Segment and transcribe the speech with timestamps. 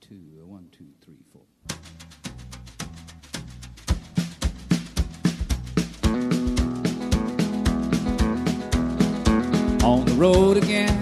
[0.00, 0.16] two,
[0.46, 1.42] one, two, three, four.
[9.82, 10.96] On the road again.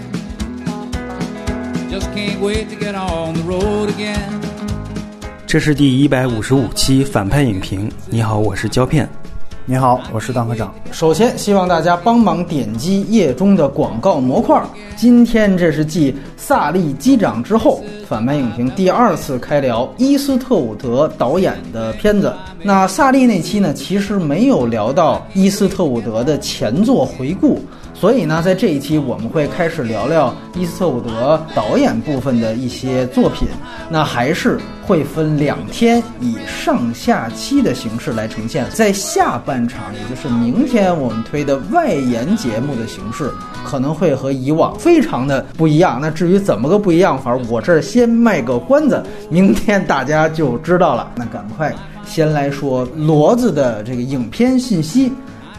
[1.90, 4.40] Just can't wait to get on the road again.
[5.46, 7.90] 这是第一百五十五期反派影评。
[8.10, 9.08] 你好，我是胶片。
[9.70, 10.74] 你好，我是当科长。
[10.92, 14.58] 首先，希望大家帮忙点击页中的广告模块。
[14.96, 22.32] 今天这是继《萨利机长》之后，反派影评第二次开聊伊斯特伍德导演的片子。
[22.62, 27.60] 那萨利那期呢，其实没有聊到伊斯特伍德的前作回顾。
[27.98, 33.48] 所以呢，在这一期我们会开始聊聊伊斯特伍德导演部分的一些作品。
[33.90, 38.64] 那还是会分两天以上下期的形式来呈现。
[38.70, 43.32] 在下半场，也就是明天我们推的外延节目的形式，
[43.64, 45.98] 可能会和以往非常的不一样。
[46.00, 51.10] 那至于怎么个不一样法，我这儿先卖个关子，明天大家就知道了。
[51.16, 55.12] 那赶快先来说骡子的这个影片信息。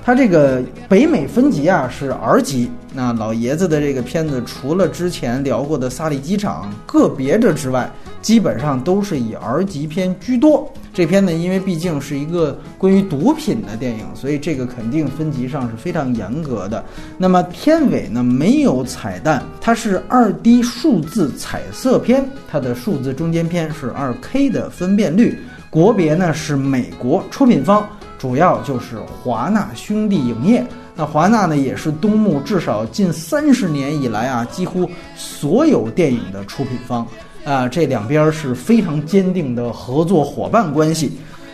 [0.09, 7.87] 它这个北美分级啊是 R 级，那老爷子的这个片子除了之前聊过的《萨利机场》个别的之外，
[8.19, 10.67] 基本上都是以 R 级片居多。
[10.91, 16.83] 这片呢，因为毕竟是一个关于毒品的电影，所以这个肯定分级上是非常严格的。
[17.15, 25.37] 那么片尾呢没有彩蛋，它是二 D 数字彩色片，它的数字中间片是二 K 的分辨率，
[25.69, 27.87] 国别呢是美国，出品方。
[28.19, 37.07] 主要就是华纳兄弟影业，那华纳呢也是东木至少近三十年以来啊，几乎所有电影的出品方
[37.45, 41.13] 啊，这两边是非常坚定的合作伙伴关系。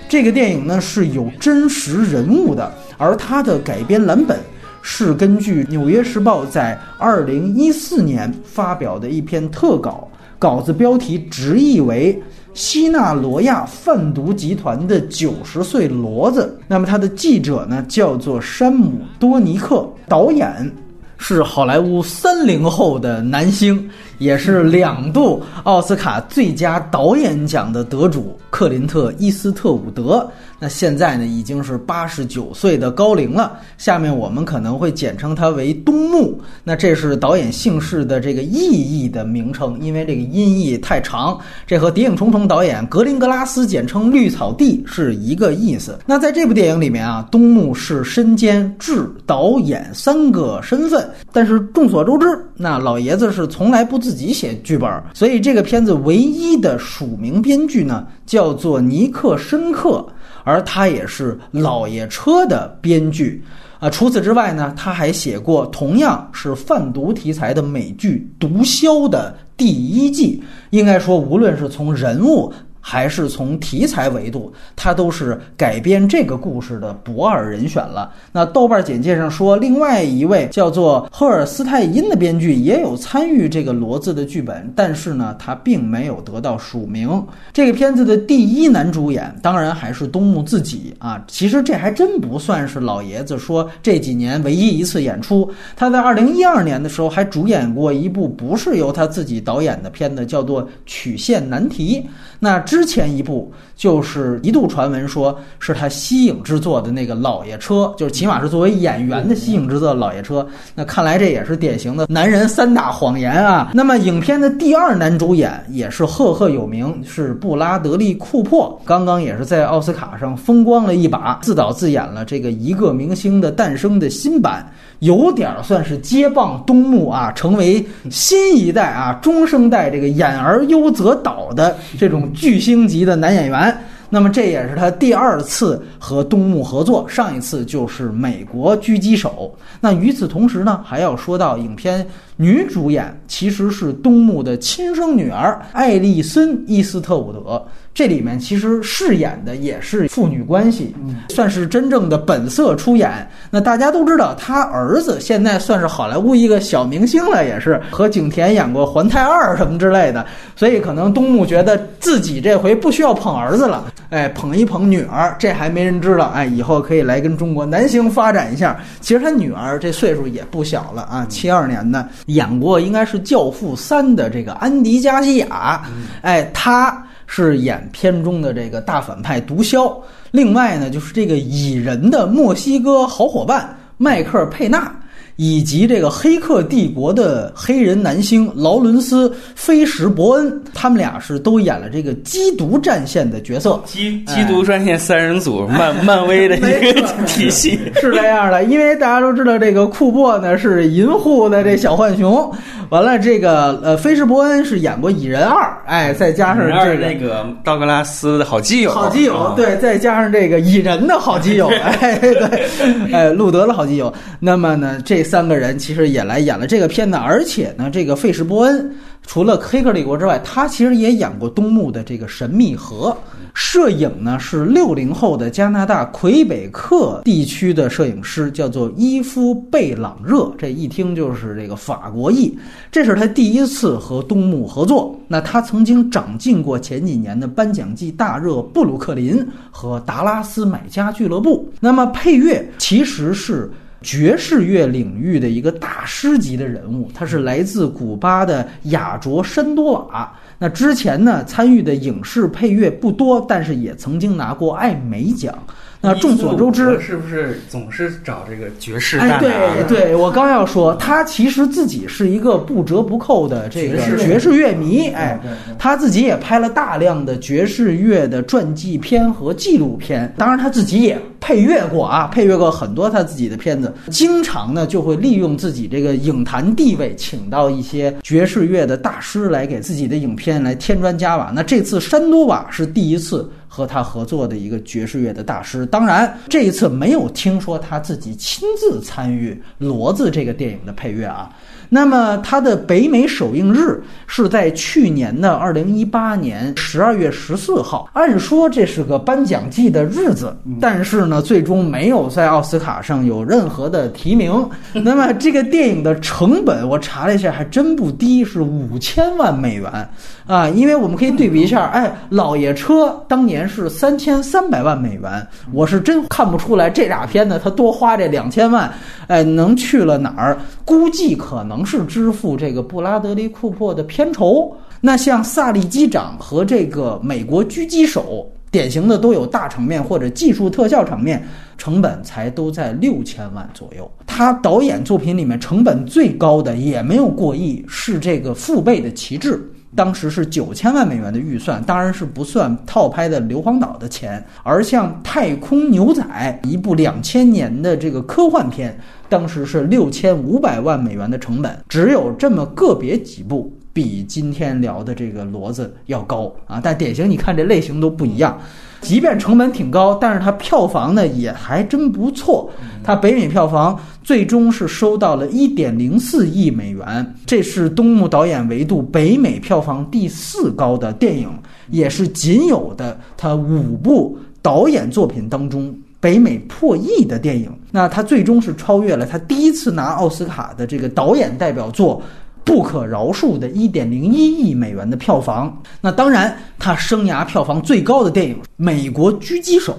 [0.09, 4.39] 这个电影呢是有真实人物的，而它的改编蓝本
[4.81, 10.07] 是根据《纽约时报》在二零一四年发表的一篇特稿，
[10.39, 12.19] 稿子标题直译为。
[12.55, 20.71] 西纳罗亚贩毒集团的九十岁骡子，那么他的记者呢叫做山姆多尼克，导演
[21.17, 23.89] 是好莱坞三零后的男星，
[24.19, 30.25] 也是两度奥斯卡最佳导演奖的得主克林特·伊斯特伍德。
[30.65, 33.59] 那现在呢，已经是八十九岁的高龄了。
[33.77, 36.41] 下面我们可能会简称他为东木。
[36.63, 41.39] 那这是导演姓氏的这个意译的名称，因为这个音译太长。
[41.67, 45.99] 这和《谍影重重》导演格林格拉斯简称绿草地是一个意思。
[46.03, 51.07] 那在这部电影里面啊，东木是身兼制、导演三个身份。
[51.31, 60.03] 但是众所周知，那老爷子是从来不自己写剧本，所以这个片子唯一的署名编剧呢，叫做尼克申克。
[60.45, 63.43] 而他也是老爷车的编剧，
[63.79, 70.41] 啊，除此之外呢，他还写过同样是贩毒题材的美剧《毒枭》的第一季。
[70.69, 72.53] 应该说，无论是从人物。
[72.87, 78.13] 还是从题材维度，他都是改编这个故事的不二人选了。
[78.31, 87.25] 那豆瓣简介上说，另外一位叫做赫尔斯泰因的编剧也有参与这个骡子的剧本，但是呢，他并没有得到署名。
[87.51, 91.25] 这个片子的第一男主演当然还是东木自己啊。
[91.27, 95.51] 其实这还真不算是老爷子说这几年唯一一次演出。
[95.75, 101.99] 他在二零一二年的时候还主演过一部不是由他自己导演的片子，叫做《曲线难题》。
[102.39, 110.45] 那之之前一部就是一度传闻说是他息影之作的那个老爷车，就是起码是作为演员的息影之作老爷车。
[110.75, 113.71] 那看来这也是典型的男人三大谎言啊。
[113.73, 124.69] 那么影片的第二男主演也是赫赫有名，是布拉德利库珀，刚刚也是在奥斯卡上风光了一把，自导自演了这个一个明星的诞生的新版。
[125.05, 133.75] 有点算是接棒东木啊，成为新一代啊中生代这个演而优则导的这种巨星级的男演员。
[134.07, 139.51] 那么这也是他第二次和东木合作，上一次就是《美国狙击手》。
[139.81, 142.05] 那与此同时呢，还要说到影片
[142.37, 147.63] 女主演其实是东木的亲生女儿艾丽森·伊斯特伍德。
[147.93, 150.93] 这里面其实饰演的也是父女关系，
[151.29, 153.25] 算是真正的本色出演。
[153.49, 160.25] 那大家都知道，他儿子现在算是好莱坞一个小明星了，也是和景甜演过《环太二》什么之类的。
[160.57, 166.25] 所以可能东木觉得自己这回不需要捧儿子了，哎，捧一捧女儿，这还没人知道。
[166.35, 168.77] 哎，以后可以来跟中国男星发展一下。
[168.99, 175.83] 其实他女儿这岁数也不小了啊，七二年的，演过应该是《教父三》的这个安迪加西亚，
[176.21, 177.01] 哎，他。
[177.27, 179.91] 是演片中的这个大反派毒枭，
[180.29, 184.95] 另外呢，就是这个蚁人的墨西哥好伙伴迈克尔佩纳，
[185.37, 193.81] 以及这个《黑客帝国》的黑人男星劳伦斯·菲什伯恩，他们俩是都演了这个缉毒战线的角色。
[193.85, 196.61] 缉缉毒战线三人组，漫漫威的一
[196.93, 202.49] 个体 系是这样的，因为大家都知道这个库珀呢是银护的这小浣熊，
[202.89, 211.67] 完了这个呃菲什伯恩是演过《蚁人二》，哎，再加上这那个道格拉斯的好基友，好基友，对，再加上这个蚁人的好基友，
[211.99, 214.13] 哎，对，哎，路德的好基友。
[214.39, 218.95] 那么呢，这三个人其实也来演了这个片子，而且呢，这个费什伯恩
[219.27, 223.09] 除了《黑客帝国》之外，他其实也演过东木的这个《神秘河》。
[223.55, 232.53] 摄影呢是六零后的加拿大魁北克地区的摄影师，叫做伊夫贝朗热，这一听就是这个法国裔。
[232.91, 235.17] 这是他第一次和东木合作。
[235.27, 239.37] 那他曾经掌镜过前几年的颁奖季大热《布鲁克林》
[239.71, 241.67] 和《达拉斯买家俱乐部》。
[241.79, 243.71] 那么配乐其实是。
[244.05, 250.31] 爵士乐领域的一个大师级的人物，他是来自古巴的雅卓申多瓦。
[250.59, 255.57] 那之前呢，参与的影视配乐不多，但是也曾经拿过艾美奖。
[256.05, 259.17] 那众所周知，是不是总是找这个爵士？
[259.17, 265.07] 哎，对对，我刚要说，他其实自己是一个不折不扣的这个爵士乐迷。
[265.09, 265.39] 哎，
[265.79, 273.93] 他自己也拍了大量的爵士乐的传记片和纪录片，当然他自己也配乐过啊，配乐过很多他自己的片子。
[274.09, 281.51] 经常呢，就会利用自己这个影坛地位，请到一些爵士乐的大师来给自己的影片来添砖加瓦。
[281.53, 283.49] 那这次山多瓦是第一次。
[283.75, 291.49] 和他合作的一个爵士乐的大师，当然这一次没有听说他自己亲自参与《骡子》这个电影的配乐啊。
[291.87, 298.09] 那么它的北美首映日是在去年的二零一八年十二月十四号。
[298.13, 304.67] 按说这是个颁奖季的日子，但是呢，最终没有在奥斯卡上有任何的提名。
[304.93, 310.09] 那么这个电影的成本我查了一下，还真不低，是五千万美元
[310.47, 310.67] 啊！
[310.69, 318.91] 因为我们可以对比一下，哎，《老爷车》当年是三千三百万美元，我是真看不出来这俩片子他多花这两千万，
[319.27, 320.57] 哎，能去了哪儿？
[320.83, 321.85] 估计可能。
[321.85, 324.75] 是支付这个布拉德利·库珀的片酬。
[325.01, 331.47] 那像萨利机长和这个美国狙击手，典型的都有大场面或者技术特效场面，
[331.77, 334.09] 成本才都在六千万左右。
[334.25, 339.53] 他导演作品里面成本最高的也没有过亿，是这个《父辈的旗帜》。
[339.95, 344.43] 当时是九千万美元的预算，当然是不算套拍的硫磺岛的钱。
[344.61, 346.21] 而像《太空牛仔》
[346.67, 348.99] 一部两千年的这个科幻片，
[349.29, 356.81] 当时是六千五百万美元的成本，只有这么个别几部比今天聊的这个骡子要高啊。
[356.83, 358.59] 但典型，你看这类型都不一样。
[359.05, 362.67] 即便成本挺高，但是它票房呢也还真不错。
[363.03, 371.47] 它北美票房最终是收到了一点零四亿美元，这是东木导演维度北美票房第四高的电影，
[371.91, 377.71] 也是仅有的他五部导演作品当中北美破亿的电影。
[377.91, 382.19] 那他最终是超越了他第一次拿奥斯卡的这个导演代表作。
[382.65, 389.93] 不可饶恕的1.01亿美元的票房，那当然，他生涯票房最高的电影《美国狙击手》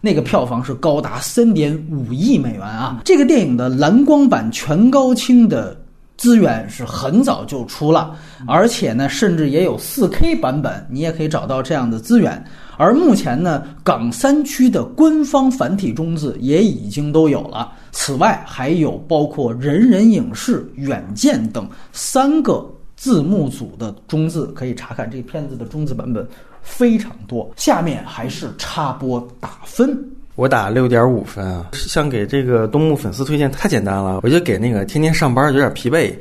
[0.00, 3.00] 那个票房是高达3.5亿美元啊！
[3.04, 5.76] 这个电影的蓝光版全高清的
[6.16, 8.14] 资源是很早就出了，
[8.46, 12.42] 而且呢，甚至也有 4K 版本，你也可以找到这样的资源。
[12.76, 17.72] 而目前呢，港三区的官方繁体中字也已经都有了。
[17.92, 25.10] 此外，还有包括人人影视、远见等三个字幕组的中字可以查看。
[25.10, 26.26] 这片子的中字版本
[26.62, 27.48] 非常多。
[27.56, 30.10] 下面还是插播打分。
[30.34, 31.68] 我打六点五分啊！
[31.72, 36.12] 像给这个东木粉丝推荐太简单了，我就给那个天天上班有点疲惫，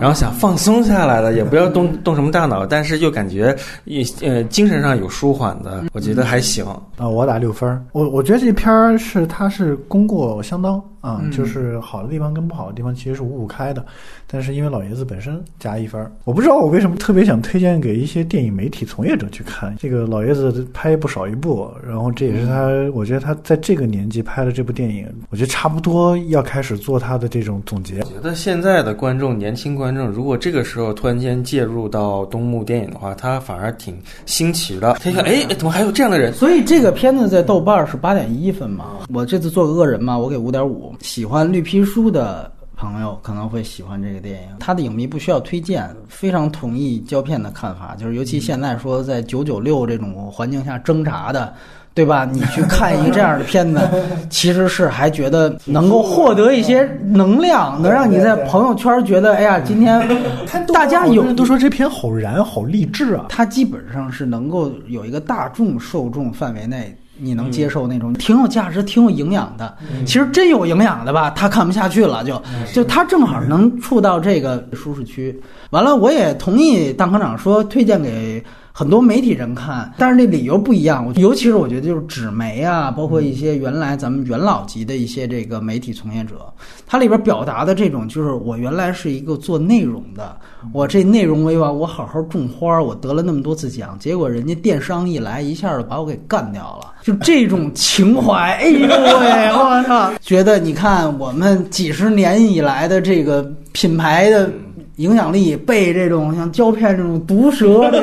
[0.00, 6.64] 然后想放松下来的，也不要动 动什么大脑，但是又感觉也呃精神上有舒缓的，我觉得还行
[6.96, 7.08] 啊。
[7.08, 10.82] 我打六分，我我觉得这片儿是它是功过相当。
[11.04, 13.84] 啊，就是好的地方跟不好的地方其实是五五开的，
[14.26, 19.76] 但是因为老爷子本身加一分，我不知道我为什么特别想推荐给一些电影媒体从业者去看。
[19.78, 28.00] 这个老爷子拍不少一部，然后这也是他，我觉得他在这个年纪拍的这部电影，我觉得差不多要开始做他的这种总结。
[28.00, 34.94] 我觉得现在的观众，年轻观众，如果这个时候突然间介入到东木电影的话，他反而挺新奇的。
[34.94, 36.32] 他一看，哎，怎么还有这样的人？
[36.32, 39.06] 所以这个片子在豆瓣是八点一分嘛？
[39.12, 40.94] 我这次做个恶人嘛，我给五点五。
[41.00, 47.94] 喜欢绿皮书的朋友可能会喜欢这个电影，他的影迷不需要推荐，非常同意胶片的看法。
[47.96, 51.54] 就是尤其现在说在九九六这种环境下挣扎的
[51.94, 52.28] 对吧？
[52.30, 53.80] 你去看一个这样的片子，
[54.28, 60.02] 其实是还觉得能够获得一些能量，能让你在朋友圈觉得，哎呀，今天
[60.74, 63.26] 大家有人都说这片好燃，好励志啊。
[63.28, 66.96] 它基本上是能够有一个大众受众范围内。
[67.16, 69.72] 你能接受那种挺有价值、挺有营养的，
[70.04, 75.40] 其实真有营养的吧，他看不下去了，就就他正好能触到这个舒适区。
[75.70, 78.42] 完了，我也同意当科长说推荐给
[78.76, 81.12] 很多媒体人看，但是那理由不一样。
[81.14, 86.52] 尤其是我觉得就是纸媒啊，包括一些原来咱们元老级的一些这个媒体从业者，
[86.84, 90.36] 它里边表达的这种就是我原来是一个做内容的，
[90.72, 96.94] 我这内容为王，我好好种花，我得了那么多次奖，结果人家电商一来，一下就把我给干掉了。
[97.00, 100.10] 就这种情怀，哎呦喂，我操！
[100.20, 103.40] 觉得你看我们几十年以来的这个
[103.70, 104.50] 品牌的。
[104.96, 108.00] 影响力被这种像胶片这种毒蛇这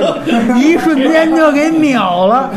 [0.47, 2.51] 种 一瞬间就给秒了，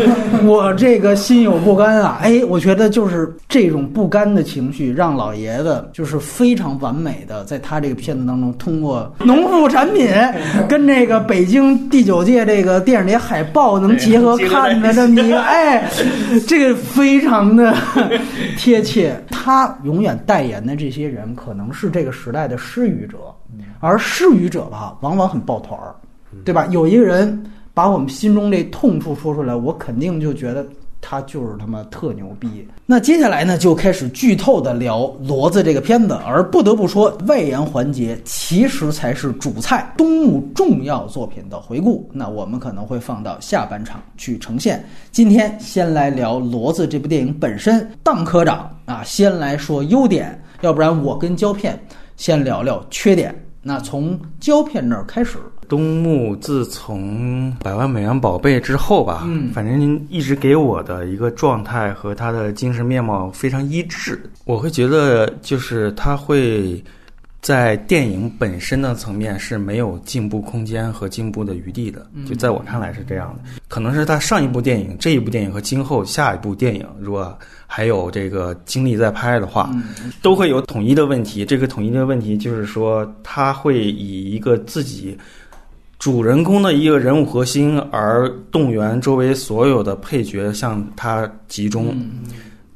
[0.44, 2.18] 我这个心有不甘啊！
[2.20, 10.08] 哎，我觉得就是这种不甘的情绪，让老爷子就是非常完美的在他这个片子当中，通过农副产品
[10.68, 15.88] 跟这个北京第九届这个电影节海报能结合 看的这么一个，哎，
[16.46, 17.72] 这个非常的
[18.58, 19.14] 贴切。
[19.30, 23.18] 他永远代言的这些人，可能是这个时代的失语者。
[23.80, 25.94] 而失语者吧，往往很抱团儿，
[26.44, 26.66] 对吧？
[26.66, 30.66] 有一个人把我们心中这痛处说出来，我肯定就觉得
[31.00, 32.66] 他就是他妈特牛逼。
[32.86, 36.18] 那接下来呢，就开始剧透的聊《骡子》这个片子。
[36.26, 42.08] 而不得不说，外延环节其实才是主菜，东木重要作品的回顾。
[42.12, 44.84] 那我们可能会放到下半场去呈现。
[45.10, 47.90] 今天先来聊《骡子》这部电影本身。
[48.02, 51.78] 当科长啊，先来说优点，要不然我跟胶片
[52.16, 53.34] 先聊聊缺点。
[53.66, 64.22] 那从胶片那儿开始，东木自从《百万美元宝贝》之后吧，嗯，反正一直给我的一个状态和他的精神面貌非常一致。
[64.44, 66.84] 我会觉得，就是他会
[67.44, 72.06] 在电影本身的层面是没有进步空间和进步的余地的。
[72.26, 79.70] 就在我看来是这样的，可能是他上一部电影、这一部电影和今后下一部电影，如果还有这个精力在拍的话，
[80.22, 81.44] 都会有统一的问题。
[81.44, 85.14] 这个统一的问题就是说，他会以一个自己
[85.98, 91.94] 主人公的一个人物核心，而动员周围所有的配角向他集中。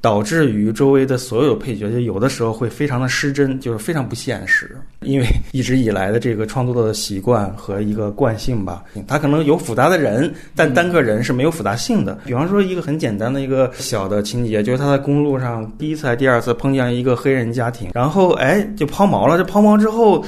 [0.00, 4.76] 导致于周围的所有配角，就有的时候会非常的失真，就是非常不现实。
[5.02, 12.16] 因为一直以来的这个创作的习惯和一个惯性吧，他可能有复杂的人，但单个人是没有复杂性的。
[12.24, 19.36] 比方说一个很简单的一个小的情节，就是他在公路上第一次、还第二次碰见一个黑人家庭，然后哎就抛锚了。
[19.36, 20.24] 这抛锚之后，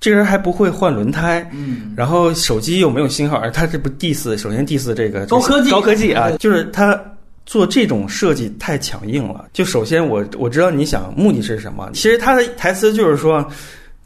[0.00, 7.00] 这个人还不会换轮胎，嗯，然后手机又没有信号，而他这不 diss，首先 diss 这个高科技高科技啊，就是他。
[7.44, 9.46] 做这种设计太强硬了。
[9.52, 13.46] 就首先我我知道你想目的是什么，其实他的台词就是说，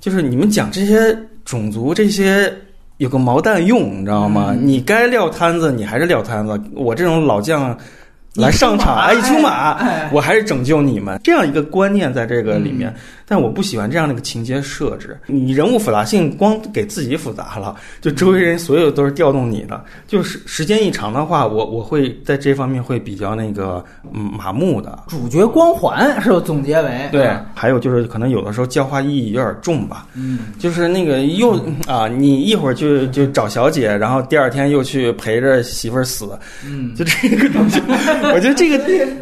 [0.00, 2.52] 就是你们讲这些种族这些
[2.99, 4.57] 有个毛蛋用，你知道吗？
[4.59, 7.76] 你该撂摊子你还是撂摊子，我这种老将
[8.35, 9.78] 来上场，哎，一出马，
[10.11, 12.95] 我还是拯救你们，这样一个观念在这个里面。
[13.28, 24.97] 但我不喜欢这样的一个情节设置，你人物复杂性光给自己复杂了，就周围人所有都是调动你的，就是时间一长的话，我我会在这方面会比较那个嗯麻木的。
[25.09, 37.83] 主角光环是总结为对，还有就是可能有的时候教化意义有点重吧，嗯，就是那个又啊，你一会儿就就找小姐，然后第二天又去陪着媳妇儿死，嗯，就这个东西，
[38.33, 38.78] 我觉得这个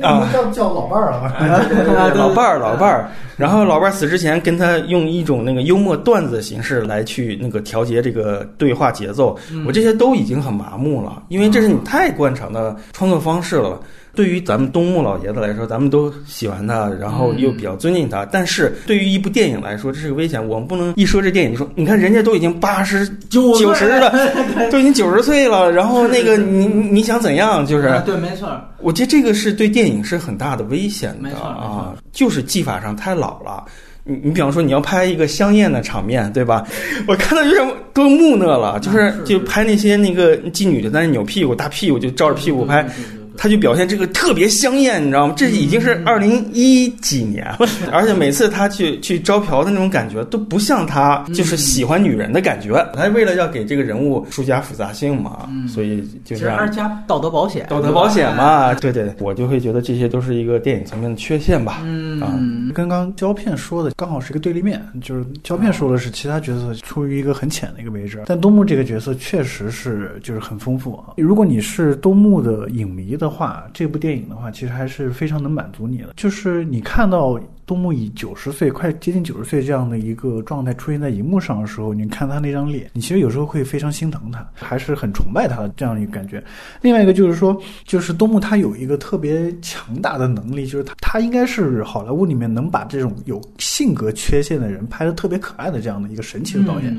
[0.07, 1.33] 啊，叫叫老伴儿啊，
[2.15, 3.94] 老伴儿老伴儿，然后老伴儿。
[3.95, 13.81] 死之前跟他用一种那个幽默段子的形式来去那个调节这个对话节奏，我这些都已经很麻木了，因为这是你太惯常的创作方式了。
[14.15, 18.25] 对于咱们东木老爷子来说，咱们都喜欢他，然后又比较尊敬他。
[18.25, 20.45] 但是对于一部电影来说，这是个危险。
[20.47, 24.13] 我们不能一说这电影就说，你看人家都已经八十九九十了，
[24.71, 27.67] 都已经九十岁了，然后那个你你想怎样？
[27.67, 28.49] 就是对，没错。
[28.81, 33.65] 我觉得这个是对电影是很大的危险的啊，就是技法上太老了。
[34.07, 36.63] 你你比方说你要拍一个香艳的场面，对吧？
[37.09, 42.87] 我看到有点都木讷了，就是就拍那些那个妓女的在那扭屁股、大屁股就照着屁股拍。
[43.37, 45.35] 他就表现这个特别香艳，你知道吗？
[45.37, 52.73] 这已经是二零一几年了，而且每次他去去招嫖的那种感觉都不像他就是喜欢女人的感觉。
[52.95, 56.71] 他为了要给这个人物疏加复杂性嘛，所以就这样。
[56.73, 61.83] 加道德保险，道德保险嘛，对对，我就会觉得这些都是一个电影层面的缺陷吧。
[61.85, 62.39] 嗯啊，
[62.73, 71.15] 跟刚胶片说的刚好是一个对立面，就是胶片说的是其他角色处于一个很浅的一个位置，但东木这个角色确实是就是很丰富啊。
[71.17, 73.24] 如果你是东木的影迷的。
[73.25, 76.13] 的话，这部电影的话，其实还是非常能满足你的。
[76.15, 86.43] 就是你看到东木以九十岁，快接近九十岁这样的一个状态出现在荧幕上的时候，你看他那张脸，你其实有时候会非常心疼他，还是很崇拜他的这样一个感觉。
[86.81, 96.97] 另外一个就是说，就是东木他有一个特别强大的能力，就是他他应该是好莱坞里面能把这种有性格缺陷的人拍的特别可爱的这样的一个神奇的导演。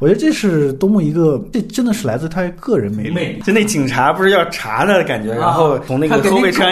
[0.00, 3.40] 我觉得这是东木一个，这真的是来自他个人魅力。
[3.44, 6.66] 就那警察不是要查他的感觉，然后从那个后备箱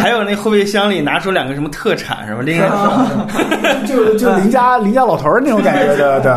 [0.00, 2.68] 还有那后备箱里拿出两个什么特产什么，另外
[3.86, 6.32] 就就邻家邻家老头儿那种感觉的，对。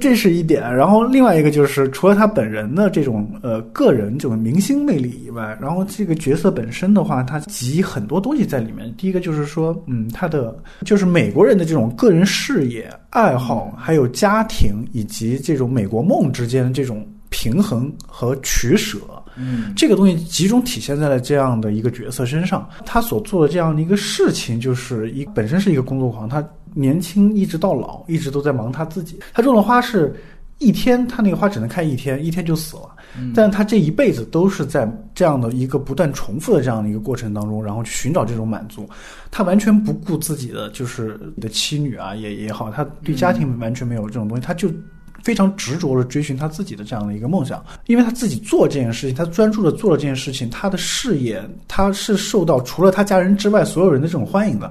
[0.00, 8.92] 这是一点，然后另外一个就是除了他本人的这种呃个人这种明星魅力以外，然后这个角色本身的话，他集很多东西在里面。
[8.98, 18.96] 第一个就是说，嗯，他的就是美国人的这种个人事业、爱好，还有家庭以及这种美国梦之间的这种平衡和取舍。
[19.36, 22.70] 嗯，这个东西集中体现在了这样的一个角色身上。
[22.86, 29.18] 他所做的这样的一个事情，就是一本身是一个工作狂，他年轻一直到老，一直都在忙他自己。
[29.32, 30.14] 他种的花是
[30.58, 32.94] 一天，他那个花只能开一天，一天就死了。
[33.34, 38.88] 但他这一辈子都是在这样的一个不断重复的这样的一个过程当中，然后去寻找这种满足。
[39.32, 44.70] 他完全不顾自己的就是你的妻女啊也也好，他对家庭完全没有这种东西，他就。
[45.24, 54.70] 非常执着的追寻他自己的这样的一个梦想，因为他自己做这件事情，他专注的做了这件事情，他的事业他是受到除了他家人之外所有人的这种欢迎的。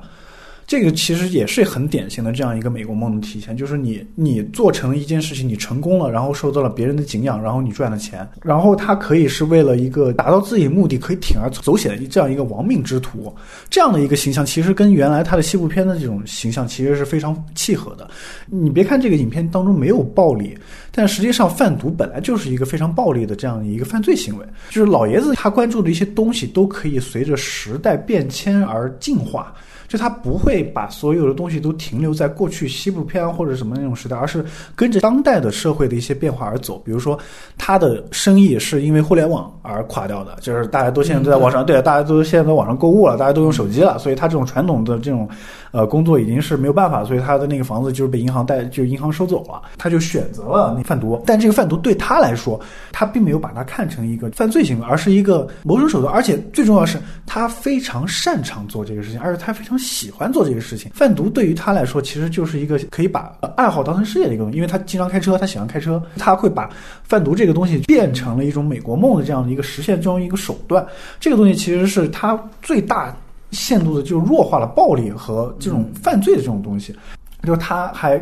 [0.65, 13.35] 这个其实也是很典型的这样一个美国梦的体现，就是你你做成了一件事情，你成功了，然后受到了别人的敬仰，然后你赚了钱，然后他可以是为了一个达到自己目的，可以铤而走险的这样一个亡命之徒，
[13.69, 18.09] 这样的一个形象，其实跟原来他的西部片的这种形象其实是非常契合的。
[18.47, 20.57] 你别看这个影片当中没有暴力，
[20.91, 29.53] 但实际上贩毒本来就是一个非常暴力的这样一个犯罪行为，就是老爷子他关注的一些东西都可以随着时代变迁而进化。
[29.93, 34.43] 就他不会把所有的东西都停留在过去西部片或者什么那种时代，而是
[34.75, 36.81] 跟着当代的社会的一些变化而走。
[36.83, 37.15] 比如说，
[37.59, 45.29] 他的生意是因为互联网而垮掉的，就是大家都现在都在网上，对，大家都现在在网上购物了，大家都用手机了，所以他这种传统的这种
[45.73, 51.21] 呃工作已经是没有办法，所以他的那个房子就是被银行贷，就银行收走了，他就选择了那贩毒。
[51.25, 52.57] 但这个贩毒对他来说，
[52.91, 60.91] 他并没有把它看成一个犯罪行为，而是一个谋生手段，而且最重要的是，他非常擅长做这个事情，而且他非常喜欢做这个事情。
[60.93, 66.69] 贩毒对于他来说，其实就是一个可以把爱好当成事业的一个东西，因为他经常开车，他喜欢开车，他会把
[67.03, 70.85] 贩毒这个东西变成了一种美国梦的这样的一个实现这样一个手段。
[71.19, 73.15] 这个东西其实是他最大
[73.53, 76.93] 限度的就弱化了暴力和这种犯罪的这种东西，
[77.43, 78.21] 就他还。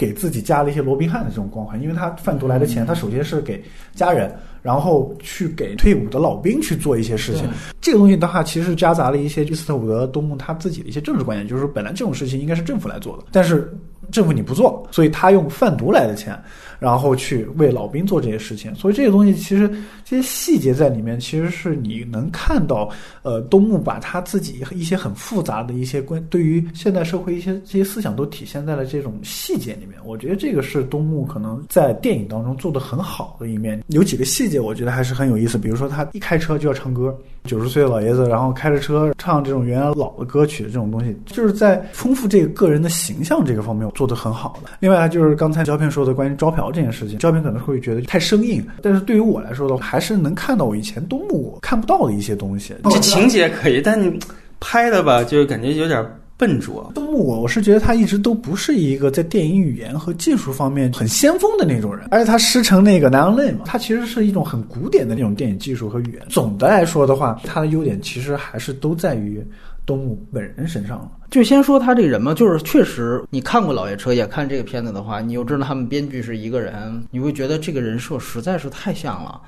[0.00, 3.62] 给自己加了一些罗宾汉的这种光环，因为他贩毒来的钱，他首先是给
[3.94, 7.46] 家人，然后去给退伍的老兵去做一些事情。
[7.82, 13.70] 这个东西的话，其实夹杂了一些伊斯特伍德东木他自己的一些政治观点，就是说本来这种事情应该是政府来做的，但是
[14.10, 16.34] 政府你不做，所以他用贩毒来的钱，
[16.80, 18.74] 然后去为老兵做这些事情。
[18.74, 19.70] 所以这个东西其实
[20.04, 22.88] 这些细节在里面，其实是你能看到，
[23.22, 29.96] 呃，东木把他自己一些很复杂的一些关对于现代社会一些这些思想都体现在了这种细节里面。
[30.04, 33.80] 我觉得这个是东木可能在电影当中做的很好的一面。
[33.88, 44.70] 有几个细节我觉得还是很有意思，比如说他一开车就要唱歌，九十岁的老爷子，然后开着车唱这种原来老的歌曲这种东西，就是在丰富这个个人的形象这个方面做得很好的。
[44.80, 52.74] 另外就是刚才胶片说的关于招嫖这件事情，胶片可能会觉得太生硬，但是对于我来说的话，还是能看到我以前东木看不到的一些东西。
[52.84, 54.18] 这情节可以，但你
[54.58, 56.04] 拍的吧，就感觉有点
[56.36, 56.90] 笨拙。
[56.94, 66.22] 东木，我我是觉得他一直都不是一个在电影语言和技术方面很先锋的那种人，而且他师承那个南洋泪嘛，他其实是一种很古典的那种电影技术和语言。
[66.28, 69.44] 总的来说的话，他的优点其实还是都在于
[69.84, 71.10] 东木本人身上了。
[71.30, 79.40] 就先说他这个人嘛，就是确实，你看过《老爷车》也看这个片子的话，你又知道他们编剧是一个人，你会觉得这个人设实在是太像了。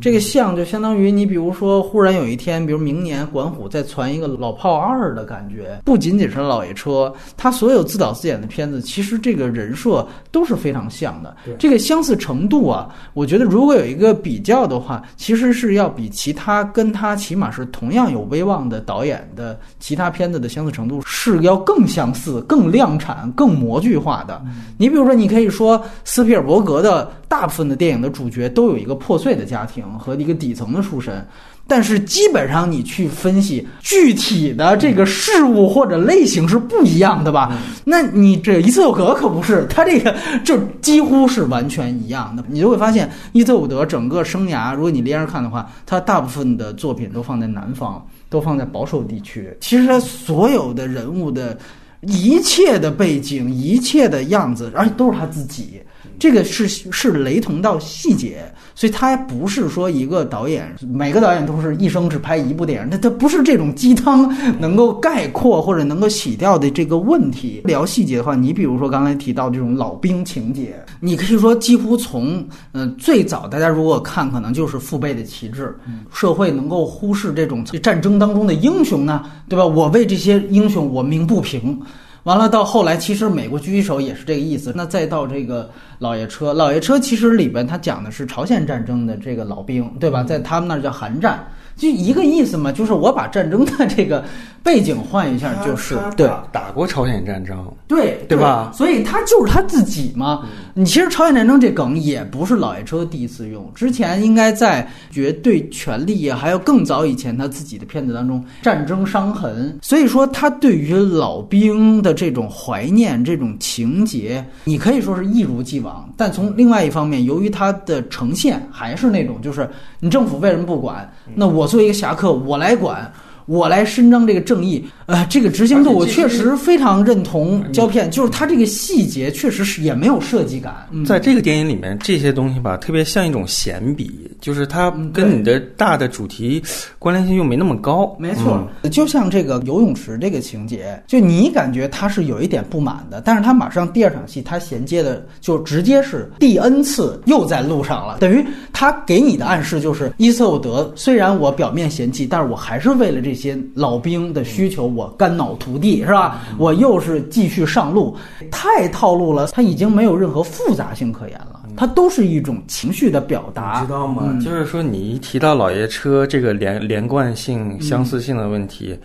[0.00, 6.90] 这个像就相当于你比如说，忽然有一天，比如明年管虎再传一个《老炮二》的感觉，不仅仅是《老爷车》，
[7.36, 11.36] 他所有自导自演的片子，其实这个人设都是非常像的。
[11.58, 24.42] 这个相似程度啊，我觉得如果有一个比较的话，其实是要比其他跟他起码是同样有威望的导演的其其他片子的相似程度是要更相似、更量产、更模具化的。
[24.76, 31.26] 你比如说，你可以说斯皮尔伯格的大部分的电影的主角都有一个破碎的家庭和一个底层的出身。
[31.66, 37.56] 但是基本上你去分析具体的这个事物或者类型是不一样的吧？
[37.84, 40.12] 那你这伊瑟伍德可不是，他这个
[40.44, 42.42] 就几乎是完全一样的。
[42.48, 49.54] 你就会发现伊特伍德整个生涯，如果你连着看的话，他大部分的作品都放在南方，都放在保守地区。
[49.60, 51.58] 其实他所有的人物的
[52.00, 55.82] 一切的背景、一切的样子，而且都是他自己。
[56.20, 64.30] 这个是是雷同到细节，所以他不是说一个导演，每个导演都是一生只拍一部电影，那它不是这种鸡汤
[64.60, 67.62] 能够概括或者能够洗掉的这个问题。
[67.64, 75.74] 聊细节的话，你比如说刚才提到这种老兵情节，你可以说几乎从嗯最早大家如果看，可能就是父辈的旗帜，
[76.12, 79.64] 社会能够忽视这种战争当中的英雄呢，对吧？
[79.64, 81.80] 我为这些英雄我鸣不平。
[82.24, 84.72] 完了，到后来，其实美国狙击手也是这个意思。
[84.76, 90.22] 那再到这个老爷车，老爷车其实里边他讲的是朝鲜战争的这个老兵，对吧？
[90.22, 91.42] 在他们那儿叫韩战，
[91.76, 94.22] 就一个意思嘛，就是我把战争的这个
[94.62, 98.70] 背景换一下，就是对打打过朝鲜战争，对对吧？
[98.74, 100.46] 所以他就是他自己嘛。
[100.74, 109.78] 你其实朝鲜战争这梗也不是老爷车第一次用，之前应该在绝对权力啊，还有更早以前他自己的片子当中，战争伤痕。
[109.82, 116.08] 所以说他对于老兵的这种怀念、这种情节，你可以说是一如既往。
[116.16, 119.68] 但从另外一方面，由于他的呈现还是那种，就是
[119.98, 121.10] 你政府为什么不管？
[121.34, 123.10] 那我作为一个侠客，我来管。
[123.50, 127.60] 我来伸张这个正义，呃，这个执行度我确实非常认同。
[127.72, 130.86] 胶片就是它这个细节确实是也没有设计感。
[131.04, 136.62] 在这个电影里面，这些东西吧，特别像一种闲笔，就是它跟你的大的主题
[136.96, 138.14] 关联性又没那么高。
[138.20, 156.40] 没错，就像这个游泳池这个情节，就你感觉它是有一点不满的，但是它马上第二场戏它衔接的就直接是第 N 次又在路上了，等于他给你的暗示就是伊瑟伍德虽然我表面嫌弃，但是我还是为了这些老兵的需求，我肝脑涂地是吧？
[156.58, 158.14] 我又是继续上路，
[158.50, 164.38] 太套路了，他已经没有任何复杂性可言了，它都是一种情绪的表达，知道吗？
[164.44, 168.98] 就是说你一提到老爷车这个连连贯性、相似性的问题，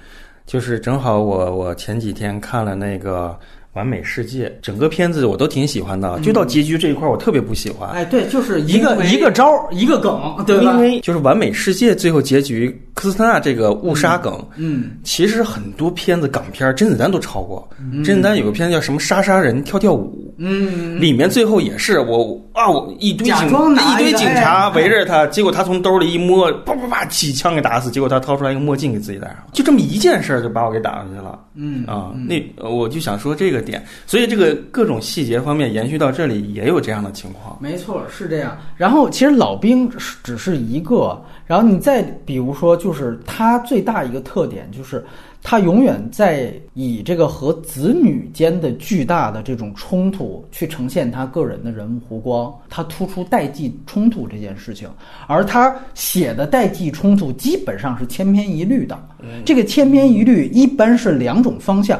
[0.45, 3.39] 就是正好我我前几天看了那个。
[3.75, 7.89] 完美世界整个片子我都挺喜欢的，就到结局这一块我特别不喜欢。
[7.89, 10.71] 哎，对，就是一个一个招儿一个梗，对吧？
[10.71, 17.67] 因为就是完美世界最后结局科斯塔纳这个误杀梗，嗯，其实很多片子港片甄子丹都抄过。
[18.03, 31.37] 甄子丹有个片子叫什么杀杀人跳跳舞，嗯，里面最后也是我啊，我一堆警一堆警察围着他，结果他从兜里一摸，啪啪啪几枪给打死，结果他掏出来一个墨镜给自己戴上，就这么一件事儿就把我给打上去了。
[31.55, 37.57] 嗯啊，那我就想说这个点，所以这个各种细节方面延续到这里也有这样的情况。
[37.59, 38.57] 没错，是这样。
[38.77, 39.91] 然后其实老兵
[40.23, 45.03] 只是一个，然后你再比如说，就是他最大一个特点就是
[45.41, 54.87] 他永远在以这个和子女间的巨大的这种冲突去呈现他个人的人物弧光，他突出代际冲突这件事情，
[55.27, 58.97] 而他写的代际冲突基本上是千篇一律的。
[59.43, 61.99] 这个千篇一律一般是两种方向，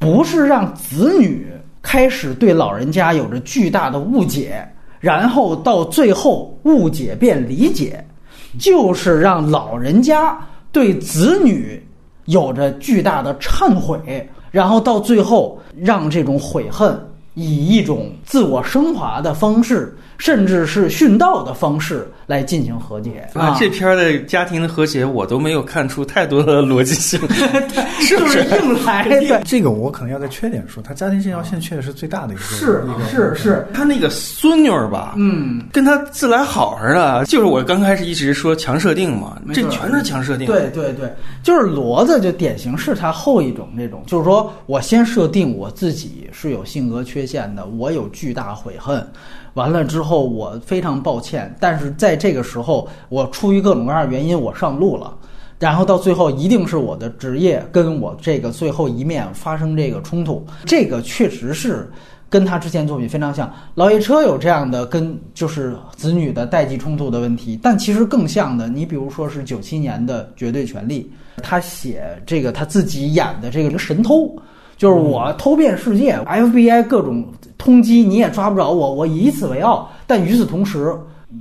[0.00, 1.46] 不是让子女
[1.82, 4.66] 开始对老人家有着巨大的误解，
[4.98, 8.04] 然后到最后误解变理解，
[8.58, 10.36] 就是让老人家
[10.72, 11.80] 对子女
[12.24, 16.98] 有着巨大的忏悔，然后到最后让这种悔恨
[17.34, 23.56] 以一种自我升华的方式，甚至是殉道的方式来进行和解啊！
[23.58, 27.18] 这片儿的家庭的和谐，我都没有看出太多的逻辑性，
[27.98, 29.42] 是不是硬来的？
[29.44, 32.42] 这个我可能要在缺点说，他家庭这条线确实是最大的一个。
[32.42, 40.46] 是是是，他那个孙女儿吧，嗯，跟他自来好似的，就是我刚开始一直说强设定嘛，这全是强设定。
[40.46, 41.12] 对对对，
[41.42, 49.04] 就是骡子就典型是他后一种那种，就是说我先设定我自己是有性格缺陷的，我有巨大悔恨。
[49.54, 55.12] 完了之后，我非常抱歉，但是在这个时候，我出于各种各样的原因，我上路了，
[55.58, 61.90] 然后到最后，一定是我的职业跟我这个最后一面发生这个冲突，这个确实是
[62.28, 63.48] 跟他之前作品非常像。
[63.74, 71.10] 《老爷车》有这样的跟就是子女的代际冲突的问题，但其实更像的，你比如说是九七年的《绝对权力》，
[71.42, 74.30] 他写这个他自己演的这个神偷。
[74.76, 77.22] 就是我偷遍世界，FBI 各种
[77.58, 79.90] 通缉你也抓不着我，我以此为傲。
[80.06, 80.96] 但与此同时，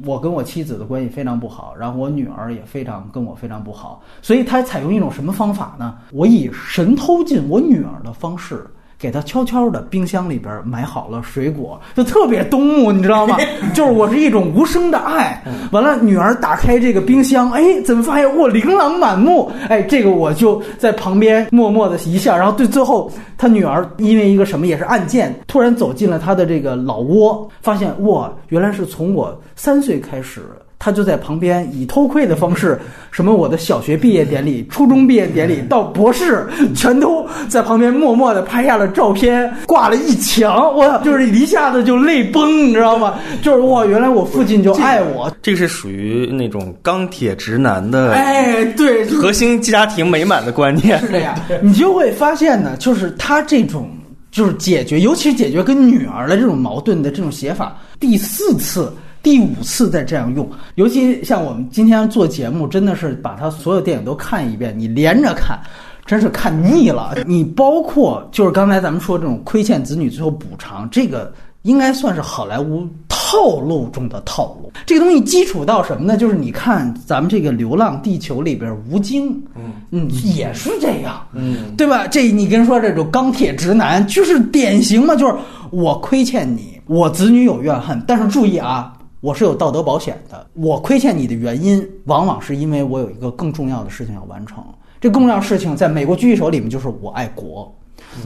[0.05, 5.95] 我跟我妻子的关系非常不好，然后我女儿也非常跟我非常不好，所以他采用一种什么方法呢？
[6.11, 8.65] 我以神偷进我女儿的方式。
[8.99, 13.37] 给他悄悄的冰箱里边买好了水果，就特别东木，你知道吗？
[13.73, 15.41] 就是我是一种无声的爱。
[15.71, 19.49] 完了，女儿打开这个冰箱，哎，怎么发现我琳琅满目？
[19.69, 22.35] 哎，这个我就在旁边默默的一笑。
[22.35, 30.41] 然后对，最后他女儿因为一个什么也是案件，突然走进了他的这个老窝，发现哇，原来是从我三岁开始。
[30.79, 32.79] 他就在旁边以偷窥的方式，
[33.11, 40.73] 什么我的小学毕业典礼、初中毕业典礼到博士，全都在旁边默默的拍下了照片，挂了一墙。
[40.73, 43.15] 我就是一下子就泪崩，你知道吗？
[43.41, 45.29] 就是哇，原来我父亲就爱我。
[45.41, 50.97] 这个是属于那种钢铁直男的，哎，对，核心家庭美满的观念。
[51.01, 53.89] 是这样，你就会发现呢，就是他这种
[54.31, 58.89] 就是解决，尤其是解决跟女儿的这种矛盾的这种写法，第四次。
[59.21, 65.59] 第五次再这样用，尤其像我们今天做节目，真的是把他所有电影都看一遍，你连着看，
[66.05, 67.15] 真是看腻了。
[67.25, 74.71] 你包括就是刚才咱们说这种亏欠子女最后补偿，这个应该算是好莱坞套路中的套路。
[74.85, 76.15] 这个东西基础到什么呢？
[76.15, 82.07] 就是你看咱们这个《流浪地球》里边吴京，嗯嗯，也是这样，嗯，对吧？
[82.07, 85.35] 这你跟说这种钢铁直男就是典型嘛，就是
[85.71, 88.93] 我亏欠你，我子女有怨恨，但是注意啊。
[89.21, 90.47] 我是有道德保险的。
[90.53, 94.63] 我亏欠你的原因，往往是因为我有一个更重要的事情要完成。
[95.01, 97.73] 这更重要事情，在美国狙击手里面就是我爱国，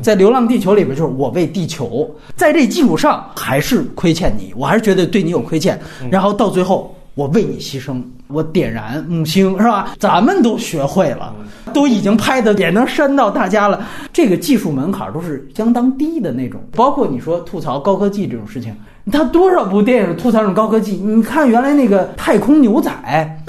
[0.01, 2.09] 在流浪地球里面就是我为地球。
[2.35, 5.79] 在这基础上，还是亏欠你，我还是觉得对你有亏欠。
[6.11, 8.01] 然后到最后，我为你牺牲，
[8.33, 9.93] 我点燃木星，是吧？
[9.99, 11.33] 咱们都学会了，
[11.73, 13.85] 都已经拍的也能煽到大家了。
[14.11, 18.75] 这个技术门槛都是相当低的那种，包括你说吐槽高科技这种事情。
[19.11, 20.93] 他多少部电影吐槽这种高科技？
[20.93, 22.89] 你看原来那个太空牛仔，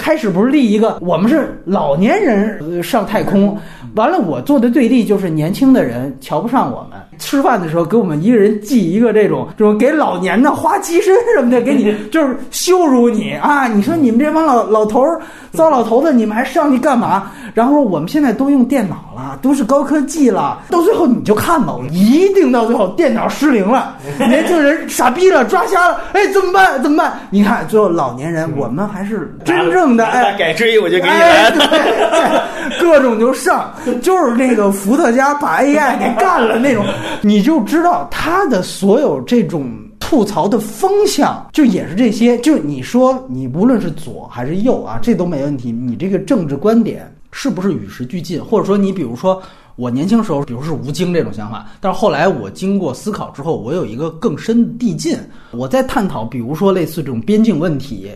[0.05, 3.57] 开始不是立一个我们是老年人上太空，
[3.95, 13.67] 完了我做的对立就是年轻的人瞧不上我们，吃饭的时候给我们一个人寄一个这种，这种给老年的花鸡身什么的，给你 就是羞辱你啊！
[13.67, 15.19] 你说你们这帮老老头儿、
[15.53, 17.31] 糟老头子，你们还上去干嘛？
[17.55, 23.95] 然后说我们现在都用电脑了，都是高科技了，到最后你就看吧，一定到最后电脑失灵了，
[24.29, 25.43] 年轻人傻逼了。
[25.45, 26.79] 抓瞎了，哎，怎么办？
[26.83, 27.13] 怎么办？
[27.31, 31.51] 你看，最后老年人，我们还是真正的哎，改锥我就给你来，
[32.79, 36.85] 各种就上，就是那个伏特加把 AI 给干了那种，
[37.21, 42.37] 你就知道他的所有这种吐槽的风向，就也是这些。
[42.39, 45.71] 就你说，你无论是左还是右啊，这都没问题。
[45.71, 48.43] 你这个政治观点是不是与时俱进？
[48.43, 49.41] 或者说，你比如说。
[49.77, 55.17] 我年轻时候，比如是吴京这种想法，但是后来我经过思考之后，我有一个更深的递进。
[55.51, 58.09] 我在探讨，比如说类似这种边境问题。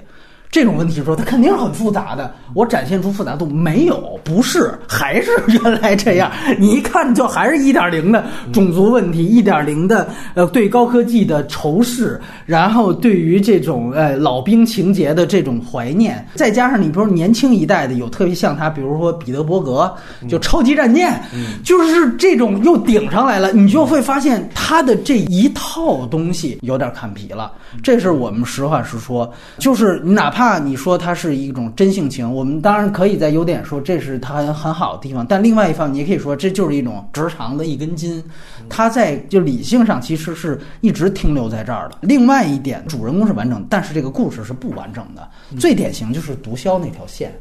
[0.51, 2.33] 这种问题说，它肯定是很复杂的。
[2.55, 4.19] 我展现出复杂度没有？
[4.23, 6.31] 不是，还是原来这样。
[6.57, 19.93] 你一看就还是一点零的种族问题，一点零的呃对高科技的仇视，然后对于这种呃老兵情节的这种怀念，再加上你比如说年轻一代的有特别像他，比如说彼得伯格，
[20.27, 21.21] 就超级战舰，
[21.63, 27.51] 就是这种又顶上来了，你就会发现他的这一套东西有点看皮了。
[27.83, 30.38] 这是我们实话实说，就是哪怕。
[30.39, 38.23] 怕你说它是一种真性情，我们当然可以在优点说这是它很好的地方，但另外一方你也可以说这就是一种直肠的一根筋，
[38.69, 41.97] 它在就理性上其实是一直停留在这儿的。
[41.99, 45.27] 另外一点，主人公是完整，但是这个故事是不完整的。
[45.59, 47.37] 最典型就是毒枭那条线，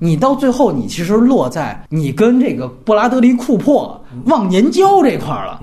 [0.00, 5.60] 你到最后你其实落在你跟这个布拉德利库珀忘年交这块儿了。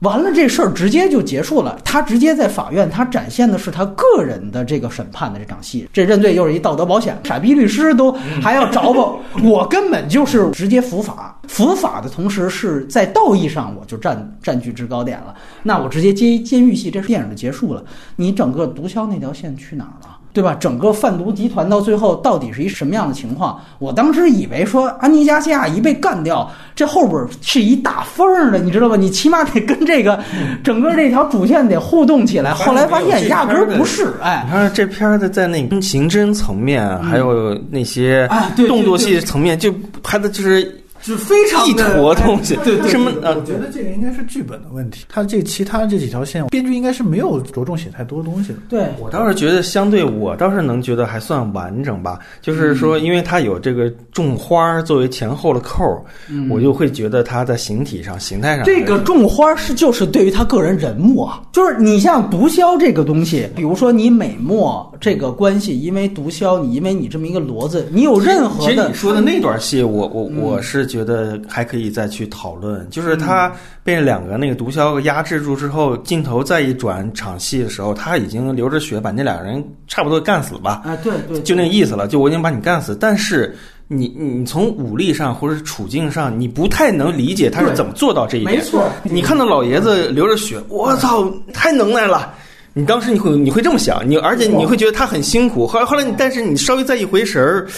[0.00, 1.78] 完了，这事儿直接就结束了。
[1.82, 5.88] 他直接在法院，他展现的是他个人的这个审判的这场戏。
[5.90, 11.40] 这认罪又是一道德保险，傻逼律师都还要找我，我根本就是直接伏法。
[11.48, 15.34] 伏法的同时是在道义上我就占占据制高点了。
[15.62, 17.82] 那我直接接监狱戏，这电影就结束了。
[18.16, 20.15] 你整个毒枭那条线去哪儿了？
[20.36, 20.54] 对吧？
[20.60, 23.58] 整个贩毒集团到最后到底是一什么样的情况？
[23.78, 28.96] 我当时以为说安妮加西亚一被干掉，这后边是一大缝的，你知道吧？
[28.96, 30.22] 你起码得跟这个
[30.62, 32.52] 整个这条主线得互动起来。
[32.52, 34.12] 后来发现压根儿不是。
[34.22, 38.28] 哎，你看这片儿的在那刑侦层面，还有那些
[38.68, 40.82] 动作戏层面，就拍的就是。
[41.06, 48.58] 就非常一坨东西，对对什么呃我觉得这个应该是剧本的问题，他这其他这几条线，编剧应该是没有着重写太多东西的。
[48.68, 52.18] 对我倒是觉得，相对我倒是能觉得还算完整吧。
[52.42, 56.02] 就是说，因为它有这个种花儿作为前后的扣儿，
[56.50, 83.54] 我就会觉得它在形体上、形态上这个种花是就是对于他个人人物啊，就是你像毒枭这个东西，比如说你美墨这个关系，因为毒枭，你因为你这么一个骡子，你有任何的其实你说的那段戏，我我我是觉得还可以再去讨论，就是他被两个那个毒枭压制住之后，镜头再一转场戏的时候，他已经流着血把那俩人差不多干死了吧，啊，对对，就那个意思了，就我已经把你干死，但是。
[83.88, 88.56] 你你从武力上或者处境上，你不太能理解他是怎么做到这一点。
[88.56, 92.34] 没错你看到老爷子流着血，我操，太能耐了！
[92.72, 95.68] 你当时你会你会这么想，你而且你会觉得他很辛苦。
[95.68, 97.68] 后来后来你，但是你稍微再一回神儿，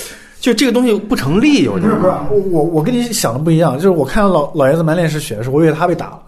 [0.41, 1.97] 就这个东西不成立，有点儿。
[1.97, 6.23] 不是，我我我跟你想的不一样，就是我看到老老爷子满脸是血的时候，我以为他被打了，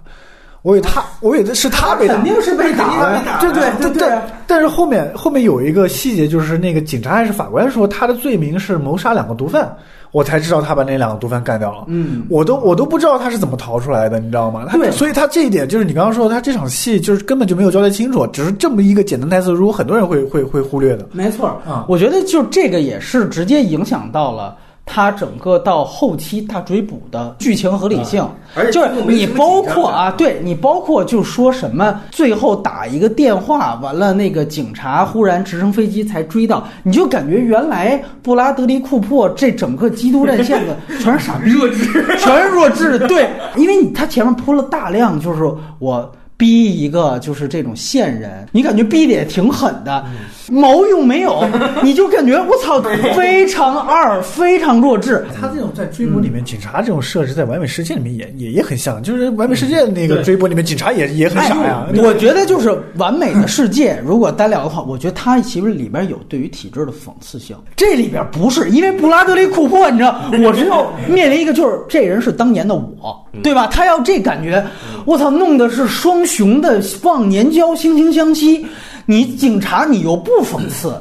[0.63, 4.19] 我以为他，我以为是他被打肯，定是被打了，对对对对。
[4.47, 9.75] 但是后面后面有一个细节，就是那个警察还是法官说他的罪名是谋杀两个毒贩，
[10.13, 11.85] 我才知道他把那两个毒贩干掉了。
[11.87, 14.67] 嗯，我都我都不知道他是怎么逃出来的，你知道吗？
[14.69, 21.07] 他对所以他这一点就是你刚刚说的他这场戏就是根本就没有交代清楚，只是这么一个简单台词，如果很多人会会会忽略的。
[21.13, 24.57] 没错啊我觉得就这个也是直接影响到了。
[24.93, 45.49] 他整个到后期大追捕的剧情合理性，而就是你包括啊，对你包括就说什么最后打一个电话，完了那个警察忽然直升飞机才追到，你就感觉原来布拉德利库珀这整个基督战线的 全是傻逼，弱智，全是弱智，对，因为你他前面铺了大量就是
[45.79, 46.13] 我。
[46.41, 50.03] 逼一个就是这种线人，你感觉逼的也挺狠的，
[50.51, 51.47] 毛用没有，
[51.85, 52.81] 你就感觉我操，
[53.15, 55.23] 非常二，非常弱智。
[55.39, 61.87] 他这种在追捕里面，警察这种设置在《完美世界》里面也也也很像，就是《完美世界》那个追捕里面，警察也也很傻呀。
[61.93, 67.55] 哎我觉得就是完美的世界，如果单聊的话，我觉得它其实里边有对于体制的讽刺性。
[67.77, 73.67] 这里边不是因为布拉德利库珀，你知道， 我是要面临一个就是这人是当年的我，对吧？
[73.67, 74.65] 他要这感觉，
[75.05, 78.65] 我操，弄的是双雄的忘年交，惺惺相惜。
[79.07, 80.95] 你警察你又不讽刺。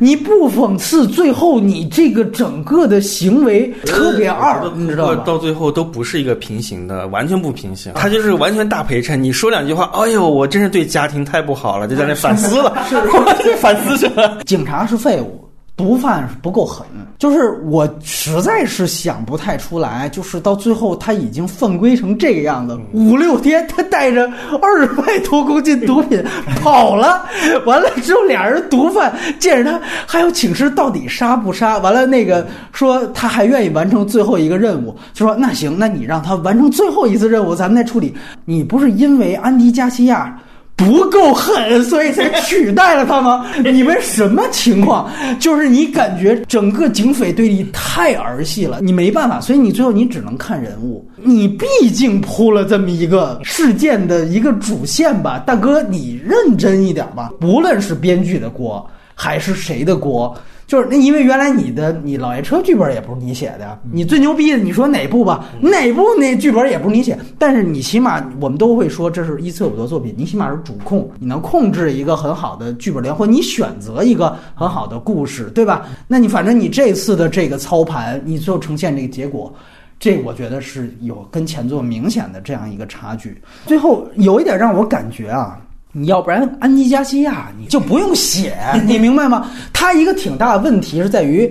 [0.00, 5.22] 你不讽刺，最后你这个整个的行为特别二，你知道吗？
[5.24, 7.92] 到最后都不是一个平行的，完全不平行。
[7.94, 9.22] 他就是完全大陪衬。
[9.22, 12.96] 你说两句话，哎呦，我真是对家庭太不好了，就在那反思了， 是
[13.56, 14.38] 反思去了。
[14.44, 15.45] 警察是废物，
[15.76, 16.86] 毒贩是不够狠。
[17.18, 26.22] 就是我实在是想不太出来，就是到最后他已经犯规成这个样子，五六天他带着二百多公斤毒品
[26.60, 27.24] 跑了，
[27.64, 38.14] 完了之后俩人毒贩见着他还要请示到底杀不杀，完了那个说他还愿意完成最后一个任务，就说那行，那你让他完成最后一次任务，咱们再处理。
[38.44, 40.38] 你不是因为安迪加西亚？
[40.76, 43.46] 不够狠，所以才取代了他吗？
[43.64, 45.10] 你们什么情况？
[45.40, 51.08] 就是你感觉整个警匪对立太儿戏了，你没办法，所以你最后你只能看人物。
[51.16, 57.30] 你毕竟铺了这么一个事件的一个主线吧，大哥，你认真一点吧。
[57.40, 60.36] 无论是编剧的锅还是谁的锅。
[60.66, 65.44] 就是那，因为原来你的你老爷车剧本也不是你写的，你最牛逼的，你说哪部吧？
[65.60, 75.86] 哪部那剧本也不是你写，但是你起码我们都会说这是一次伍德作品，你起码是主控，你能控制一个很好的剧本连，或你选择一个很好的故事，对吧？
[76.08, 79.54] 那你反正你这次的这个操盘，你最后呈现这个结果。
[79.98, 83.40] 这我觉得是有跟前作明显的这样一个差距。
[83.64, 85.58] 最后有一点让我感觉啊，
[85.98, 88.54] 你要不然安妮加西亚你就不用写，
[88.84, 89.50] 你明白吗？
[89.72, 91.50] 他一个挺大的问题是在于，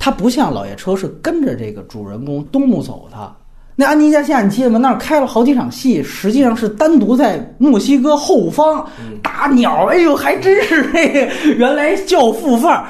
[0.00, 3.32] 他不像老爷车是跟着这个主人公东木走的。
[3.76, 4.78] 那安妮加西亚你记得吗？
[4.80, 8.84] 那儿开了好几场戏，实际上是单独在墨西哥后方
[9.22, 9.86] 打鸟。
[9.86, 12.86] 哎呦，还真是这个原来教父范儿。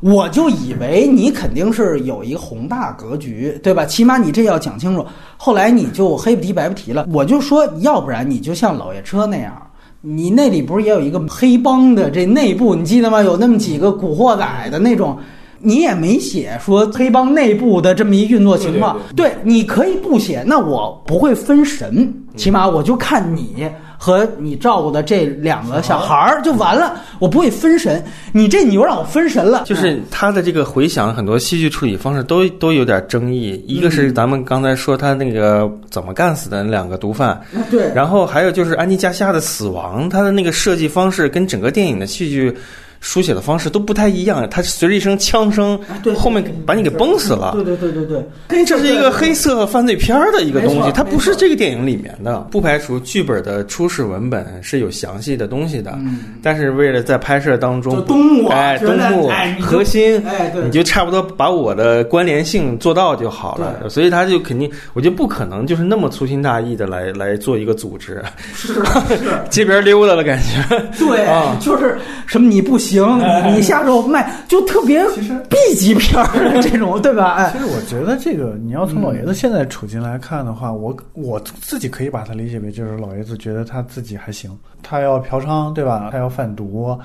[0.00, 3.84] 我就以为你肯定是有一个宏大格局，对吧？
[3.84, 5.04] 起码你这要讲清楚。
[5.36, 7.06] 后来你就黑不提白不提了。
[7.12, 9.60] 我就说，要不然你就像老爷车那样，
[10.00, 13.22] 你那里不是也有一个黑帮的这内部，你记得吗？
[13.22, 15.18] 有那么几个古惑仔的那种。
[15.60, 28.02] 你也没写说黑帮内部的这么一运作情况，对，你可以不写，那我不会分神，起码我就看你和你照顾的这两个小孩儿就完了，我不会分神。
[28.32, 33.60] 你这你又让我分神了，就是他的这个回想，很多戏剧处理方式都都有点争议。
[33.66, 42.56] 一个是咱们刚才说他那个怎么干死的那两个毒贩，对，然后还有就是安妮加西亚的死亡，他的那个设计方式跟整个电影的戏剧。
[43.00, 47.52] 书写的方式都不太一样，他随着一声枪声，对后面把你给崩死了。
[47.54, 48.04] 对对对对
[48.48, 52.38] 对，这是一个黑色犯罪片儿的一个东，西它不是这个电影里面的。
[52.50, 55.98] 不排除剧本的初始文本是有详细的东西的，
[56.42, 63.88] 但是为了在拍摄当中东木啊哎，东木哎核心，哎对你就差不多把我的关联性做到就好了。
[63.88, 68.22] 所以他就肯定，我觉得不可能就是那么粗心大意的来来做一个组织，
[68.54, 68.82] 是是。
[69.50, 70.78] 街边溜达的感觉。
[70.98, 75.04] 对，啊就是什么你不行，你你 下周卖，就特别
[75.48, 77.34] B 级片儿的 这种，对吧？
[77.34, 86.08] 哎其，实我觉得这个，你要从老爷子现在处境来看的话，我我自己可以把它理解为，就是老爷子觉得他自己还行，他要嫖娼，对吧？
[86.10, 86.98] 他要贩毒，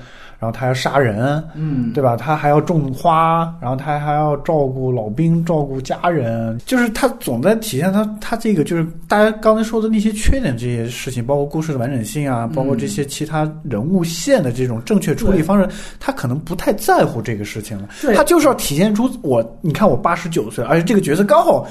[0.44, 2.18] 然后他要杀人，嗯，对吧？
[2.18, 15.66] 他还要种花，然后他还要照顾老兵，照顾家人，就是他总在体现他他这个就是大家刚才说的那些缺点这些事情，包括故事的完整性啊，包括这些其他人物线的这种正确处理方式，
[15.98, 17.88] 他可能不太在乎这个事情了。
[18.14, 21.66] 他就是要体现出我，你看我八十九岁，而且这个角色刚好。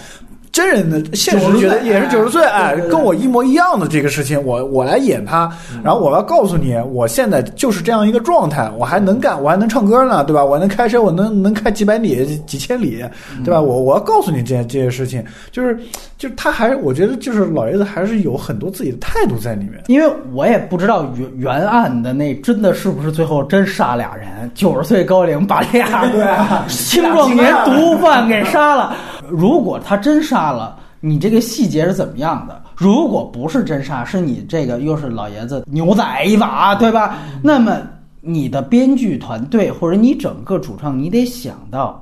[0.54, 5.52] 真人的现实觉得也是九十岁，哎跟我一模一样的这个事情，我我来演他，
[5.84, 10.46] 然后我要告诉你，我现在就是这样一个状态，我还能干，我还能唱歌呢，对吧？
[10.46, 13.04] 我能开车，我能能开几百里、几千里，
[13.44, 13.60] 对吧？
[13.60, 15.76] 我我要告诉你这些这些事情，就是
[16.20, 19.82] 就是他还我觉得就是老爷子还是有很多自己的态度在里面。
[19.88, 26.24] 因为我也不知道原原案的那真的是不是最后真杀俩人，九十岁高龄把俩 对
[26.70, 28.96] 青壮年毒贩给杀了。
[29.30, 32.62] 如果他真杀了，你这个细节是怎么样的？
[32.76, 37.18] 如果不是真杀，是你这个又是老爷子牛仔一把，对吧？
[37.42, 37.82] 那么
[38.22, 42.00] 你的编剧团队或者你整个主创，你得想到。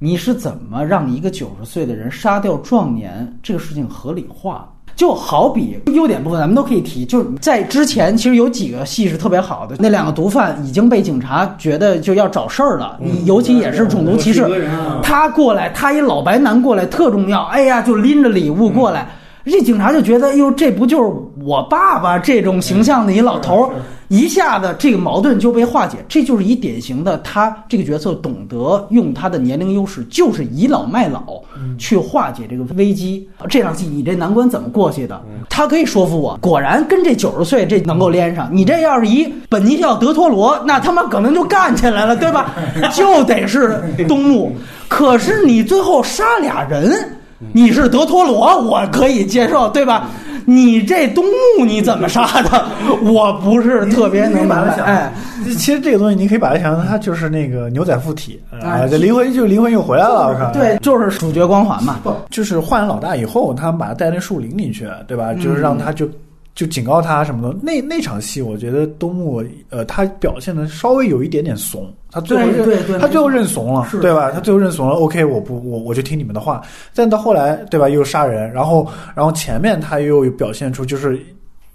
[0.00, 4.72] 你是怎么让一个九十岁的人杀掉壮年这个事情合理化？
[4.98, 7.04] 就好比优点部分，咱们都可以提。
[7.04, 9.76] 就是在之前，其实有几个戏是特别好的。
[9.78, 14.44] 那两个毒贩已经被警察觉得就要找事儿了，尤其也是种族歧视。
[15.00, 19.08] 他过来，他一老白男过来特重要，哎呀，就拎着礼物过来。
[19.44, 21.10] 这警察就觉得，哎呦，这不就是
[21.48, 23.70] 我爸爸这种形象的一老头儿？
[24.08, 31.40] 一下子这个矛盾就被化解，这就是一典型的他这个角色懂得用他的年龄优势，就是倚老卖老
[31.78, 33.26] 去化解这个危机。
[33.48, 35.18] 这场戏你这难关怎么过去的？
[35.48, 38.50] 他可以说服我，果然跟这九十岁这能够连上。
[38.52, 42.52] 你这要是一本尼奥德托罗，那他妈可能就干起来了，对吧？
[42.92, 44.54] 就得是东木。
[44.86, 46.94] 可是你最后杀俩人，
[47.52, 50.08] 你是德托罗，我可以接受，对吧？
[50.50, 51.22] 你这东
[51.58, 52.66] 木你怎么杀的？
[53.04, 54.56] 我不是特别能明白。
[54.80, 55.12] 哎，
[55.44, 60.50] 其实这个东西你可以把它想象，它就是那个牛仔附体啊，哎这灵魂就灵魂又回来了，我靠。
[60.52, 61.98] 对，就是主角光环嘛。
[62.02, 65.34] 不，就是换了老大以后，他们把他带那树林里去，对吧？
[65.34, 66.08] 就是让他就
[66.58, 67.56] 就警告他什么的。
[67.62, 69.40] 那那场戏，我觉得东木
[69.70, 74.32] 呃，他表现的稍微有一点点怂，他最后认他最后认怂了，对吧？
[74.32, 74.94] 他最后认怂了。
[74.96, 76.60] OK，我不我我就听你们的话。
[76.96, 77.88] 但到后来，对吧？
[77.88, 78.84] 又杀人，然后
[79.14, 81.16] 然后前面他又表现出就是。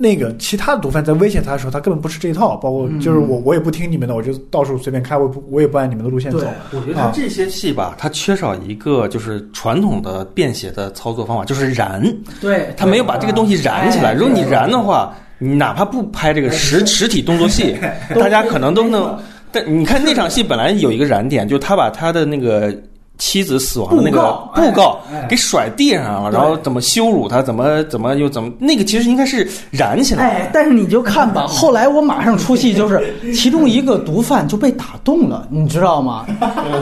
[0.04, 6.40] 那个其他的毒贩在威胁他的时候，他根本不吃这一套，包括就是我，我也不听你们的，我就到处随便开，我不我也不按你们的路线走。
[6.72, 12.04] 我觉得他这些戏吧，它缺少一个就是传统的便携的操作方法，就是燃。
[12.42, 14.10] 对他没有把这个东西燃起来。
[14.10, 17.78] 哎如果你燃的话，你哪怕不拍这个实实体动作戏，
[18.20, 19.18] 大家可能都能。
[19.54, 22.76] 但你看那场戏本来有一个燃点，就是他把他的那个
[23.24, 25.00] 妻子死亡的那个布告
[25.30, 30.26] 给甩地上了，然后怎么羞辱他，怎么怎么又怎么那个其实应该是燃起来。
[30.26, 36.26] 哎，但是你就看吧，后来我马上出戏，就是 其中一个毒贩就被打动了，你知道吗？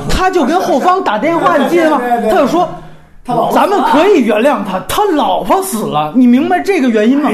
[0.10, 2.02] 他就跟后方打电话，你记得吗？
[2.32, 2.68] 他就说。
[3.54, 7.30] 咱们可以原谅他，他老婆死了，你明白这个原因吗？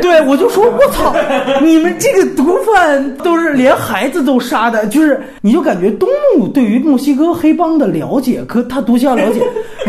[0.00, 1.14] 对，我就说，我操，
[1.62, 9.40] 你们这个毒贩都是连孩子都杀的，就是你就感觉东木对于墨西哥黑帮的了解，和他独家了解，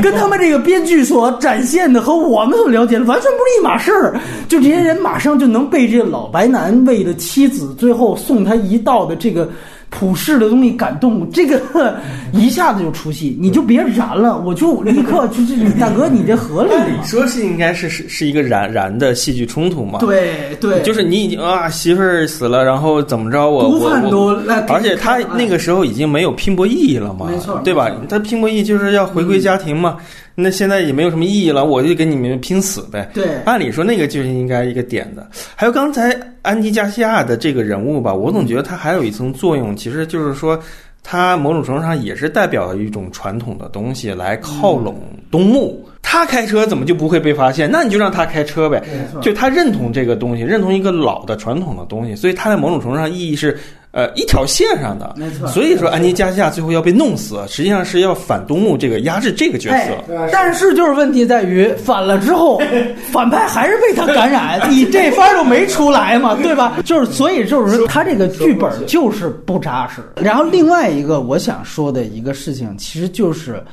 [0.01, 4.19] 跟他们这个编剧所展现的和我们所了解的完全不是一码事儿。
[4.47, 9.49] 就这些人马上就能被这个老白男为了妻子最后送他一道的这个。
[9.95, 11.61] 普世的东西感动，这个
[12.33, 17.03] 一下子就出戏，你就别燃了，我就立刻就是你大哥，你这合理吗？
[17.05, 19.99] 说是应该是是是一个燃燃的戏剧冲突嘛？
[19.99, 27.91] 对对，就是你已经啊，媳妇儿死了，然后怎么着我我都来给你而且他那个时候已经没有拼搏意义了嘛，没错对吧？
[28.09, 29.97] 他拼搏意义就是要回归家庭嘛，
[30.35, 33.09] 那现在也没有什么意义了，我就跟你们拼死呗。
[33.13, 35.27] 对按理说那个就是应该一个点的。
[35.55, 40.59] 还有刚才安迪加西亚的这个人物吧，我总觉得他还有一层作用，其实就是说。
[41.05, 44.95] 他某种程度上也是代表了一种传统的东西来靠拢
[45.29, 45.85] 东木。
[46.01, 47.69] 他开车怎么就不会被发现？
[47.69, 48.81] 那你就让他开车呗。
[49.21, 53.59] 就他认同这个东西，认同一个老的传统的东西，所以他在某种程度上意义是
[53.93, 55.13] 呃一条线上的。
[55.15, 60.13] 没错所以说安妮加西亚最后要被弄死，实际上是要反东木这个压制这个角色。
[60.13, 62.61] 哎，但是就是问题在于反了之后，
[63.11, 66.77] 反派还是被他感染，你这番儿就没出来嘛， 对吧？
[66.83, 70.01] 就是所以就是说他这个剧本就是不扎实。
[70.21, 73.63] 然后另外一个我想说的一个事情，其实就是。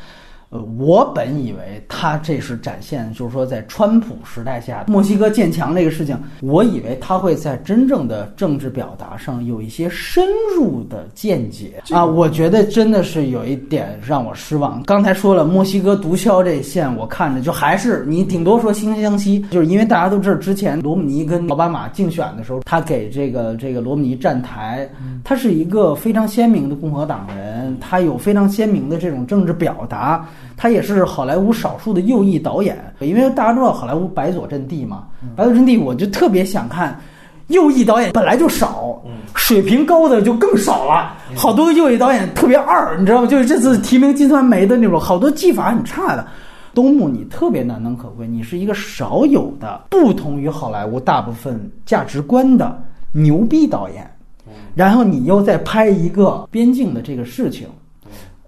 [0.51, 10.26] 呃，我本以为他这是展现，就是说在川普时代下墨西哥建墙这个事情，我以为他会在真正的政治表达上有一些深
[10.57, 14.82] 入的见解啊，我觉得真的是有一点让我失望。
[14.82, 24.90] 刚才说了墨西哥毒枭这线，我看着就还是你顶多说惺惺相惜，就是因为大家都知道之前罗姆尼跟奥巴马竞选的时候，他给这个这个罗姆尼站台，
[25.22, 30.28] 他是一个非常鲜明的共和党人，他有非常鲜明的这种政治表达。
[30.61, 35.04] 他也是好莱坞少数的右翼导演，因为大家知道好莱坞白左阵地嘛，
[35.34, 37.00] 白左阵地我就特别想看
[37.46, 39.02] 右翼导演本来就少，
[39.34, 43.26] 水平高的就更少了，好多右翼导演特别二，你知道吗？
[43.26, 46.26] 就是这次提名金酸梅的那种，好多技法很差的。
[46.74, 52.78] 东木你特别难能可贵，你是一个少有的不同于好莱坞大部分价值观的
[53.12, 54.08] 牛逼导演，
[54.74, 57.66] 然后你又在拍一个边境的这个事情。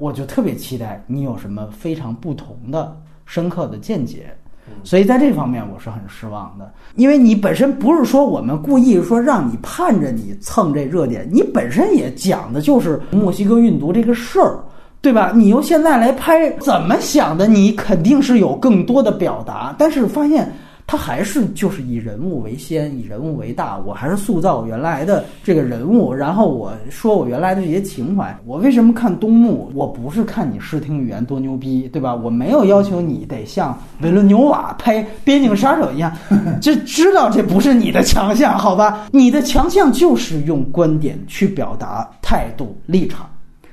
[0.02, 4.34] 我就特别期待你有什么非常不同的、深刻的见解，
[4.82, 14.58] 所以在这方面我是很失望的，因为你本身不是说我们故意说让你盼着你蹭这热点，你本身也讲的就是墨西哥运毒这个事儿，
[15.00, 15.30] 对吧？
[15.36, 17.46] 你又现在来拍，怎么想的？
[17.46, 20.52] 你肯定是有更多的表达，但是发现。
[20.92, 23.78] 他还是就是以人物为先，以人物为大。
[23.78, 28.38] 我还是塑造我原来的这个人物，然后我说我原来的这些情怀。
[28.44, 29.72] 我为什么看东木？
[29.74, 32.14] 我不是看你视听语言多牛逼，对吧？
[32.14, 36.14] 我没有要求你得像维伦纽瓦拍《边境杀手》一样，
[36.60, 39.08] 就知道这不是你的强项，好吧？
[39.12, 43.26] 你的强项就是用观点去表达态度立场，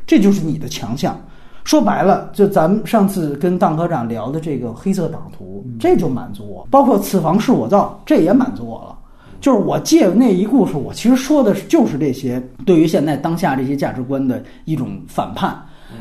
[0.08, 1.20] 这就是你的强项。
[1.64, 6.68] 说白了，就咱们上次跟当科长聊的这个黑色党徒，这就满足我。
[6.72, 8.95] 包括此房是我造，这也满足我了。
[9.39, 15.57] 就是我借那一故事，我其实说的就是这些对于现在当下这些价值观的一种反叛。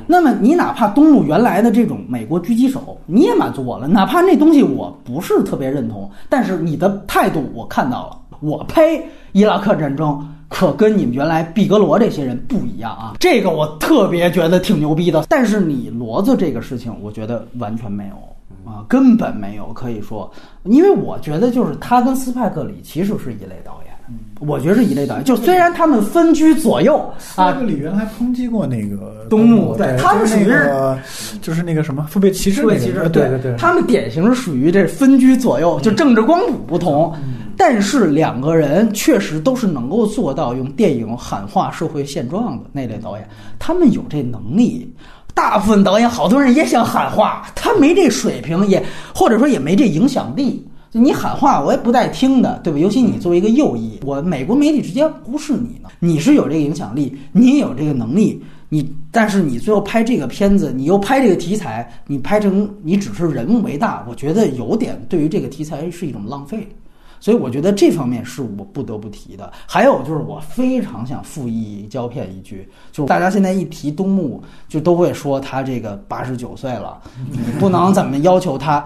[0.06, 3.86] 那么你哪怕东木原来的这种美国狙击手，你也满足我了。
[3.86, 8.18] 哪怕那东西我不是特别认同，但是你的态度我看到了。
[8.40, 9.04] 我呸！
[9.32, 10.24] 伊拉克战争。
[10.48, 13.14] 可跟你们原来毕格罗这些人不一样啊！
[13.20, 15.24] 这个我特别觉得挺牛逼的。
[15.28, 20.30] 但是你骡子这个事情，我觉得完全没有啊，根本没有可以说，
[20.64, 23.87] 因为我觉得就是他跟斯派克里其实是一类导演，
[24.40, 25.24] 我觉得是一类导演。
[25.24, 26.98] 就虽然他们分居左右
[27.34, 30.48] 啊，这个里原来抨击过那个东木，对，他们属于
[31.42, 37.14] 就是那个什么父辈歧视，父辈骑士，对对对，他们典型是属于这分居左右，就政治光谱不同。
[37.56, 43.28] 但是两个人确实都是能够做到用电影喊话社会现状的那类导演，
[43.58, 44.94] 他们有这能力。
[45.34, 48.80] 大部分导演，好多人也想喊话，他没这水平，也
[49.12, 50.67] 或者说也没这影响力。
[50.98, 52.78] 就你喊话，我也不带听的，对吧？
[52.78, 55.88] 尤其你作为一个右翼，我美国媒体直接忽视你呢。
[56.00, 66.66] 你是有这个影响力，你也有这个能力，你但是你最后拍这个片子，你又拍这个题材，你拍成你只是人物为大，我觉得有点对于这个题材是一种浪费。
[67.20, 69.52] 所以我觉得这方面是我不得不提的。
[69.66, 76.96] 还有就是，我非常想附议胶片一句，就是大家现在一提东木，就都会说他这个八十九岁了，
[77.28, 78.84] 你不能怎么要求他。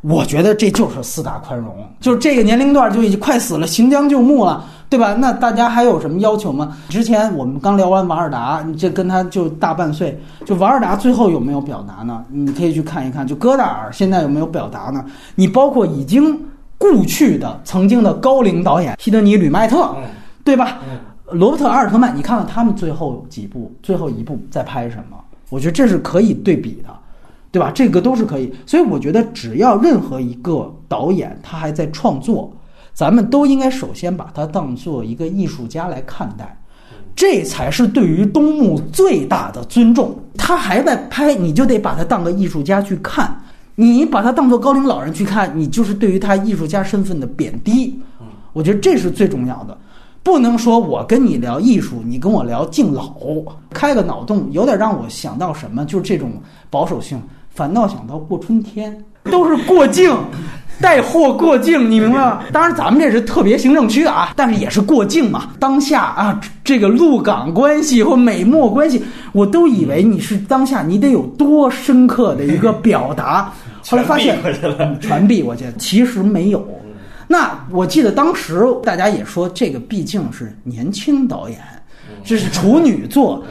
[0.00, 5.14] 我觉得这就是四大宽容，就是这个年龄段就已经快死了，行将就木了，对吧？
[5.14, 6.76] 那大家还有什么要求吗？
[6.88, 12.24] 之前我们刚聊完瓦尔达，你这跟他就大半岁，就瓦尔达最后有没有表达呢？
[12.30, 15.04] 你可以去看一看，就戈达尔现在有没有表达呢？
[15.34, 16.38] 你包括已经。
[16.80, 19.96] 故去的曾经的高龄导演希德尼·吕麦特，
[20.44, 20.78] 对吧？
[21.32, 25.16] 罗伯特·阿尔特曼，你看看他们最后几部，最后一部在拍什么？
[25.50, 26.88] 我觉得这是可以对比的，
[27.58, 27.72] 对吧？
[27.74, 28.52] 这个都是可以。
[28.64, 32.52] 所以我觉得，只要任何一个导演他还在创作，
[32.94, 36.56] 咱们都应该首先把他当做一个艺术家来看待，
[37.16, 40.16] 这才是对于东木最大的尊重。
[40.36, 43.36] 他还在拍，你就得把他当个艺术家去看。
[43.74, 48.00] 你把他当做高龄老人去看，你就是对于他艺术家身份的贬低。
[48.52, 49.76] 我觉得这是最重要的，
[50.22, 53.14] 不能说我跟你聊艺术，你跟我聊敬老，
[53.70, 56.32] 开个脑洞，有点让我想到什么，就是这种
[56.70, 57.20] 保守性，
[57.58, 60.16] 反倒想到过春天，都是过境，
[60.80, 62.40] 带货过境，你明白吗？
[62.52, 65.50] 当然，咱们这是特别行政区啊，但是也是过境嘛。
[65.58, 69.02] 当下啊，这个陆港关系或美墨关系，
[69.32, 73.52] 我都以为你是当下，你得有多深刻的一个表达。
[73.84, 74.38] 后来发现
[75.00, 76.64] 传递过去了其实没有。
[77.26, 81.58] 那我记得当时大家也说，这个毕竟是年轻导演，
[82.22, 83.42] 这是处女作，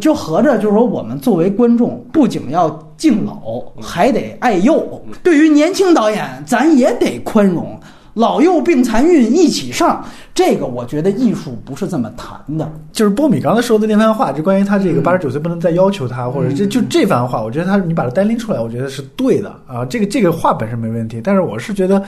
[0.00, 5.02] 就合着就是说，我们作为观众，不仅要敬老，还得爱幼。
[5.22, 7.78] 对于年轻导演，咱也得宽容，
[8.14, 10.04] 老幼病残孕一起上。
[10.34, 12.72] 这个我觉得艺术不是这么谈的。
[12.90, 19.84] 就是波米刚才说的那番话，就关于他这个八十九岁不能再要求他，或者这就这番话，我觉得他你把它单拎出来，我觉得是对的啊。
[19.84, 22.02] 这个这个话本身没问题，但是我是觉得，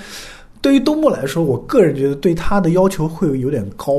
[0.62, 3.92] 对于东木来说，我个人觉得对他的要求会有点高，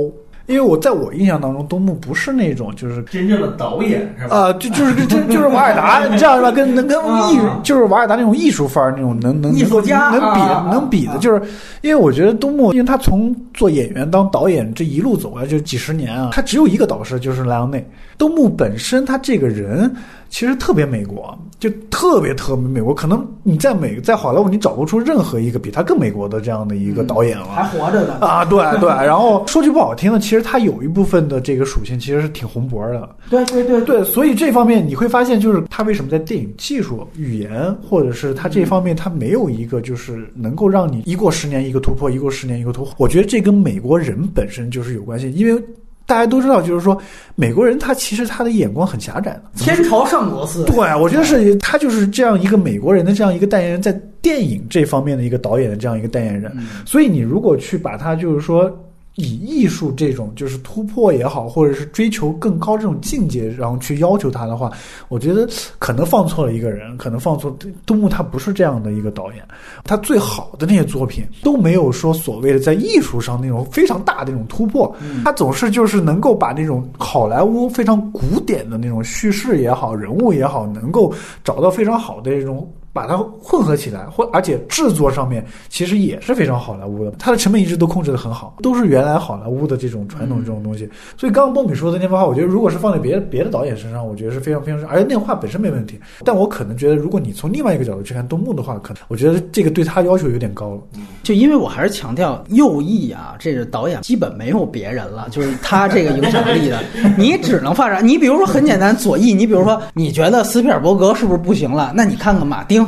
[0.48, 4.38] 因为我在我印象当中，东木不是那种就是真正的导演是吧？
[4.38, 6.52] 啊，就就是 就就是瓦尔达， 你知道是吧？
[6.52, 6.98] 跟能跟
[7.32, 11.42] 艺术，就是瓦尔达那种艺术范儿那种能能艺术家能比啊能比的，就是
[11.82, 17.86] 因为我觉得东木，因为他从做演员当导演这一路走来就几十年啊，他只有一个导师就是莱昂内。
[18.18, 19.94] 东木本身他这个人
[20.36, 27.46] 其实特别美国，就特别特别美国，可能你在美在好莱坞你找不出任何一个比他更美国的这样的一个导演了。
[27.54, 33.80] 还活着的，啊，对 对，然后说句不好听的，其实他有一部分的这个属性其实是挺红脖的，对对对。
[33.84, 42.94] 对，所以这方面你会发现，就是他为什么在电影技术、语言，或者是他这方面，他没有一个就是能够让你一过十年一个突破，一过十年一个突破。
[42.98, 45.64] 我觉得这跟美国人本身就是有关系，因为
[46.06, 46.96] 大家都知道，就是说
[47.36, 49.44] 美国人他其实他的眼光很狭窄的。
[49.58, 50.70] 天朝上国思维。
[50.70, 53.92] 对，我觉得是他就是这样一个美国人的这样一个代言人，在
[54.22, 56.56] 电影这方面的一个导演的这样一个代言人。
[56.86, 58.72] 所以你如果去把他就是说
[59.16, 64.70] 以艺术这种就是突破也好，或者是追求更高这种境界，然后去要求他的话，
[65.08, 65.48] 我觉得
[65.80, 69.42] 可能放错了一个人，可能放错杜牧他不是这样的一个导演，
[69.84, 74.94] 他最好的那些作品都没有说所谓的在艺术上那种非常大的那种突破，
[75.24, 81.14] 他总是就是能够把那种好莱坞非常古典的那种叙事也好，人物也好，能够
[81.44, 82.70] 找到非常好的这种。
[82.96, 90.90] 把它混合起来，或而且制作上面其实也是非常好莱坞的，它的成本一直都控制的很好，都是原来好莱坞的这种传统这种东西。
[91.18, 96.00] 所以刚刚波米说的那番话，我觉得如果是放在别的别的导演身上，我觉得是非常非常，而且那话本身没问题。
[96.24, 100.82] 但我可能觉得，如果你从另外一个角度去看东木的话，可能我觉得这个对他要求有点高了。
[101.22, 106.82] 就因为我还是强调右翼啊，这个导演基本没有别人了，就是他这个影响力的，
[107.18, 108.08] 你只能发展。
[108.08, 111.92] 你比如说很简单，左翼，你比如说你觉得斯皮尔伯格是不是不行了？
[111.96, 112.85] 那你看看马丁，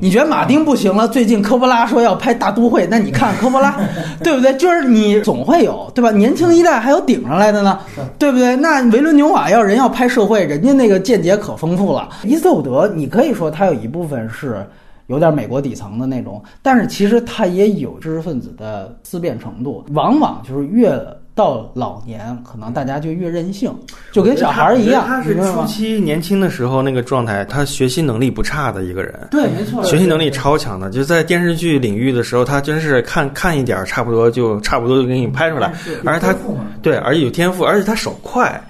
[0.00, 1.06] 你觉得马丁不行了？
[1.08, 3.76] 最近科波拉说要拍大都会，那你看科波拉，
[4.22, 4.54] 对不对？
[4.54, 6.10] 就是你总会有，对吧？
[6.10, 7.78] 年轻一代还有顶上来的呢，
[8.18, 8.56] 对不对？
[8.56, 12.08] 那维伦纽瓦要人要拍社会，人家那个见解可丰富了。
[12.24, 14.66] 伊斯特伍德，你可以说他有一部分是。
[15.08, 20.90] 有点美国底层的那种，但是其实他也有知识分子的思辨程度，往往就是越
[21.38, 23.72] 到老年，可能大家就越任性，
[24.10, 25.04] 就跟小孩儿一样。
[25.06, 29.28] 他是初期年轻的时候那个状态，他学习能力不差的一个人。
[29.30, 35.72] 对，没错，学习能力超强的，就在电视剧领域的时候，他真是看看一点儿，差不多就差不多就给你拍出来。
[36.04, 36.34] 而且他
[36.82, 38.60] 对，而且有天赋，而且他手快，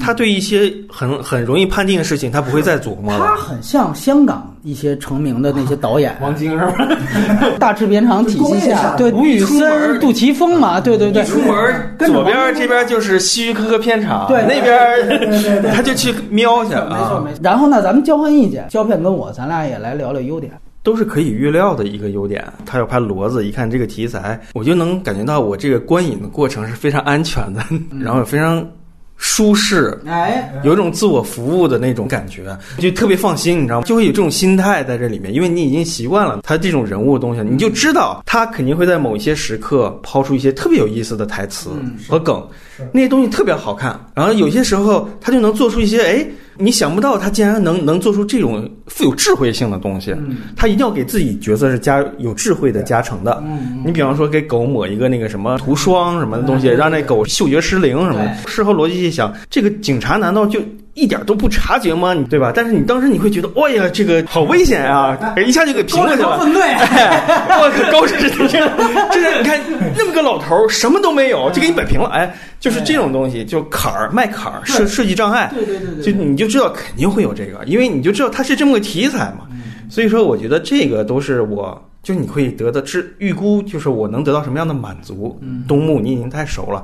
[0.00, 3.24] 他对一些很很容易判定的事情，他不会再琢磨了。
[3.26, 6.88] 他很像香港一些成名的那些导演， 王晶是吧？
[7.58, 17.40] 大制片厂体系下，对，吴宇森、杜琪峰嘛，对对对，一出门左边这边就是希区柯克片场，对那边他就去瞄去没错啊没，错。
[17.42, 20.52] 然后呢，咱们交换意见，胶片跟我，咱俩也来聊聊优点。
[20.84, 22.44] 都是可以预料的一个优点。
[22.66, 27.60] 他要拍骡子，一看这个题材，我就能感觉到我这个观影的过程是非常安全的，
[28.02, 28.66] 然后也非常
[29.24, 29.96] 舒适。
[30.04, 33.86] 哎，有一种自我服务的那种感觉，就特别放心，你知道吗？
[33.86, 41.70] 就会有这种心态在这里面，因为你已经习惯了他这种人物的东西，你就知道他肯定会在某一些时刻抛出一些特别有意思的台词
[42.08, 42.44] 和梗，
[42.90, 43.98] 那些东西特别好看。
[44.12, 46.26] 然后有些时候他就能做出一些哎，
[46.58, 50.14] 你想不到他竟然能能做出这种富有智慧性的东西。
[50.56, 53.42] 他一定要给自己角色是加有智慧的加成的。
[53.84, 58.34] 你比方说给狗抹一个那个什么涂霜什么的东西，让那狗嗅觉失灵什么的。
[58.46, 60.60] 事后逻辑一想，这个警察难道就
[60.94, 62.12] 一点都不察觉吗？
[62.14, 62.52] 你对吧？
[62.54, 65.18] 但是你当时你会觉得，哎呀，这个好危险啊！
[65.46, 66.38] 一下就给平过去了。
[66.38, 68.76] 分队， 哎，我靠高知识，真的，
[69.10, 69.58] 真的，你看
[69.96, 72.08] 那么个老头，什么都没有，就给你摆平了。
[72.10, 79.46] 哎，就是这种东西，就坎儿迈坎儿，设设计障碍，对对对对就你就知道肯定会有这个，因为你就知道它是这么个题材嘛。
[79.88, 81.82] 所以说，我觉得这个都是我。
[82.02, 85.40] 就你会得到知预估，就是我能得到什么样的满足。
[85.68, 86.82] 东木你已经太熟了，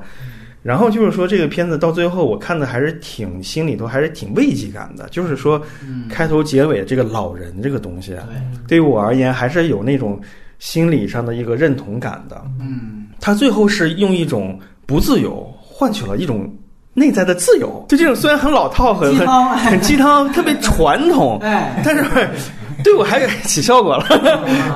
[0.62, 5.09] 然后就是说这个片子到最后，我看的还是挺心里头还是挺慰藉感的。
[5.11, 5.61] 就是说，
[6.09, 8.24] 开头结尾这个老人这个东西，啊
[8.66, 10.20] 对于我而言还是有那种
[10.59, 12.42] 心理上的一个认同感的。
[12.61, 16.52] 嗯，他最后是用一种不自由换取了一种
[16.92, 17.86] 内在的自由。
[17.88, 22.04] 就这种虽然很老套、很很鸡汤哎很鸡汤，特别传统， 哎，但是
[22.85, 24.07] 对我还起效果了。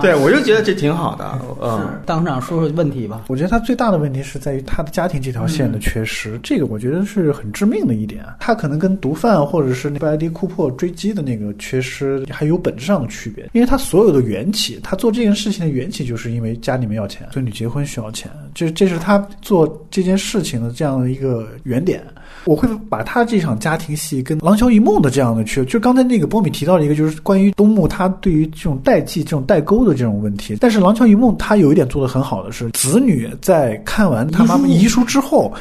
[0.00, 2.00] 对我就觉得这挺好的，嗯。
[2.04, 3.24] 当场说说问题吧。
[3.28, 8.24] 我觉得他最大的问题是在于他的家庭这条线的缺失，这个我觉得是很致命的一点。
[8.40, 22.02] 他可能跟毒贩或者是布莱迪库珀追击的那个缺失还有本质上的区别，因为他所有的缘起，他做这件事情的缘起就是因为家里面要钱，所以你结婚需要钱，这这是他做这件事情的这样的一个原点。
[22.44, 30.56] 我会把他这场家庭戏跟《廊桥遗梦》的这样的去，就刚才那个波米提到了一个，就是关于东木他对于这种代际、这种代沟的这种问题。
[30.60, 35.52] 但是《廊桥遗梦》他有一点做得很好的是，子女在看完他妈妈遗书之后。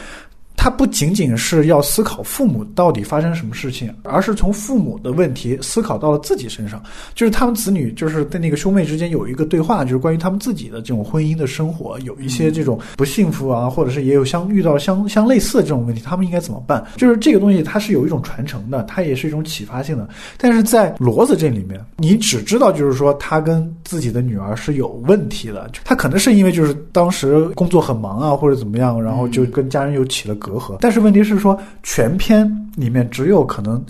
[0.61, 6.79] 他不仅仅是要思考父母到底发生什么事情，而是从父母的问题思考到了自己身上。
[7.15, 16.85] 就是他们子女就是在那个兄妹之间有一个对话，就是关于他们自己的这种婚姻的生活，有一些这种不幸福啊，或者是也有相遇到相相类似的这种问题，他们应该怎么办？
[16.95, 20.07] 就是这个东西它是有一种传承的，它也是一种启发性的。
[20.37, 30.77] 但是在骡子这里面，你只知道就是说他跟自己的女儿是有问题的，他可能是因为就是当时工作很忙啊，或者怎么样，然后就跟家人又起了隔隔阂。
[30.81, 32.45] 但是问题是说，全篇
[32.75, 33.83] 里面只有可能。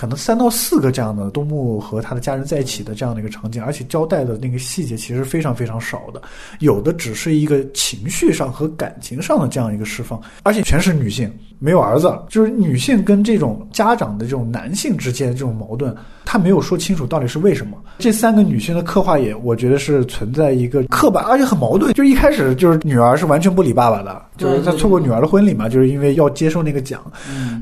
[0.00, 6.22] 可能三到四个这样的东木和他的家人在一起的这样的一个场景，而且交代的那个细节其实非常非常少的，
[6.60, 15.94] 有的只是一个情绪上和感情上的这样一个释放，而且全是女性，没有儿子，就是女性跟这种家长的这种男性之间的这种矛盾，
[16.24, 17.76] 他没有说清楚到底是为什么。
[17.98, 21.92] 这三个女性的刻画也，我觉得是存在一个刻板，而且很矛盾。
[21.92, 27.02] 就一开始就是女儿是完全不理爸爸的，就是他错过女儿的婚礼嘛，就是因为要接受那个奖，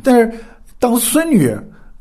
[0.04, 0.32] 但是
[0.78, 1.52] 当孙女。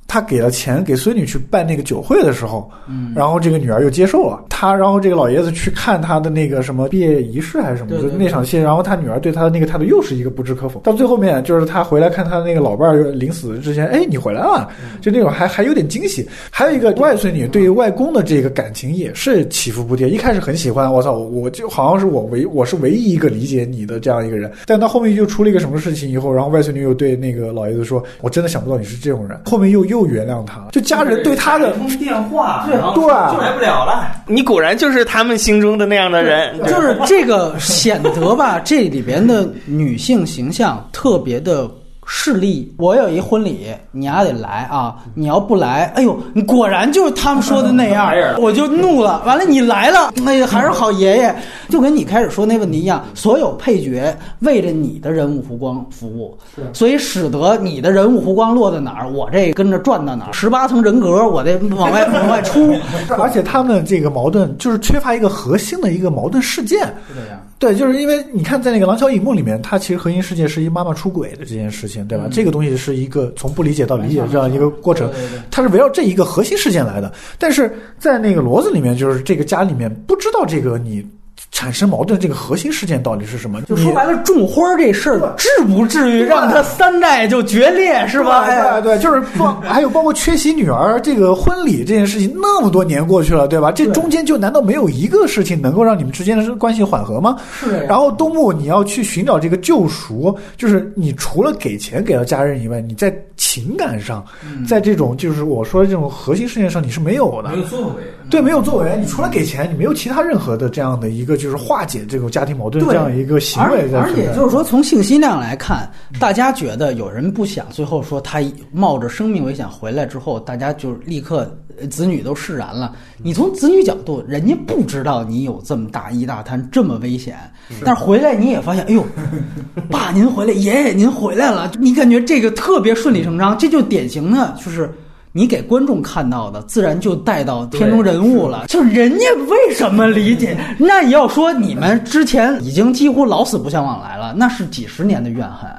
[0.07, 10.79] 他给了钱给孙女去办那个酒会的时候，嗯，然后这个女儿又接受了他，然后这个老爷子去看他的那个什么毕业仪式还是什么，就那场戏，然后他女儿对他的那个态度又是一个不置可否。
[10.79, 14.69] 到最后面就是他回来看他那个老伴儿临死之前，哎，你回来了，
[15.01, 16.25] 就那种还还有点惊喜。
[16.49, 29.96] 还有一个外孙女对于外公的这个感情也是起伏不定，一开始很喜欢，我操，我就好像是我唯我是唯一一个理解你的这样一个人，但到后面又出了一个什么事情以后，然后外孙女又对那个老爷子说，我真的想不到你是这种人，后面又又。
[29.97, 33.07] 又原谅他了，就家人对他的通电话，对就，
[33.41, 34.07] 来不了了。
[34.27, 41.67] 你果然就是他们心中的那样的人，就是这个显得吧，这里边的女性形象特别的。
[42.09, 44.95] 势利，我有一婚礼，你丫得来啊！
[45.13, 49.21] 你要不来，哎呦，你果然就是他们说的那样， 我就怒了。
[49.25, 51.35] 完了，你来了，哎呀，还是好爷爷，
[51.67, 56.37] 就跟你开始说那问题一样，所有配角为着你的人物弧光服务，
[56.71, 62.73] 所以使得你的人物弧光落在哪儿，我这跟着转到哪儿，十八层人格我得往外往外出。
[63.19, 66.79] 而且他们这个矛盾就是缺乏一个核心的一个矛盾事件。
[67.07, 67.39] 是这样。
[67.59, 72.27] 对，就是因为你看，在那个《廊桥遗梦》里面，它其实核心事件是一妈妈出轨的这件事情，对吧？
[72.31, 75.09] 这个东西是一个从不理解到理解这样一个过程，
[75.49, 77.13] 它是围绕这一个核心事件来的。
[77.39, 81.05] 但是在那个骡子里面，就是这个家里面不知道这个你。
[81.51, 83.61] 产生矛盾这个核心事件到底是什么？
[83.63, 88.45] 就说白了，种花这事儿至不至于让他三代就决裂，是吧？
[88.45, 93.71] 对对，就是包 还有包括缺席女儿这个婚礼这件事情，那么多年过去了，对吧？
[93.71, 97.37] 这中间就难道没有一个事情能够让你们之间的关系缓和吗？
[97.59, 97.79] 是。
[97.87, 104.23] 然后东木你要去寻找这个救赎，就是你除了给钱给到家人以外，你在情感上，
[104.67, 107.93] 在这种就是我说的这种核心事件上，你是没有的，没有作为。
[108.29, 108.97] 对，没有作为。
[108.99, 111.37] 你除了给钱，你没有其他任何的这样的一个。
[111.37, 115.87] 就是化解这种家庭矛盾这样一个行为，而且就是说，从信息量来看，
[116.19, 118.39] 大家觉得有人不想，最后说他
[118.71, 121.47] 冒着生命危险回来之后，大家就立刻
[121.91, 122.95] 子女都释然了。
[123.21, 127.37] 你从子女角度，人家不知道你有这么大一大摊这么危险，
[127.85, 129.05] 但是回来你也发现，哎呦，
[129.91, 134.91] 爸您回来，爷爷您回来了，你感觉这个特别顺理成章，这就典型的就是。
[135.31, 138.65] 你给观众看到的，自然就带到片中人物了。
[138.67, 140.57] 就人家为什么理解？
[140.79, 145.69] 那你要说你们之前已经几乎老死不相往来了，那是几十年的怨恨。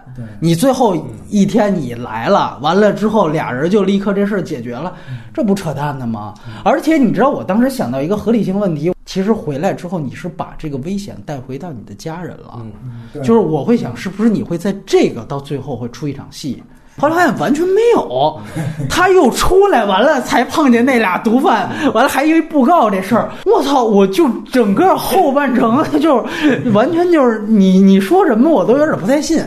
[0.40, 0.96] 你最后
[1.28, 4.94] 一天你来了，完了之后俩人就立刻这事儿解决了，
[5.32, 6.34] 这不扯淡的吗？
[6.64, 12.60] 而且你知道，我当时想到一个合理性问题，其实回来之后你是把这个危险带回到你的家人了。
[13.22, 16.62] 就是我会想，是不是你会在这个到最后会出一场戏？
[16.98, 18.40] 后来发现完全没有，
[18.88, 23.84] 他又出来完了才碰见那俩毒贩，完了还因为布告这事儿，我操！
[23.84, 29.42] 我就整个后半程 就是完全就是你你说什么我都有点不太信。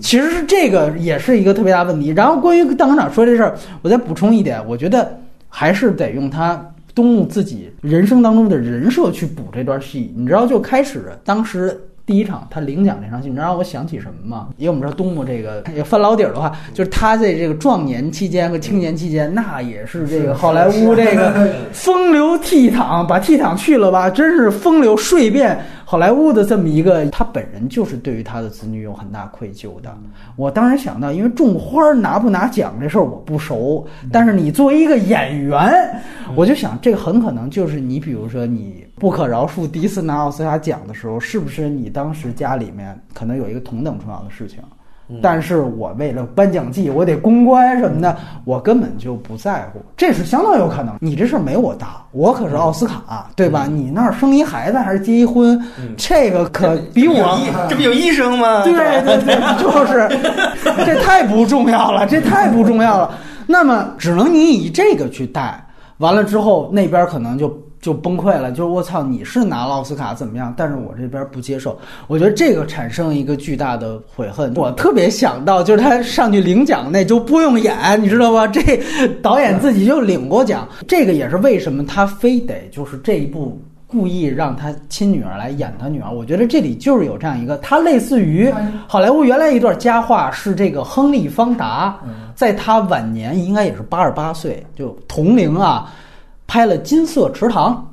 [0.00, 2.08] 其实是这个也是一个特别大问题。
[2.08, 5.16] 然后关于当厂说这事儿，我再补充一点，我觉得
[5.48, 6.60] 还是得用他
[6.94, 10.12] 东木自己人生当中的人设去补这段戏。
[10.16, 14.48] 你知道，就开始当时第一场他领奖这场戏，你知道让我想起什么吗？
[14.58, 25.58] 因为我们知道东木这个翻老底儿的话，就是他在这个壮年期间和青年期间，那也是这个好莱坞这个风流倜傥，把倜傥去了吧，真是风流睡遍
[25.94, 27.06] 好莱坞的这么一个。
[27.10, 29.96] 他本人就是对于他的子女有很大愧疚的。
[30.34, 35.72] 我当时想到，因为种花拿不拿奖这事儿我不熟，但是你作为一个演员，
[36.34, 44.58] 我就想这个很可能就是你，比如说你不可饶恕第一次拿奥斯卡奖的时候，是不是你当时家里面可能有一个同等重要的事情？
[45.22, 50.94] 但是我为了颁奖季，我得公关什么的，我根本就不在乎，这是相当有可能。
[51.00, 53.66] 你这事儿没我大，我可是奥斯卡，对吧？
[53.70, 55.62] 你那儿生一孩子还是结一婚，
[55.96, 57.38] 这个可比我
[57.68, 58.62] 这不有医生吗？
[58.64, 60.08] 对对 对，就是
[60.86, 63.10] 这太不重要了，这太不重要了。
[63.46, 65.62] 那么只能你以这个去带，
[65.98, 67.48] 完了之后那边可能就
[67.84, 70.54] 就崩溃了，就是我操，你是拿了奥斯卡怎么样？
[70.56, 74.54] 但是我这边不接受，我觉得这个产生一个巨大的悔恨。
[74.56, 78.46] 我特别想到就是他上去领奖那就不用演，你知道吧？
[78.46, 78.80] 这
[79.20, 83.60] 导演自己就领过奖，这个也是为什么他非得就是这一部。
[83.86, 88.52] 故意让他亲女儿来演他女儿，我觉得这里就是有这样一个，他类似于
[88.88, 91.96] 好莱坞原来一段佳话是这个亨利·方达，
[92.34, 95.92] 在他晚年应该也是八十八岁，就同龄啊，
[96.46, 97.90] 拍了《金色池塘》，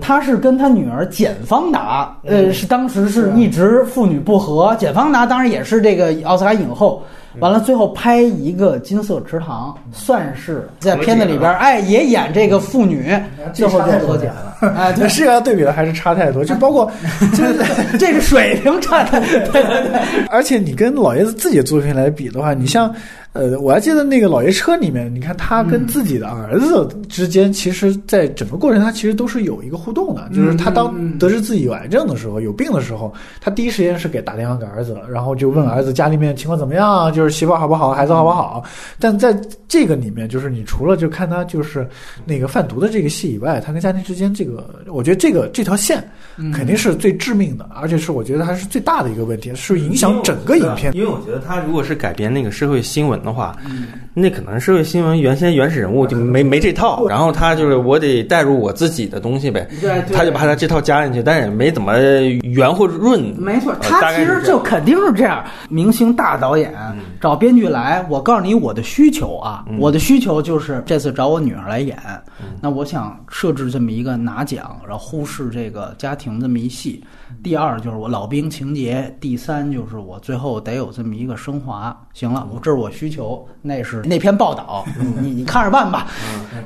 [0.00, 7.02] 他是跟他女儿简·芳达，呃，是当时是一直父女不和，简·芳达当然也是这个奥斯卡影后。
[7.38, 13.14] 完了，最后拍一个《金色池塘》，算是在片子里边，哎，也演这个父女，
[13.52, 14.56] 最后就和解了。
[14.74, 16.90] 哎，对， 是啊对比的还是差太多， 就包括，
[17.34, 17.58] 就是
[18.00, 19.28] 这个水平差太多。
[19.52, 22.90] 对对对，而且你跟老爷子自己的作品来比的话，你像。
[23.36, 30.28] 呃，我还记得那个《老爷车》里面，你看他跟自己的儿子之间，其实，在整个过程他其实都是有一个互动的。
[30.34, 38.64] 就是他当得知自己有癌症的时候、有病的时候，他第一时间是给打电话给儿子，然后就问儿子家里面情况怎么样，就是媳妇好不好，孩子好不好。
[38.98, 41.86] 但在这个里面，就是你除了就看他就是
[42.24, 46.02] 那个贩毒的这个戏以外，他跟家庭之间这个，我觉得这个这条线
[46.54, 50.94] 肯定是最致命的，而且是我觉得它是最大的一个问题，是影响整个影片。
[50.94, 53.20] 因为我觉得他如果是改编那个社会新闻。
[53.26, 53.54] 的话，
[54.14, 59.68] 那可能社会新闻原先原始人物就没没这套，然后他就是我得带入我自己的东西呗，
[60.14, 61.98] 他就把他这套加进去，但是也没怎么
[62.44, 63.20] 圆或润。
[63.36, 65.44] 没错，他其实就肯定是这样。
[65.68, 66.72] 明星大导演
[67.20, 71.98] 找编剧来，我告诉你我的需求啊，我的需求就是这次找我女儿来演，
[72.62, 77.02] 那我想设置这么一个拿奖，然后忽视这个家庭这么一戏。
[77.42, 81.96] 第二就是我老兵情节，第三就是我最后得有这么一个升华。
[82.12, 84.84] 行了，我这是我需求，那是那篇报道，
[85.20, 86.08] 你你看着办吧。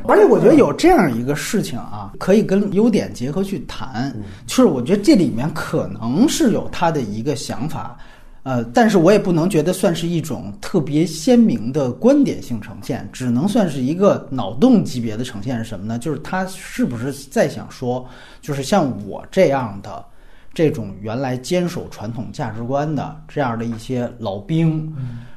[0.06, 4.14] 而且我觉得有这样一个事情啊，可以跟优点结合去谈，
[4.46, 7.96] 就是我觉得这里面可能是有他的一个想法，
[8.42, 15.98] 呃，但是我也不能觉得算是一种特别鲜明的观点性呈现，只能算是一个脑洞级别的呈现是什么呢？
[15.98, 18.06] 就是他是不是在想说，
[18.40, 20.04] 就是像我这样的。
[20.52, 24.92] 这种原来坚守传统价值观的这样的一些老兵，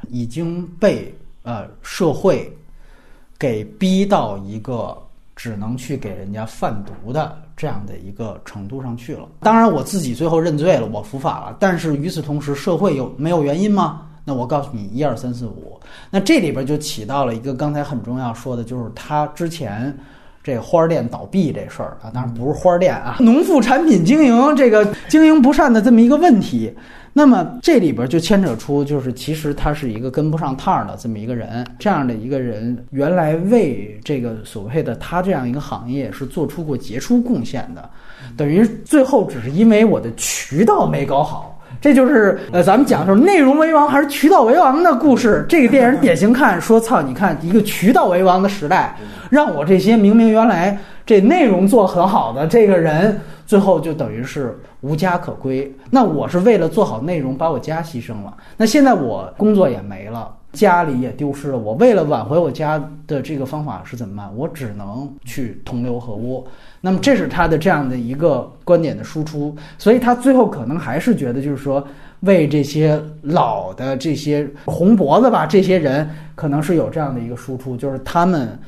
[0.10, 2.52] 已经被呃社会
[3.38, 4.98] 给逼到一个
[5.36, 9.28] 只能去给人家贩毒的这样的一个程度上去了。
[9.42, 11.56] 当然，我自己最后认罪了，我伏法了。
[11.60, 14.08] 但是与此同时，社会有没有原因吗？
[14.26, 15.80] 那我告诉你，一二三四五。
[16.10, 19.96] 那这里边就起到了一个刚才很重要说的，就是他之前。
[20.44, 26.74] 这花店倒闭这事儿啊，当然不是花店啊，农副产品经营这个经营不善的这么一个问题。
[27.16, 37.88] 那么这里边就牵扯出，就是其实他是一个跟不上趟儿的这么一个人，这样的一个人，原来为这个所谓的他这样一个行业是做出过杰出贡献的，
[38.36, 41.53] 等于最后只是因为我的渠道没搞好。
[41.84, 45.46] 这就是呃，咱们讲的是内容为王还是渠道为王的故事。
[45.50, 48.96] 这个电影典型看说，操，你看一个渠道为王的时代，
[49.30, 55.70] 让我这些明明原来这内容做很好的这个人，最后就等于是无家可归。
[55.90, 58.34] 那我是为了做好内容，把我家牺牲了。
[58.56, 60.34] 那现在我工作也没了。
[60.54, 64.32] 家里也丢失了，我为了挽回我家的这个方法是怎么办？
[64.38, 66.48] 我只能去同流合污。
[66.86, 71.88] 那么这是他的这样的一个观点的输出，所以他最后可能还是觉得，就是说
[72.20, 76.06] 为这些老的这些红脖子吧，这些人
[76.36, 78.60] 可能是有这样的一个输出，就是他们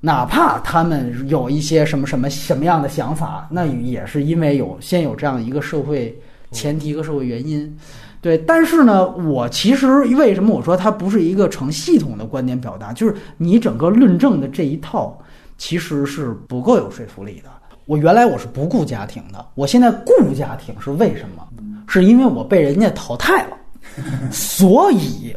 [0.00, 6.16] 哪怕他们有一些什么什么什么样的想法，那也是因为有先有这样一个社会
[6.52, 7.76] 前提和社会原因。
[8.20, 15.16] 对，但是呢，我其实为什么我说它不是一个成系统的观点表达，就是你整个论证的这一套
[15.58, 17.50] 其实是不够有说服力的。
[17.86, 21.46] 我原来我是不顾家庭的，我现在顾家庭是为什么？
[21.88, 23.56] 是因为我被人家淘汰了，
[24.32, 25.34] 所以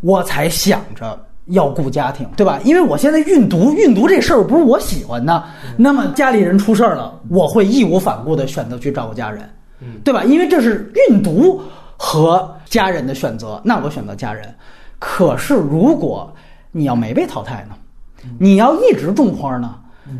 [0.00, 2.60] 我才想着要顾家庭，对吧？
[2.64, 5.44] 因为我现在运毒，运毒这事儿不是我喜欢的，
[5.76, 9.50] 那么家里人出事儿了，我会义无反顾的选择去照顾家人，
[10.04, 10.22] 对吧？
[10.22, 11.60] 因为这是运毒
[11.96, 14.54] 和家人的选择，那我选择家人。
[15.00, 16.32] 可是如果
[16.70, 17.74] 你要没被淘汰呢？
[18.38, 19.74] 你要一直种花呢？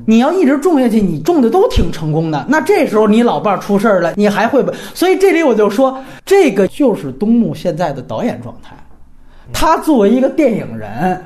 [0.04, 2.44] 你要一直种下去，你种的都挺成功的。
[2.46, 4.70] 那这时候你老伴儿出事儿了，你还会不？
[4.94, 8.76] 所以这里我就说，这个就是东木现在的导演状态。
[9.50, 11.18] 他作为一个电影人，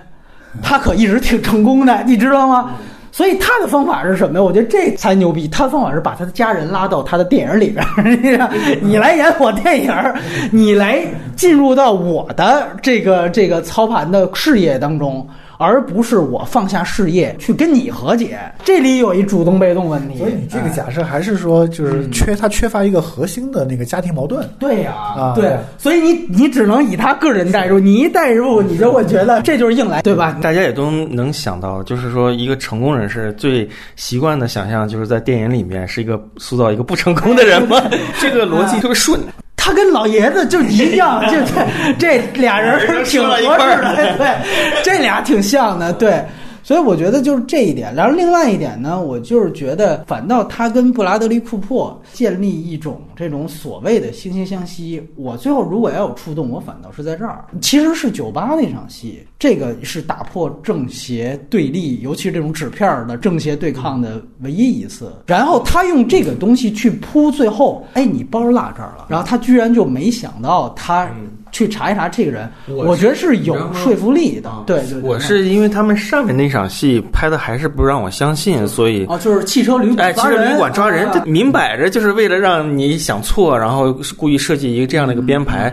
[0.62, 2.70] 他可一直挺成功的，你知道吗？
[3.10, 4.42] 所以他的方法是什么呀？
[4.42, 5.48] 我觉得这才牛逼。
[5.48, 10.14] 他的方法是把他的家人拉到他的电影里边儿，你来演我电影儿，
[10.52, 11.04] 你来
[11.36, 15.26] 进入到我的这个这个操盘的事业当中，
[15.62, 18.38] 而不是我放下事业去跟你和解。
[18.64, 20.18] 这里有一主动被动问题。
[20.18, 24.48] 所以你这个哎假设还是说，就是缺他缺乏一个核心的那个家庭矛盾。
[24.58, 30.36] 对呀、啊对，所以你你只能以他个人代入，你一代入，你就会觉得这就是硬来，对吧？
[30.42, 37.80] 大家也都能想到，就是说一个成功人士最习惯的想象，就是在电影里面是一个塑造一个不成功的人嘛。
[38.20, 39.20] 这个逻辑特别顺。
[39.64, 41.36] 他跟老爷子就一样，就
[41.96, 43.46] 这这俩人儿 挺合适
[43.80, 46.20] 的， 对，这俩挺像的，对。
[46.62, 55.02] 所以我觉得就是这一点，然后另外一点呢，我就是觉得反倒他跟布拉德利库珀建立一种这种所谓的惺惺相惜。
[55.16, 65.12] 我最后如果要有触动，我反倒是在这儿，其实是酒吧那场戏，这个是打破正邪对立，尤其是这种纸片儿的正邪对抗的唯一一次。
[65.26, 71.10] 然后他用这个东西去铺最后，哎，你包落这儿了，然后他居然就没想到他
[71.52, 74.64] 去查一查这个人，我我觉得是有说服力的啊。
[74.66, 85.72] 对对，对我是因为他们上面那场戏拍的还是不让我相信，所以哦，就是汽车旅哎，馆抓人，汽车旅馆抓人，啊这明摆着就是为了让你想错，然后故意设计一个这样的一个编排。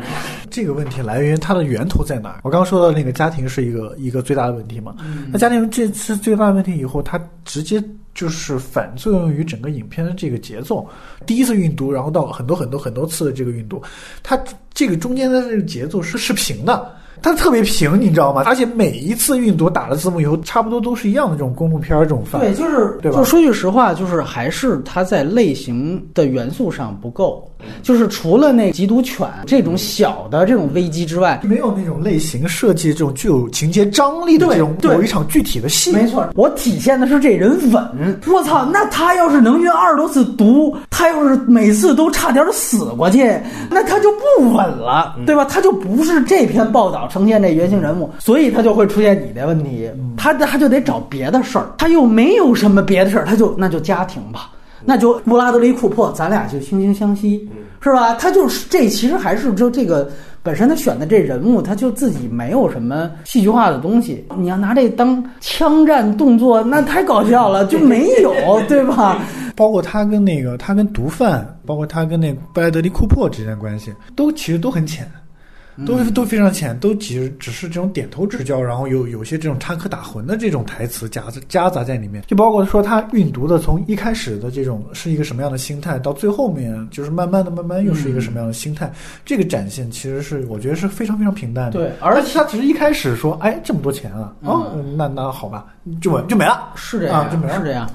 [0.52, 2.40] 这个问题来源于它的源头在哪儿？
[2.44, 4.96] 我刚刚说的那个家庭是一个一个最大的问题嘛。
[5.00, 7.82] 嗯那家庭这次最大的问题以后，他直接
[8.20, 10.86] 就是反作用于整个影片的这个节奏。
[11.26, 13.82] 第一次运毒，然后到很多很多很多次的这个运毒，
[14.22, 14.38] 它
[14.74, 16.92] 这个中间的这个节奏是是平的。
[17.22, 18.44] 它特别平，你知道吗？
[18.46, 22.42] 而且每一次运毒打了字幕以后，差不多都是一样的这种公路片儿这种范。
[22.42, 27.49] 对，就是对吧就说句实话，就是还是它在类型的元素上不够，
[27.82, 35.92] 就是除了那缉毒犬这种小的这种危机之外，没有那种类型设计这种具有情节张力的这种对某一场具体的戏。
[35.92, 38.20] 没错，我体现的是这人稳。
[38.28, 43.38] 我操，那他要是能运二十多次毒，他要是每次都差点死过去，
[43.70, 45.46] 那他就不稳了，对吧？
[45.46, 49.90] 他就不是这篇报道呈现这原型人物，所以他就会出现你的问题。
[50.18, 54.50] 他他就得找别的事儿，他又没有什么别的事儿，他就那就家庭吧。
[54.86, 57.50] 那就布拉德利库珀，咱俩就惺惺相惜，
[57.82, 58.14] 是吧？
[58.16, 60.10] 他就是这，其实还是就这个
[60.42, 64.26] 本身他选的这人物，他就自己没有什么戏剧化的东西。
[64.38, 68.34] 你要拿这当枪战动作，那太搞笑了，就没有，
[68.68, 69.20] 对吧？
[69.56, 75.06] 包括他跟那个他跟毒贩，包括他跟那个布莱德利库珀之间的关系，都其实都很浅，
[75.86, 88.92] 都都非常浅，都其实只是这种点头之交，然后有有些这种插科打诨的这种台词夹杂夹杂在里面，就包括说他运毒的从一开始的这种是一个什么样的心态，到最后面就是慢慢的慢慢又是一个什么样的心态，
[89.26, 91.72] 这个展现其实是我觉得是非常非常平淡的。
[91.72, 97.58] 对而且他只是一开始说，哎，这么多钱啊，哦，那那好吧，就没就没了，是这样，啊就没了。
[97.58, 97.90] 是这样。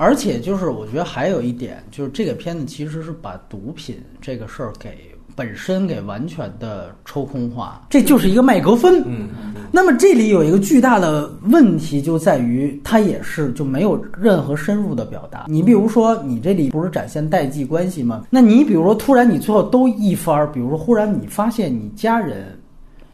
[0.00, 5.07] 而且就是，我觉得还有一点，就是这个片子其实是把毒品这个事儿给
[5.38, 9.00] 本身给完全的抽空化，这就是一个麦格芬。
[9.06, 9.28] 嗯，
[9.70, 15.44] 那么这里有一个巨大的问题，就在于它也是就没有任何深入的表达。
[15.46, 18.24] 你比如说，你这里不是展现代际关系吗？
[18.30, 22.58] 那你比如说，突然你最后都一番儿，比如说忽然你发现你家人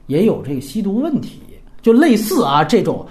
[0.06, 1.42] 也有这个吸毒问题，
[1.82, 3.06] 就类似啊这种。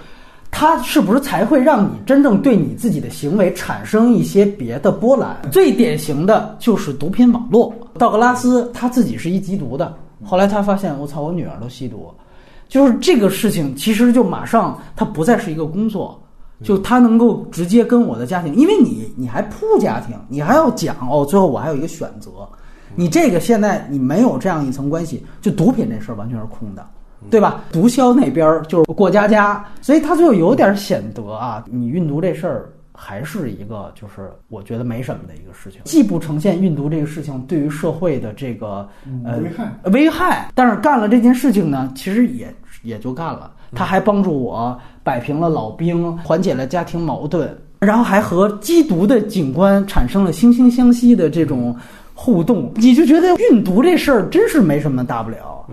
[0.56, 5.36] 它是不是才会让你真正对你自己的行为产生一些别的波澜？
[5.50, 7.74] 最典型的就是毒品网络。
[7.98, 12.12] 道格拉斯他自己是一缉毒的，后来他发现我操，我女儿都吸毒，
[12.68, 16.20] 就是这个事情，其实就马上它不再是一个工作，
[16.62, 22.30] 就他能够直接跟我的家庭，因为你你还铺家庭，你还要讲哦，最后我还有一个选择，
[22.94, 26.84] 你这个现在你没有这样一层关系，就毒品这事儿完全是空的。
[27.30, 27.64] 对吧？
[27.72, 38.88] 毒枭那边儿就是过家家，所以他最后有点显得啊，你运毒这事儿还是一个就是我觉得没什么的一个事情，既不呈现运毒这个事情对于社会的这个
[39.24, 39.90] 呃危害。
[39.90, 51.76] 危害，但是干了这件事情呢，其实也也就干了，他还帮助我摆平了老兵，缓解了家庭矛盾，然后还和缉毒的警官产生了惺惺相惜的这种
[52.14, 55.66] 互动，你就觉得运毒这事儿真是没什么大不了。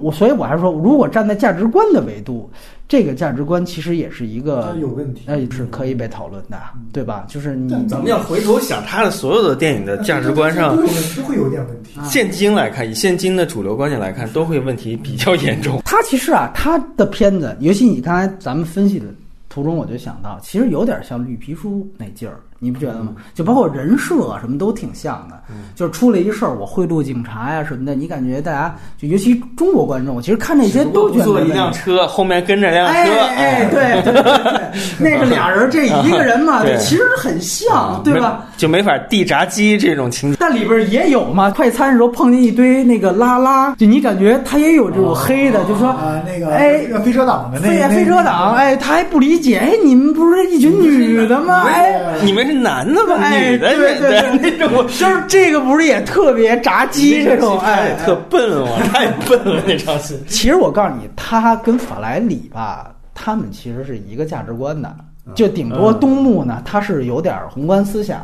[0.00, 2.48] 我所以我还是说，如果站在价值观的维度，
[2.88, 6.58] 这个价值观其实也是一个它有问题哎，是可以被讨论的，
[6.90, 7.26] 对吧？
[7.28, 12.00] 就是你咱们要回头想他的所有的电影的价值观上都会有点问题。
[12.04, 15.82] 现今来看，以现今的主流观点来看，都会问题比较严重。
[15.84, 19.04] 他其实啊，他的片子，尤其你刚才咱们分析的
[19.50, 23.12] 途中，我就想到，其实有点像绿皮书那劲儿，你不觉得吗？
[23.34, 25.38] 就包括人设啊什么都挺像的。
[25.74, 38.44] 就是出了一事儿，我贿赂警察呀、什么的，你感觉大家就尤其中国观众，其实看那些都觉得坐一辆车，后面跟着辆车，哎哎，对对对对，那个俩人这一个人嘛， 其实很像，对吧？
[38.56, 40.37] 就没法地炸鸡这种情节。
[40.48, 51.64] 但里边也有嘛，快餐的时候碰见一堆那个拉拉，就你感觉他也有这种黑的，就说啊，那个哎飞车党的那那飞飞车党，哎，他还不理解，哎，你们不是一群女的吗？
[51.66, 52.00] 哎。
[52.22, 53.16] 你们是男的吧？
[53.20, 60.18] 哎，女的对对对，那种，就是这个不是也特别炸鸡这种，哎，特 笨了，太笨了那场戏。
[60.28, 64.90] 其实我告诉你，他跟法莱里吧，他们其实是一个价值观的，
[65.34, 68.20] 就顶多东木呢，他是有点宏观思想，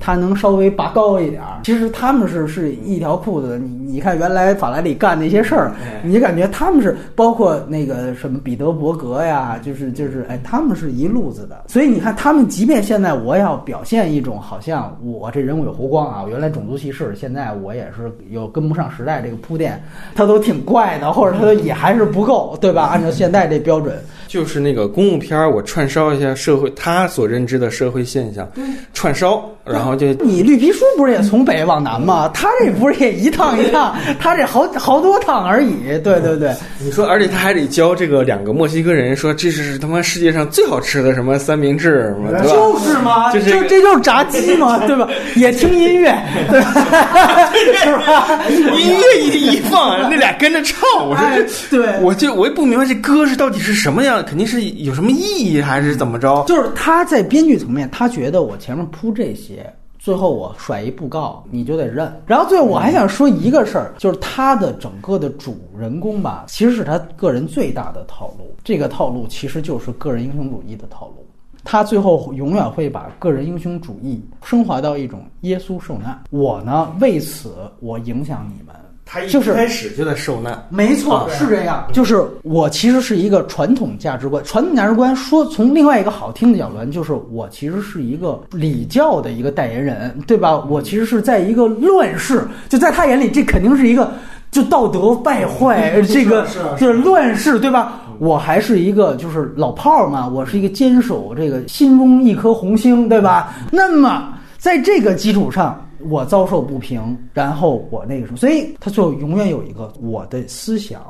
[0.00, 1.60] 他能稍微拔高一点儿。
[1.64, 3.58] 其实他们是是一条裤子的。
[3.58, 11.64] 你你看原来法拉利干那些事儿，你感觉他们是包括那个什么彼得伯格呀，就是就是哎，他们是一路子的。
[11.68, 19.80] 所以你看，他们即便现在我要表现一种好像我这人物有弧光啊，我原来种族歧视，现在我也是有跟不上时代这个铺垫，
[20.14, 22.84] 他都挺怪的，或者他也还是不够，对吧？
[22.86, 23.96] 按照现在这标准，
[24.34, 28.44] 就是那个公务片儿，我串烧一下社会他所认知的社会现象，
[28.92, 32.28] 串烧，然后就你绿皮书不是也从北往南吗？
[32.34, 35.96] 他这不是也一趟一趟，他这好好多趟而已。
[36.02, 42.46] 对对对，你说，而且他还得教这个两个墨西哥人说这是他妈世界上最好吃的什么三明治什么，对吧？
[42.48, 45.08] 就是嘛，就是这这就是炸鸡嘛，对吧？
[45.36, 46.12] 也听音乐，
[46.50, 47.52] 对吧？
[47.84, 48.40] 是吧？
[48.50, 56.44] 音乐一一放，那俩跟着唱，我说哎这，对我就我也不明白这歌是到底是什么样，肯定是有什么意义还是怎么着？
[56.46, 62.12] 就是他在编剧层面，他觉得我前面铺这些，最后我甩一布告，你就得认。
[62.26, 68.54] 然后最后我还想说一个事儿，就是他的整个的主人公吧，其实是他个人最大的套路。
[68.64, 71.26] 这个套路其实就是个人英雄主义的套路。
[71.66, 76.22] 他最后永远会把个人英雄主义升华到一种耶稣受难。
[76.28, 78.74] 我呢，为此我影响你们。
[79.06, 81.86] 他一就是开始就在受难，没错，是这样。
[81.92, 90.56] 就是我其实是一个传统价值观，传统价值观说从另外一个好听的角度来，就是我其实是一个礼教的一个代言人，对吧？
[90.68, 94.10] 我其实是在一个乱世，就在他眼里，这肯定是一个
[94.50, 96.46] 就道德败坏， 这个
[96.78, 98.00] 是乱世，对吧？
[98.20, 103.52] 我还是一个就是老炮儿嘛，我是一个坚守这个心中一颗红星，对吧？
[103.70, 111.02] 那么在这个基础上，我遭受不平，然后我那个什么，所以他最后永远有一个我的思想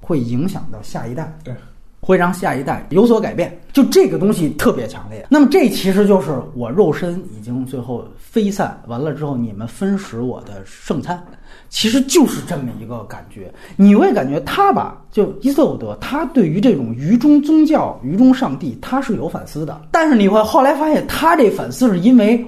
[0.00, 1.54] 会影响到下一代，对，
[2.00, 3.58] 会让下一代有所改变。
[3.72, 5.26] 就这个东西特别强烈。
[5.30, 11.22] 那么这其实就是我肉身已经最后飞散完了之后，你们分食我的圣餐。
[11.68, 19.80] 其实就是这么一个感觉，你会感觉他吧，就伊瑟伍德，他对于这种愚忠宗教、愚忠上帝，他是有反思的。
[19.90, 22.44] 但是你会后来发现，他这反思是因为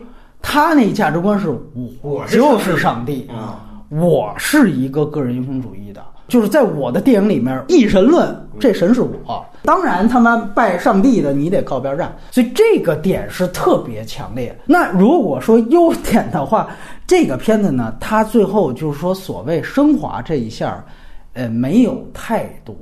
[0.46, 1.48] 他那价值观是
[2.02, 3.26] 我就是上帝。
[3.28, 9.44] 啊，我是一个个人英雄主义的，就是在我的电影里面，一神论，这神是我。
[9.62, 14.54] 当然，他妈拜上帝的，你得靠边站，所以这个点是特别强烈。
[14.66, 16.68] 那如果说优点的话，
[17.06, 20.84] 这个片子呢，它最后就是说所谓升华这一下，
[21.32, 22.74] 呃，没有太多，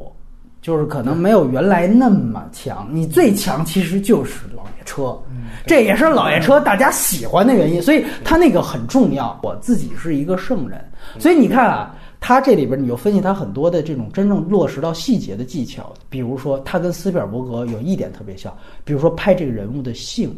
[0.62, 2.88] 就是可能没有原来那么强。
[2.90, 5.20] 你最强其实就是老爷车，
[5.66, 9.38] 这也是老爷车大家喜欢的原因，所以他那个很重要。
[9.42, 10.82] 我自己是一个圣人，
[11.18, 11.94] 所以你看啊。
[12.24, 20.32] 他这里边你就分析他很多的这种真正落实到细节的技巧，比如说他跟斯皮尔伯格有一点特别像，比如说拍这个人物的性，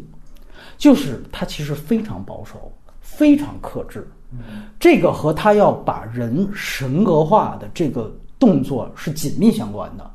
[0.79, 2.73] 就是他其实非常保守，
[3.03, 4.09] 非常克制，
[4.81, 10.11] 这个和他要把人神格化的这个动作是紧密相关的。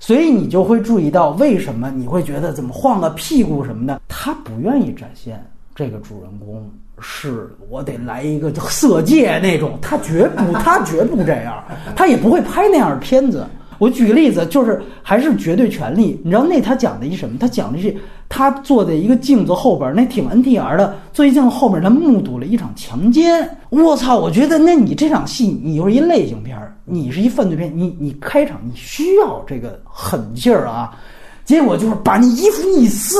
[0.00, 5.40] 所以你就会注意到，为什么你会觉得怎么晃个屁股什么的，他不愿意展现
[5.74, 11.62] 这个主人公是我得来一个色戒那种，他绝不，他绝不这样，
[11.94, 13.46] 他也不会拍那样的片子。
[13.80, 17.38] 我举个例子，就是还是绝对权力，你知道那他讲的一什么？
[17.40, 17.96] 他讲的是
[18.28, 23.48] 他坐在一个镜子后边，那挺 NTR 的，坐一镜子后边，他目睹了一场强奸。
[23.70, 24.18] 我操！
[24.18, 30.94] 我觉得那你这场戏，你又是一类型片，你是一犯罪片，你你开场你需要这个狠劲儿啊，
[31.46, 33.16] 结果就是把你衣服一撕，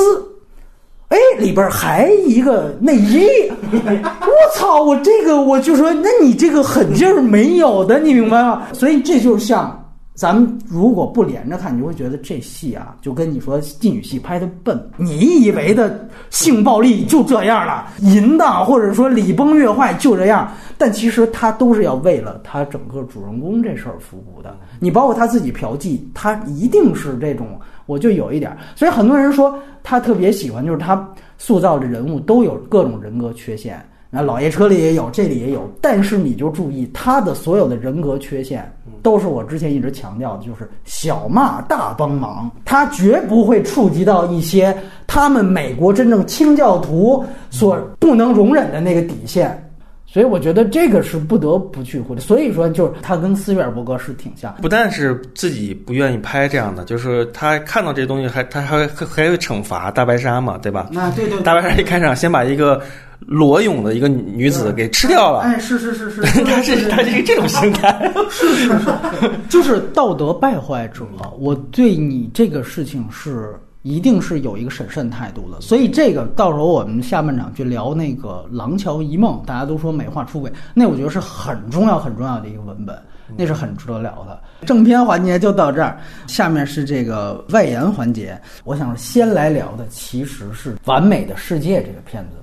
[1.08, 3.26] 哎，里边还一个内衣，
[3.72, 4.82] 我操！
[4.82, 8.68] 我这个我就说，那你这个狠劲儿没有的，你明白吗？
[8.74, 9.79] 所以这就是像
[10.20, 14.78] 咱们如果不连着看，你就会觉得这戏啊，就跟你说妓女戏拍的笨。
[14.98, 24.54] 你以为的性暴力就这样了，淫荡或者说礼崩乐坏就这样，但其实他都是要为了他整个主人公这事儿服务的。
[24.78, 27.58] 你包括他自己嫖妓，他一定是这种。
[27.86, 31.02] 我就有一点，所以很多人说他特别喜欢，就是他
[31.38, 33.82] 塑造的人物都有各种人格缺陷。
[34.12, 38.68] 那老爷车里也有，这里也有，但是你就注意他的所有的人格缺陷，
[39.02, 44.76] 都是我之前一直强调的，就是小骂大帮忙，他绝不会触及到一些
[45.06, 49.64] 他们美国真正清教徒所不能容忍的那个底线。
[50.12, 52.20] 所以我觉得这个是不得不去忽略。
[52.20, 54.52] 所以说，就是他跟斯皮尔伯格是挺像。
[54.60, 60.88] 不但是自己不愿意拍这样的，就是他看到这东西还他还还还会惩罚大白鲨嘛，对吧？
[60.90, 62.82] 那对对，大白鲨一开场先把一个
[63.20, 65.40] 裸泳的一个女子给吃掉了。
[65.40, 68.12] 哎，是是是是， 他是他是一个这种心态。
[68.30, 68.90] 是 是是，
[69.48, 71.06] 就是道德败坏者。
[71.38, 73.54] 我对你这个事情是。
[73.82, 82.94] 一定是有一个审慎态度的，所以这个到时候我们下半场去聊那个《廊桥遗梦》，大家都说美化出轨，那我觉得是很重要很重要的一个文本，
[83.38, 84.38] 那是很值得聊的。
[84.66, 88.38] 正片环节就到这儿，下面是这个外延环节。
[88.64, 92.36] 我想先来聊的其实是《完美的世界》这个片子，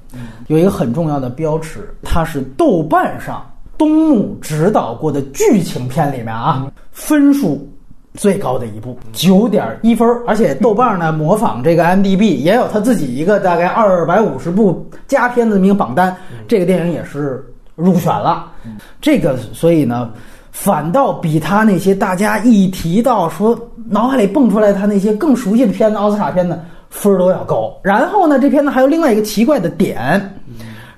[0.48, 3.46] 有一个很重要的标尺，它是豆瓣上
[3.78, 7.68] 东木指导过的剧情片里面啊分数。
[8.14, 16.18] 最高的一部九点一分，而且豆瓣呢模仿这个 MDB 也有他自己一个大概二百五十部佳片的一个榜单，
[16.48, 18.52] 这个电影也是入选了。
[19.00, 20.10] 这个所以呢，
[20.52, 23.56] 反倒比他那些大家一提到说
[23.88, 27.76] 脑海里蹦出来他那些更熟悉的片子奥斯卡片呢分都要高。
[27.84, 30.40] 然后呢，这片子还有另外一个奇怪的点，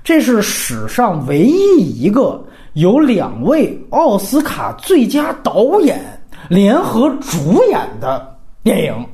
[0.02, 2.42] 这是史上唯一一个
[2.74, 6.00] 有两位奥斯卡最佳导演。
[6.48, 8.26] 联合主演的
[8.64, 9.06] 电影，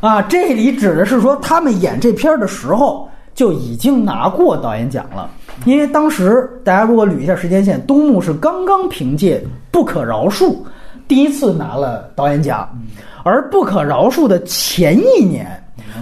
[0.00, 5.30] 啊，这里指的是说他们演这片儿的时候就已经拿过导演奖了。
[5.64, 9.38] 因为当时大家如果捋一下时间线，东木是刚刚凭借
[9.70, 10.48] 《不可饶恕》
[11.08, 12.68] 第一次拿了导演奖，
[13.22, 15.46] 而《不可饶恕》的前一年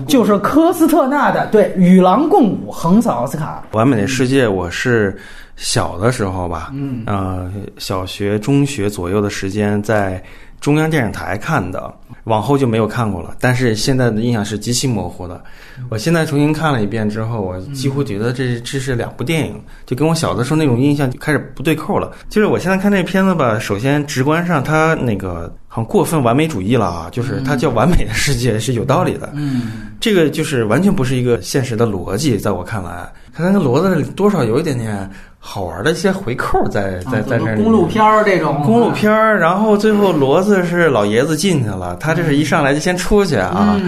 [0.06, 3.62] 就是科斯特纳的对《与狼共舞》横扫奥斯卡。
[3.72, 5.16] 完美的世界，我是
[5.56, 10.22] 小的时候吧，嗯，呃，小学、中学左右的时间在。
[10.60, 11.90] 中央电视台看的，
[12.24, 13.34] 往后就没有看过了。
[13.40, 15.42] 但是现在的印象是极其模糊的。
[15.88, 22.12] 我现在重新看了一遍之后，我几乎觉得这这是两部电影，就跟我小的时候那种印象就开始不对扣了。
[22.28, 29.30] 就是我现在看这片子吧，首先直观上它那个很过分完美主义了啊，就是它叫完美的世界是有道理的。
[29.34, 35.08] 嗯，这个就是完全不是一个现实的逻辑，在我看来，它那个骡子多少有一点点。
[35.42, 38.62] 好玩的一些回扣在在在那公路片儿这种。
[38.62, 43.80] 公路片儿，然后最后骡子是老爷子进去了，他这是一上来就先出去啊，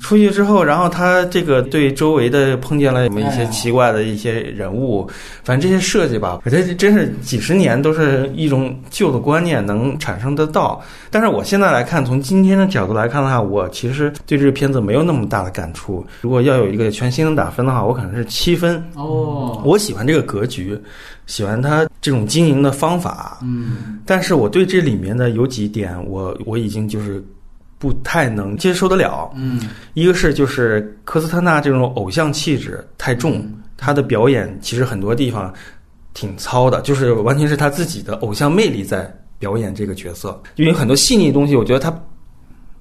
[0.00, 5.08] 出去之后，然后他这个对周围的碰见了什么一些奇怪的一些人物，
[5.44, 10.82] 反正这些设计吧，我觉得真是几十年都是一种旧的观念能产生得到。
[11.10, 16.06] 但是我现在来看，从今天的角度来看的话，我其实对这个片子没有那么大的感触。
[16.20, 18.82] 如果要有一个全新的打分的话，我可能是七分。
[18.94, 20.80] 哦，我喜欢这个格局。
[21.26, 27.24] 喜欢他这种经营的方法，嗯，但是我对这里面的有几点，我我已经就是
[27.78, 29.60] 不太能接受得了，嗯，
[29.94, 35.54] 一个是就是科斯特纳这种偶像气质太重，他的表演其实很多地方
[36.14, 39.08] 挺糙的，就是完全是他自己的偶像魅力在
[39.40, 41.92] 表演这个角色，因为很多细腻的东西，我觉得他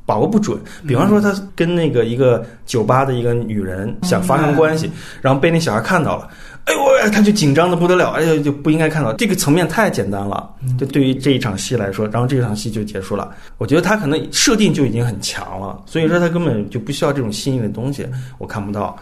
[0.06, 0.60] 把握不准。
[0.88, 4.91] 比方说，他跟那个一个酒吧的一个女人想发生关系，
[5.22, 6.30] 然后被那小孩看到了。
[6.65, 6.73] 哎
[7.06, 10.48] 呦，他就紧张的不得了，哎呦，就不应该看到这个层面太简单了。
[10.77, 13.34] 就对于这一场戏来说，然后这场戏就结束了。
[13.57, 18.06] 我觉得他可能设定就已经很强了，所以说他根本就不需要这种细腻的东西，
[18.38, 18.95] 我看不到。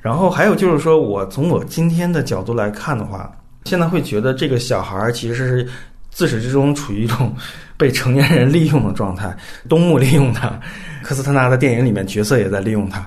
[0.00, 3.30] 然后还有就是说，我从我今天的角度来看的话，
[3.64, 5.68] 现在会觉得这个小孩其实是
[6.16, 7.30] 自始至终处于一种
[7.76, 9.36] 被成年人利用的状态。
[9.68, 10.58] 东木利用他，
[11.02, 13.06] 科斯特纳的电影里面角色也在利用他。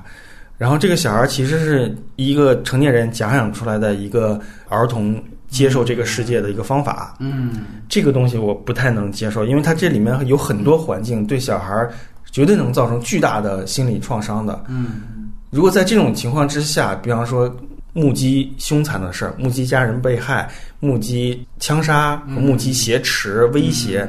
[0.59, 7.15] 然后这个小孩其实是一个成年人假想出来的一个儿童接受这个世界的一个方法。
[7.19, 11.89] 嗯，这个东西我不太能接受，因为它这里面有很多环境对小孩
[12.29, 14.63] 绝对能造成巨大的心理创伤的。
[14.67, 17.51] 嗯，如果在这种情况之下，比方说
[17.93, 20.49] 目击凶残的事儿，目击家人被害，
[20.79, 24.07] 目击枪杀和目击挟持威胁。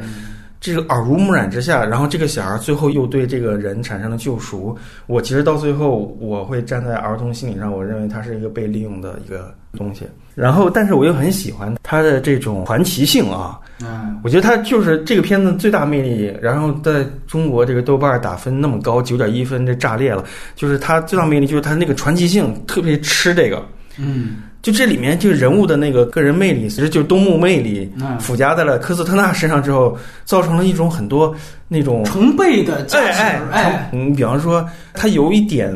[0.61, 4.77] 这个耳濡目染之下，然后这个小孩最后又对这个人产生了救赎。
[5.07, 10.05] 我其实到最后，我会站在儿童心理上，我认为他是一个被利用的一个东西。
[10.35, 13.59] 然后，但是我又很喜欢他的这种传奇性啊。
[13.82, 16.35] 嗯，我觉得他就是这个片子最大魅力。
[16.43, 20.24] 然后在中国这个豆瓣打分那么高，九点一分，这炸裂了。
[20.55, 23.66] 就是他最大魅力就是他那个传奇性，特别吃这个。
[23.99, 31.35] 嗯，就这里面这个人物的那个个人魅力，其实就是东木魅力嗯附加在了科斯特纳身上之后，造成了一种很多
[31.69, 35.74] 那种成倍的价值，哎哎，你，比方说他有一点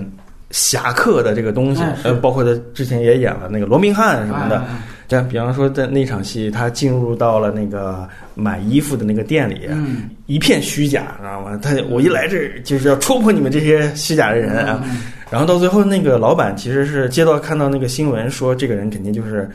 [0.50, 4.64] 侠客的这个东西呃，包括他之前也演了那个罗宾汉什么的哎。
[4.64, 11.60] 哎这样，比方说在那场戏，他进入到了那个买衣服的那个店里，嗯，一片虚假，知道吗？
[11.62, 14.82] 他我一来这儿就是要戳破你们这些虚假的人啊。
[15.26, 19.48] 嗯然后到最后，那个老板其实是接到看到那个新闻说这个人肯定就是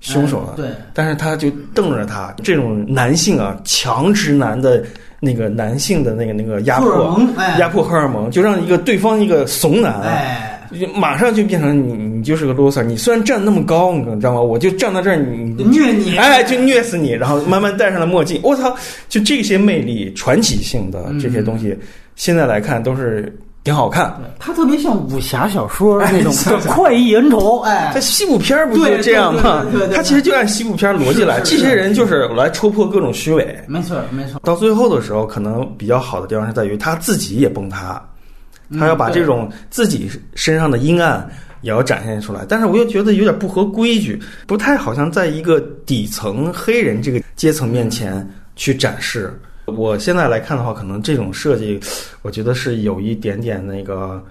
[0.00, 4.82] 凶手了，哎对，但是他就瞪着他，这种男性啊，强直男的
[5.20, 12.82] 那个男性的那个那个压迫，哎，压迫荷尔蒙，就让一个对方一个怂男，哎，马上就变成你，你就是个 loser。
[12.82, 14.40] 你虽然站那么高，你知道吗？
[14.40, 18.40] 我就站到这儿，你你虐你，哎，就虐死你，然后慢慢戴上了墨镜。
[18.42, 18.74] 我操！
[19.08, 21.76] 就这些魅力、传奇性的这些东西，
[22.16, 23.30] 现在来看都是
[23.62, 24.14] 挺好看。
[24.18, 26.32] 对他特别像武侠小说哎那种
[26.66, 29.88] 快意恩仇，哎在，西部片不就对这样吗对对对对？
[29.88, 33.62] 对他其实就按西部片逻辑来，这些人就是来戳破各种虚伪。
[33.68, 38.02] 没错没错，到最后的时候，可能比较好的地方是在于他自己也崩塌，
[38.70, 41.28] 嗯他要把这种自己身上的阴暗
[41.60, 42.46] 也要展现出来。
[42.48, 48.26] 但是我又觉得有点不合规矩，不太好像在一个底层黑人这个阶层面前
[48.56, 49.38] 去展示。
[49.66, 51.78] 我现在来看的话，可能这种设计，
[52.22, 54.22] 我觉得是有一点点那个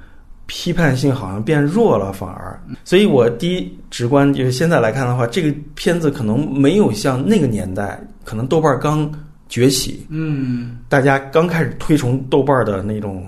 [0.47, 2.59] 批判性，好像变弱了，反而。
[2.83, 9.09] 所以我第一直观就是现在来看的话，这个片子可能没有像那个年代，可能豆瓣刚
[9.47, 13.25] 崛起，嗯，大家刚开始推崇豆瓣的那种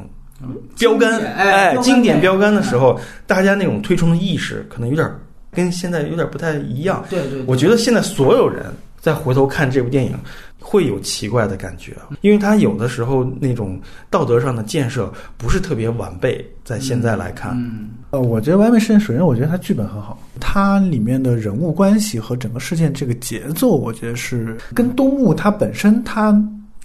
[0.77, 5.09] 标杆，哎经典标杆的时候，大家那种推崇的意识可能有点
[5.51, 7.03] 跟现在有点不太一样。
[7.09, 8.65] 对对，对我觉得现在所有人
[9.01, 10.15] 再回头看这部电影，
[10.59, 13.77] 会有奇怪的感觉，因为他有的时候那种
[14.09, 26.31] 道德上的建设不是特别完备，在现在来看，嗯呃，我觉得《完美事件》首先，我觉得它剧本很好，它里面的人物关系和整个事件这个节奏，我觉得是跟东木它本身它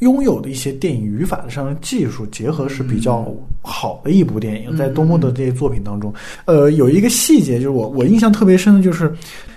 [0.01, 3.33] 拥有的一些电影语法上的技术结合是比较
[3.63, 6.13] 好的一部电影，在东木的这些作品当中，
[6.45, 9.13] 呃，有一个细节就是我我印象特别深的就是。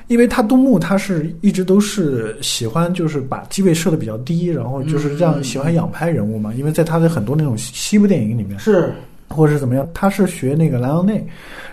[0.09, 6.51] 因为他东木他是一直都是喜欢就是把机位设的比较低，然后就是这样喜欢仰拍人物嘛。
[6.55, 8.91] 因为在他的很多那种西西部电影里面，是
[9.29, 11.15] 或者是怎么样，他是学那个莱昂内，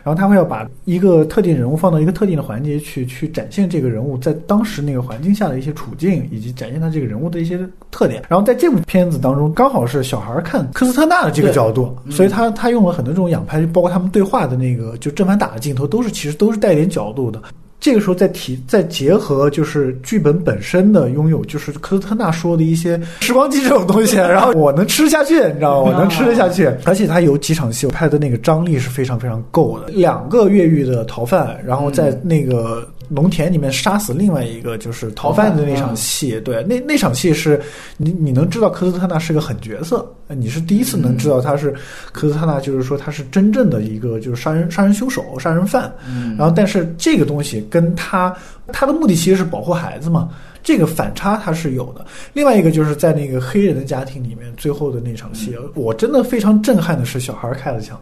[0.04, 7.58] 然后他会要把一个特定人物放到一个特定的环节去，去展现这个人物在当时那个环境下的一些处境，以及展现他这个人物的一些
[7.90, 8.22] 特点。
[8.28, 17.42] 然后在这部片子当中，刚好是小孩看科斯特纳的这个角度，所以他他用了很多这种仰拍，包括他们对话的那个就正反打的镜头，都是其实都是带点角度的。
[17.86, 25.92] 这个时候再提再结合就是剧本本身的拥有，就是科斯特纳说的一些时光机这种东西，然后我能吃下去，你知道吗？
[25.92, 29.92] 我能吃得下去， 而且他有几场戏拍的那个张力是非常非常够的。
[29.92, 37.60] 两个越狱的逃犯，然后在那个农田里面杀死另外一个就是逃犯的那场戏，对，那那场戏是
[37.96, 41.74] 你你能知道科斯特纳是个狠角色，你是第一次能知道他是
[42.12, 45.92] 科斯特纳，就是说他是真正的一个就是杀人杀人凶手、杀人犯。
[46.36, 48.34] 然后，但是这个东西跟他
[48.72, 50.28] 他的目的其实是保护孩子嘛，
[50.62, 52.04] 这个反差他是有的。
[52.32, 57.98] 另外一个就是在那个黑人的家庭里面，最后的那场戏，我真的非常震撼的是小孩开的枪，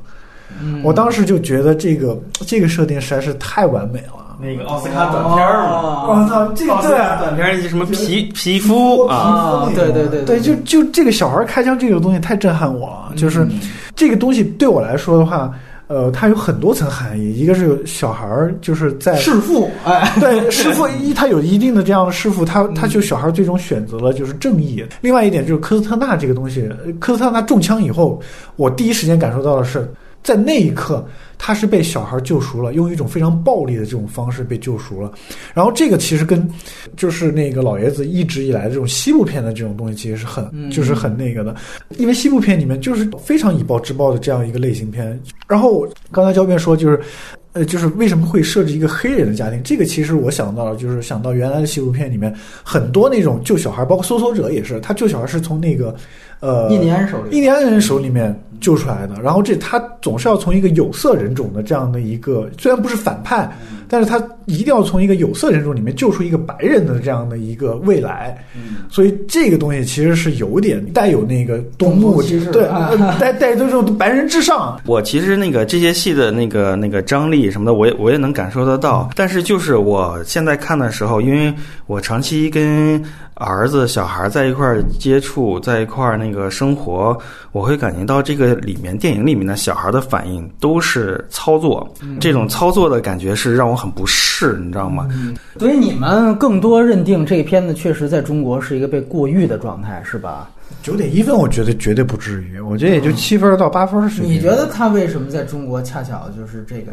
[0.61, 4.24] 嗯我当时就觉得这个这个设定实在是太完美了。
[4.41, 13.47] 那个奥斯卡短片儿嘛，我操，这个短片儿什么皮皮肤啊，啊，对对对对，就就这个小孩开枪这个东西太震撼我了，就是
[13.95, 15.53] 这个东西对我来说的话。
[15.87, 24.83] 呃，它有很多层含义，一个是有小孩儿就是在弑父，哎，对 弑父一，他有一定的这样的弑父，他他就小孩最终选择了就是正义。
[25.03, 28.19] 另外一点就是科斯特纳这个东西，呃科斯特纳中枪以后，
[28.57, 29.87] 我第一时间感受到的是，
[30.23, 31.07] 在那一刻
[31.47, 35.13] 他是被小孩救赎了，用一种非常暴力的这种方式被救赎了。
[35.53, 36.51] 然后这个其实跟
[36.97, 41.55] 就是那个老爷子一直以来的这种西部片的这种东西其实是很就是很那个的，
[41.99, 45.21] 因为西部片里面就是非常以暴制暴的这样一个类型片。
[45.47, 46.99] 然后刚才焦辩说就是。
[47.55, 49.63] 呃，就是为什么会设置一个黑人的家庭？
[49.63, 52.35] 这个其实我想到了，就是想到原来的西部片里面
[52.65, 55.95] 很多那种救小孩，包括搜索者也是，他救小孩是从那个
[56.45, 59.21] 呃印第安手里印第安人手里面救出来的。
[59.23, 63.51] 然后这他总是要从一个有色人种的这样的一个，虽然不是反派，
[63.89, 68.37] 但是他一定要从一个有色人种里面救出一个白人的这样的一个未来。
[68.91, 72.23] 所以这个东西其实是有点带有那个东木
[72.53, 74.79] 对，啊呃带带这种白人至上。
[74.87, 79.11] 我其实那个这些戏的那个那个张力什么的，我也我也能感受得到。
[79.17, 81.53] 但是就是我现在看的时候，因为
[81.87, 83.03] 我长期跟
[83.35, 87.17] 儿子、小孩在一块儿接触，在一块儿那个生活，
[87.53, 91.89] 我会感觉到这个里面电影里面的小孩的反应都是操作，
[92.21, 95.09] 这种操作的感觉是让我很不适，你知道吗？
[95.59, 100.51] 所以你们更多认定这个片子确实在中国是一个被过誉的状态，是吧？
[100.83, 104.35] 九点一分，我觉得绝对不至于，我觉得也就七分到八分水平。
[104.35, 106.93] 你觉得他为什么在中国恰巧就是这个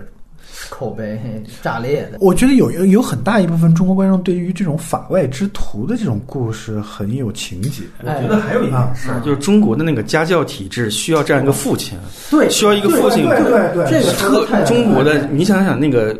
[0.69, 1.19] 口碑
[1.61, 2.17] 炸裂的？
[2.19, 7.83] 我觉得有有有很大一部分中国观众对于这种法外之徒的这种故事很有情节。
[8.05, 11.97] 哎我觉得还有一件事，就是中国的那个家教体制需要这样一个父亲，
[12.29, 14.13] 对，需要一个父亲对对对这个
[14.45, 16.17] 特中国的，你想想那个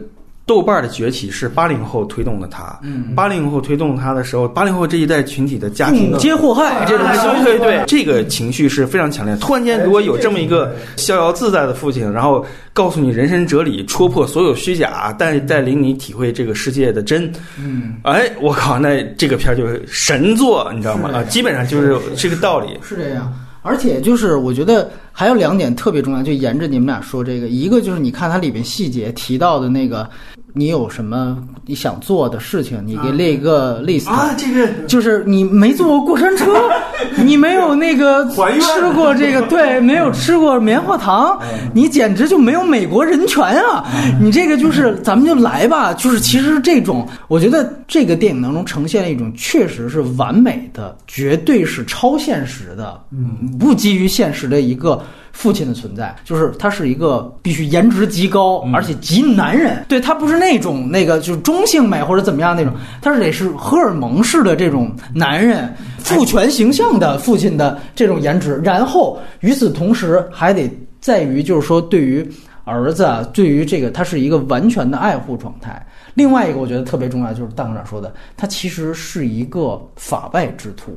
[0.52, 3.16] 豆瓣的崛起是八零后推动的它，嗯。
[3.16, 7.08] 八零后推动它的时候，八零后这一代群体的家庭父母皆祸害这种
[7.46, 9.34] 对对对，这个情绪是非常强烈。
[9.34, 9.40] 的。
[9.40, 21.12] 突然间，如果有这么一个逍遥自在的父亲，然后告诉你人生哲理，戳破所有虚假，带带领你体会这个世界的真，嗯，哎，我靠，那这个片儿就是神作，你知道吗？
[21.14, 21.98] 啊，基本上就是。
[22.18, 22.78] 这个道理。
[22.84, 23.34] 是这样。
[23.64, 30.10] 而且就是我觉得还有两点特别重要，就沿着你们俩说这个，一个就是你看它里边细节提到的那个，
[30.54, 36.46] 你有什么你想做的事情，你给列一个 list 啊，这个就是你没坐过过山车，
[37.24, 41.40] 你没有那个吃过这个， 对，没有吃过棉花糖，
[41.74, 43.86] 你简直就没有美国人权啊！
[44.22, 45.94] 你这个就是，咱们就来吧。
[45.94, 55.02] 就是其实这种，我觉得这个电影当中呈现了一种确实是完美的，绝对是超现实的，嗯，不基于现实的一个。
[55.32, 59.84] 父亲的存在，就是他是一个必须颜值极高，而且极男人。
[59.88, 68.62] 对他不是那种那个就是中性美或者怎么样那种，他是得是荷尔蒙式的这种男人，父权形象的父亲的这种颜值。
[68.64, 72.28] 然后与此同时，还得在于就是说对于
[72.72, 75.86] 儿子，啊，对于这个他是一个完全的爱护状态。
[76.14, 80.92] 另外一个我觉得特别重要，就是大科长说的，他其实是一个法外之徒，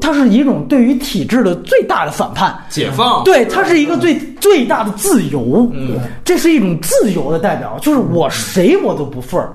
[0.00, 2.56] 他是一种对于体制的最大的反叛。
[2.68, 9.52] 解放，对，他是一个最最大的自由，嗯，这是一种自由的代表，就是我谁我都不忿儿，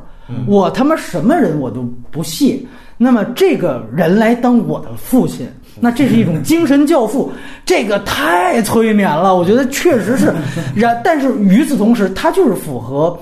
[0.48, 2.60] 我他妈什么人我都不屑。
[2.98, 5.48] 那么这个人来当我的父亲，
[5.84, 7.30] 那这是一种精神教父，
[7.66, 10.34] 这个太催眠了，我觉得确实是。
[10.74, 13.20] 然，但是与此同时，他就是符合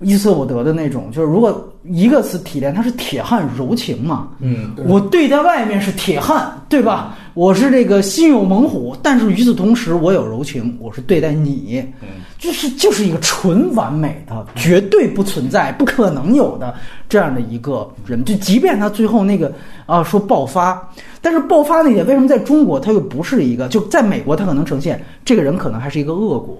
[0.00, 7.16] 伊瑟伍德的那种，就是如果一个词提炼，他是铁汉柔情嘛，嗯，我对待外面是铁汉，对吧？
[7.34, 11.84] 我是这个心有猛虎，但是与此同时，我有柔情，我是对待你，
[12.38, 16.74] 就是就是一个纯完美的，绝对不存在、不可能有的
[17.08, 18.24] 这样的一个人。
[18.24, 19.52] 就即便他最后那个
[19.86, 20.88] 啊说爆发，
[21.20, 23.68] 但是爆发那点为什么在中国他又不是一个？
[23.68, 26.58] 就在美国他可能呈现这个人可能还是一个恶果。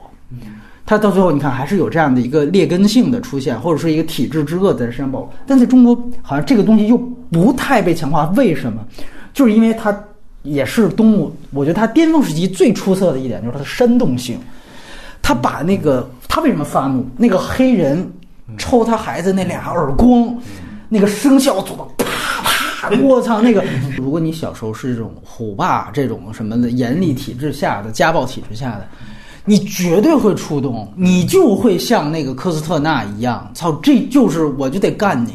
[0.86, 5.28] 他到最后，你看还是有这样的一个劣根性的出现，或者说一个体制之恶在身上暴露。
[5.46, 6.98] 但在中国，好像这个东西又
[7.30, 8.26] 不太被强化。
[8.36, 8.84] 为什么？
[9.32, 9.98] 就是因为它
[10.42, 14.38] 也是东吴，我觉得它巅峰时期最出色的一点就是它的煽动性。
[15.22, 17.06] 他把那个他为什么发怒？
[17.16, 18.06] 那个黑人
[18.58, 20.36] 抽他孩子那俩耳光，
[20.90, 22.42] 那个声效做的啪
[22.90, 23.40] 啪，我操！
[23.40, 23.64] 那个，
[23.96, 28.86] 如果你小时候是这种虎爸这种什么的严厉体制下的家暴体制下的。
[29.44, 35.32] 你绝对会触动，你就会像那个科斯特纳一样，操，这就是我就得干你，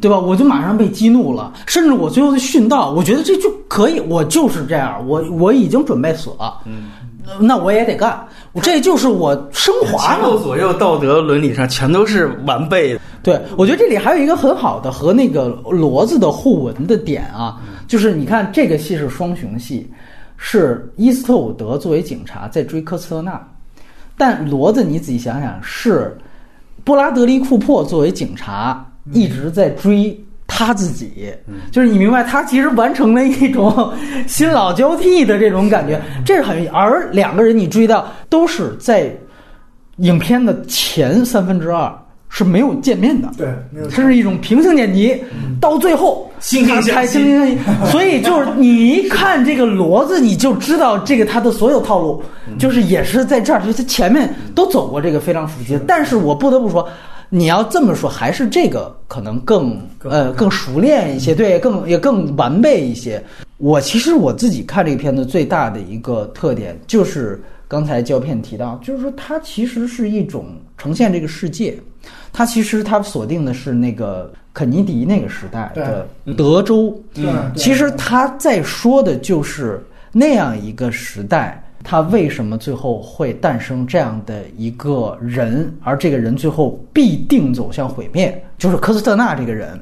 [0.00, 0.18] 对吧？
[0.18, 6.90] 我就马上被激怒了，甚至我最后的殉道，我觉得这就可以，我就是这样，我我已经准备死了，嗯。
[7.38, 8.26] 那我也得干，
[8.60, 10.24] 这就是我升华前了。
[10.24, 13.00] 后左右道德伦理上全都是完备的。
[13.22, 19.88] 对，我觉得这里还有一个很好的和那个骡子的互文的点啊，就是你看这个戏是双雄戏，
[20.42, 23.40] 是伊斯特伍德作为警察在追科斯特纳，
[24.16, 26.16] 但骡子你仔细想想是
[26.82, 30.18] 布拉德利库珀作为警察一直在追。
[30.52, 31.32] 他自己，
[31.70, 33.94] 就是你明白，他其实完成了一种
[34.26, 36.68] 新老交替的这种感觉，这是很。
[36.70, 39.16] 而两个人你注意到都是在
[39.98, 41.96] 影片的前三分之二
[42.30, 45.22] 是没有见面的，对，没有它是一种平行剪辑，
[45.60, 47.58] 到最后惺惺相惜他才惺惺相惜。
[47.92, 52.22] 所以就是你一看这个骡子，你就知道这个他的所有套路，
[52.58, 55.80] 就是也是在这儿，就是他前面都走过这个非常熟悉的。
[55.86, 56.88] 但是我不得不说。
[57.32, 63.22] 你要这么说，还是这个可能更呃更熟练一些，对，更也更完备一些。
[63.58, 70.46] 我其实我自己看这个片子最大的一个特点就是刚才胶片提到，就是说它其实是一种
[70.76, 71.78] 呈现这个世界，
[72.32, 77.50] 它其实它锁定的是那个肯尼迪那个时代的德州，嗯。
[77.54, 79.82] 其实他在说的就是
[80.12, 89.80] 那样一个时代，他为什么最后会诞生这样的一个人，而这个人最后必定走向毁灭，就是科斯特纳这个人。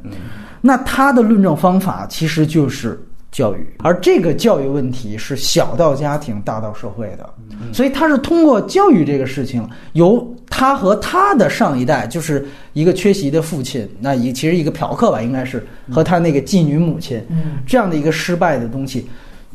[0.61, 3.01] 那他的论证方法其实就是
[3.31, 7.29] 教育，而这个教育问题是小到家庭，大到社会的，
[7.73, 17.23] 所以他是通过教育这个事情，由他和他的上一代，就是一个缺席的父亲，那一其实一个嫖客吧，应该是和他那个妓女母亲，
[17.67, 19.07] 这样的一个失败的东西。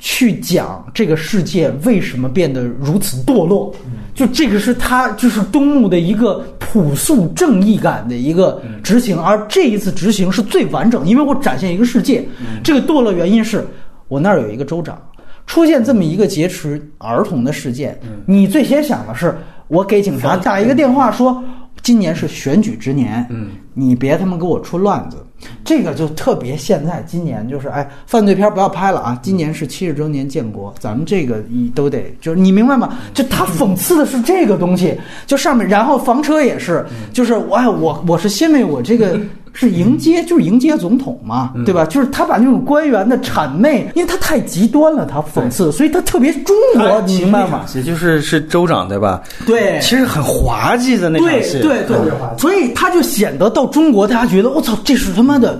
[0.05, 3.73] 去讲这个世界为什么变得如此堕落，
[4.13, 12.21] 就这个是他就是东木的一个朴素正义感的一个执行，而这一次执行是最完整，因为我展现一个世界，
[12.61, 13.65] 这个堕落原因是
[14.09, 15.01] 我那儿有一个州长
[15.47, 19.33] 出现这么一个劫持儿童的事件，你最先想的是
[19.69, 21.41] 我给警察打一个电话说。
[21.81, 25.17] 今年是选举之年，嗯，你别他妈给我出乱子，
[25.63, 29.19] 这个就特别现在今年就是哎，犯罪片不要拍了啊！
[29.21, 32.97] 今年是七十周年建国，咱们这个一都得就是你明白吗？
[33.13, 39.19] 就他讽刺的是这个东西，就上面，然后房车也是，就是我哎我我是因为我这个
[39.53, 41.85] 是迎接就是迎接总统嘛，对吧？
[41.85, 47.63] 就是他把那种官员的谄媚，因为他太极端了，他讽刺，所以他特别中国，你明白吗？
[47.75, 49.21] 也就是是州长对吧？
[49.45, 51.97] 对其实很滑稽的那场对，对对，
[52.39, 55.59] 所以他就显得到中国，大家觉得我操，这是他妈的。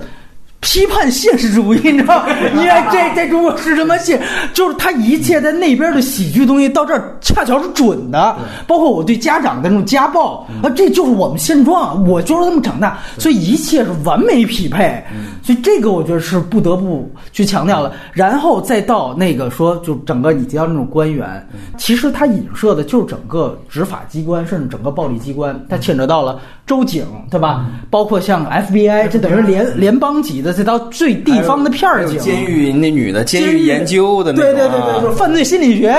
[0.66, 2.34] 批判现实主义，你知道吗？
[2.56, 4.18] 你看这在中国是什么现？
[4.54, 8.34] 就是他一切在那边的喜剧东西到这儿恰巧是准的，
[8.66, 15.04] 包括我对家长的那种家暴，啊，这就是我们现状，我就是这么长大，所以一切是完美匹配。
[15.44, 17.92] 所以这个我觉得是不得不去强调了。
[18.14, 21.46] 然后再到那个说，就整个你提到那种官员，
[21.76, 27.66] 其实它影射的就是整个执法机关，甚至整个暴力机关，它牵扯到了州警，对吧？
[27.90, 35.92] 包括像 FBI，这等于联联邦级的，再到最地方的片儿警，监狱那女的监狱研究的那对种啊对对对，就是犯罪心理学，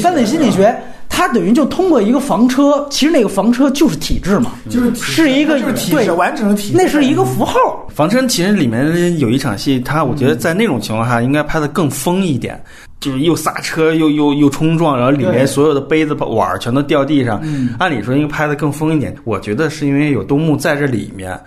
[0.00, 0.72] 犯罪心理学。
[1.14, 7.58] 它等于就通过一个房车，其实那个房车就是体制嘛，就是是一个就是体制对完整的体制那是一个符号。
[7.94, 12.58] 房车其实里面有一场戏，他我觉得在那种情况下应该拍的更疯一点，
[13.02, 17.42] 就是又刹车又又又冲撞，然后里面所有的杯子碗儿全都掉地上。
[17.78, 21.38] 按理说应该拍的更疯一点，我觉得是因为有东木在这里面，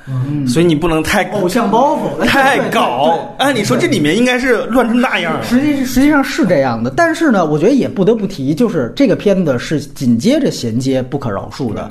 [0.45, 3.17] 所以你不能太偶像包袱太搞。
[3.39, 5.41] 按理说这里面应该是乱成那样。
[5.41, 11.89] 实际实际上是这样的，但是呢，我觉得也不得不提，就是这个片子是紧接着衔接《不可饶恕》的。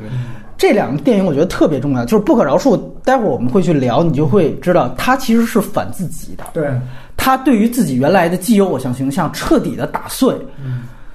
[0.56, 6.44] 这两个电影我觉得特别重要，就是《不可饶恕》，待会儿我们会去聊，你就会知道它其实是反自己的。
[6.54, 6.68] 对，
[7.16, 10.34] 他对于自己原来的既有偶像形象彻底的打碎，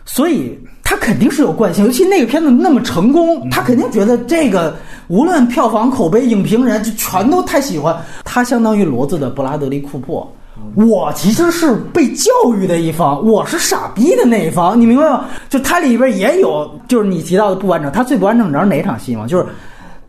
[0.05, 1.85] 所以他肯定是有惯性。
[1.85, 4.76] 尤其那个片子那么成功，他肯定觉得这个
[5.07, 7.95] 无论票房、口碑、影评人就全都太喜欢。
[8.23, 10.27] 他相当于骡子的布拉德利·库珀。
[10.76, 15.26] 我其实是被教育的一方，我是傻逼的那一方，你明白吗？
[15.47, 17.89] 就它里边也有，就是你提到的不完整。
[17.91, 19.26] 它最不完整，你知道是哪场戏吗？
[19.26, 19.45] 就是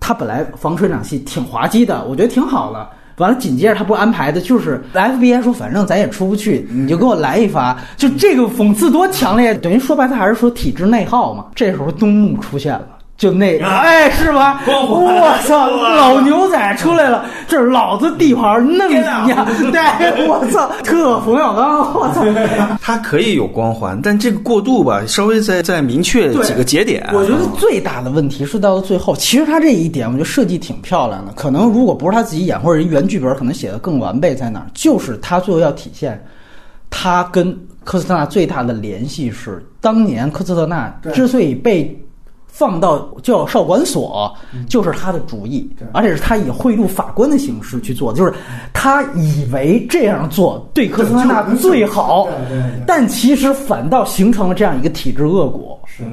[0.00, 2.88] 他本来房车那场戏挺滑稽的，我觉得挺好的。
[3.16, 11.47] 完了，紧接着他不安排的就是 FBI 说，反正咱也出不去，你就给我来一发，就这个讽刺多强烈，等于说白了还是说体制内耗嘛。
[11.55, 12.99] 这时候东木出现了。
[13.20, 14.62] 就那个，哎，是吧？
[14.66, 19.47] 我操，老牛仔出来了，这是老子地盘，弄你呀！
[19.70, 22.24] 对，我操，特冯小刚，我操！
[22.80, 27.06] 他可以有光环，但这个过渡吧，稍微再再明确几个节点。
[27.12, 31.30] 我觉得最大的问题是到了最后，其实他这一点我觉得设计挺漂亮的。
[31.34, 34.66] 可能如果不是他自己演，或者人原剧本可能写的更完备，在哪儿？
[34.72, 36.18] 就是他最后要体现
[36.88, 41.94] 他跟科斯特纳最大的联系是，当年科斯特纳之所以被。
[42.52, 44.36] 放到叫少管所，
[44.68, 48.32] 就是他的主意，而且是他以贿赂法官的形式去做，就是
[48.72, 52.28] 他以为这样做对科斯特纳最好，
[52.86, 55.81] 但其实反倒形成了这样一个体制恶果。
[55.86, 56.05] 是，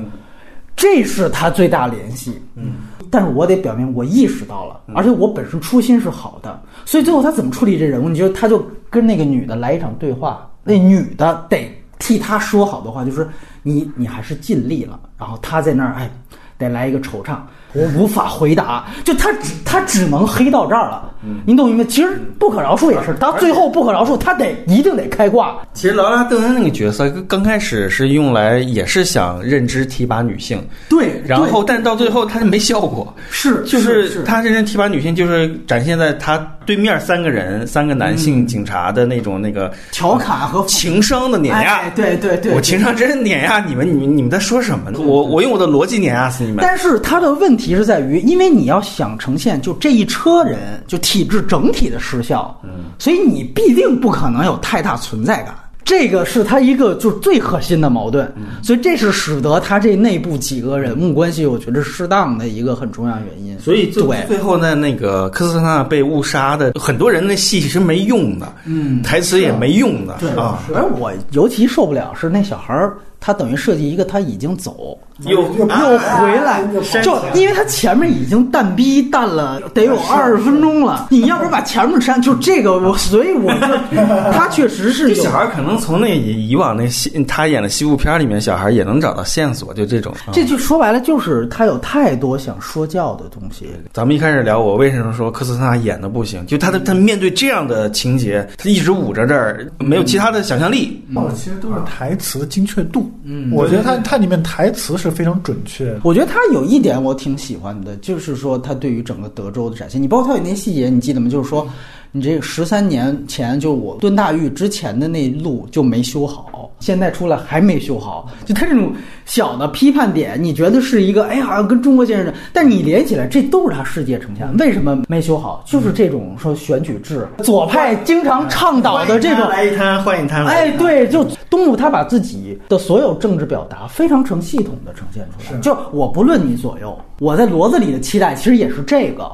[0.75, 2.39] 这是他最大联系。
[2.55, 2.73] 嗯，
[3.11, 8.07] 但是我得表明，我意识到了，而且我本身初心是好的，所以最后他怎么处理这人物？
[8.07, 11.69] 你觉得他就跟那个女的来一场对话，那女的得
[11.99, 13.27] 替他说好的话，就是
[13.63, 16.09] 你你还是尽力了，然后他在那儿哎。
[16.57, 17.35] 得来一个惆怅。
[17.73, 21.13] 我无法回答，就他只他只能黑到这儿了。
[21.45, 21.83] 您懂明白？
[21.83, 25.57] 其实不可饶恕也是，到最后不可饶恕，他得一定得开挂。
[25.73, 41.91] 其实劳拉·邓恩那个角色刚开始是用来也是想认知提拔女性，对，然后但到最后他就没效果，是就是是他认真提拔女性，就是展现在他对面三个人三个男性警察的那种那个调侃和情商的碾压哎。
[41.95, 44.99] 对对对，我情商真是碾压你们，你们你们在说什么呢？
[44.99, 46.59] 我我用我的逻辑碾压死你们。
[46.61, 55.53] 但是他的问题是在于，因为你要想呈现就这一车人就体制整体的失效，嗯，所以你必定不可能有太大存在感。
[55.83, 58.29] 这个是他一个就是最核心的矛盾，
[58.61, 63.57] 所以这是使得他这内部几个人物关系，我觉得适当的一个很重要原因。
[63.57, 76.63] 所以最后呢，那个科斯特纳被误杀的，很多人的戏是没用的，嗯台词也没用的，对啊，而我尤其受不了是那小孩儿，他等于设计一个他已经走，又又回来，
[77.03, 83.97] 就因为他前面已经淡逼淡了得有二十分钟了，你要不把前面删，就这个我，所以我就
[84.31, 90.13] 他确实是有这小孩可能从那以以往那西他演的西部片里面，小孩也能找到线索，就这种。
[90.25, 93.67] 啊这就说白了就是他有太多想说教的东西。
[93.91, 96.45] 咱们一开始聊，我为什么说科斯特纳演的不行？
[96.45, 101.03] 就他的他面对这样的情节，他一直捂着这儿，没有其他的想象力。
[101.13, 103.11] 哦，其实都是台词的精确度。
[103.23, 105.99] 嗯，我觉得它它里面台词是非常准确。
[106.03, 110.01] 我觉得他有一点我挺喜欢的，就是说他对于整个德州的展现。
[110.01, 111.29] 你包括他有那些细节，你记得吗？
[111.29, 111.67] 就是说，
[112.11, 118.29] 你这个十三年前就我蹲大狱之前的那路就没修好，现在出来还没修好。
[118.45, 118.91] 就他这种
[119.25, 124.47] 小的批判点，你觉得是一个哎，好像跟中国先生，但你连起来，这都是他世界呈现。
[124.57, 125.63] 为什么没修好？
[125.67, 135.59] 就是这种说选举制，左派经常倡导的这种来一摊换一摊，哎，对，就东武他把自己的所有政治表达非常成系统的呈现出来。
[135.59, 139.29] 就我不论你左右，我在骡子里的期待其实也是这个，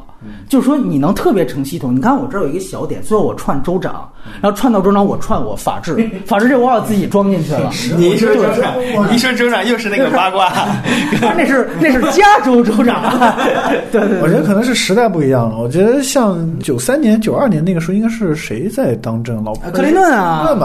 [0.49, 1.95] 就是说你能特别成系统。
[1.95, 4.09] 你看我这儿有一个小点，最后我串州长，
[4.41, 7.69] 然后串到州长，我串我法治，法治这我把自己装进去了。
[7.97, 10.51] 你一说州长，一说州长又是那个八卦，
[11.37, 13.19] 那是那是加州州长，
[13.91, 14.21] 对对对。
[14.21, 15.57] 我觉得可能是时代不一样了。
[15.57, 19.33] 我觉得像九三年、九二年那个时候，应该是谁在当政？
[19.43, 20.55] 老克林顿啊，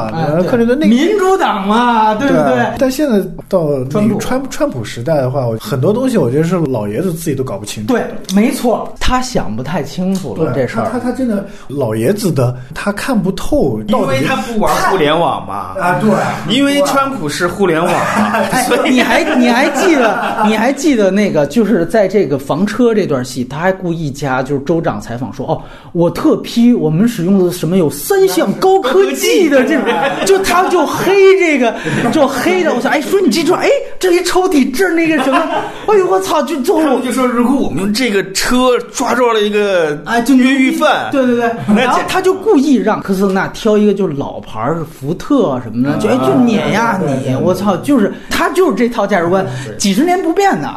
[0.49, 2.71] 克林顿那个民主党嘛，对不对？
[2.79, 3.19] 但现在
[3.49, 7.93] 到川普川川普时代的话，我很多东西我觉得是老爷子自己都搞不清楚。
[7.93, 8.05] 对，
[8.35, 10.85] 没错，他想不太清楚了，这事儿。
[10.93, 15.75] 他他他真的老爷子的，他看不透因为他不玩互联网嘛。
[15.79, 16.11] 啊，对，
[16.55, 17.93] 因为川普是互联网
[18.67, 25.63] 所，以你还你还记得你还记得那个就是在这个房车这段戏，他还故意加就是州长采访说哦，
[25.93, 29.87] 我特批我们使用的什么有三项高科技的这种，
[30.27, 31.75] 就他就黑这个
[32.13, 33.69] 就黑的，我想哎说你记住哎
[33.99, 35.39] 这一抽屉这那个什么，
[35.87, 49.47] 哎呦我操就就他们就说，如果我们用这个车抓住了一个哎，就越狱犯，对对对，然后他就故意让科斯特纳挑一个就是老牌儿福特什么的，就哎就碾压你，我操，就是他就是这套价值观，
[49.77, 50.69] 几十年不变的，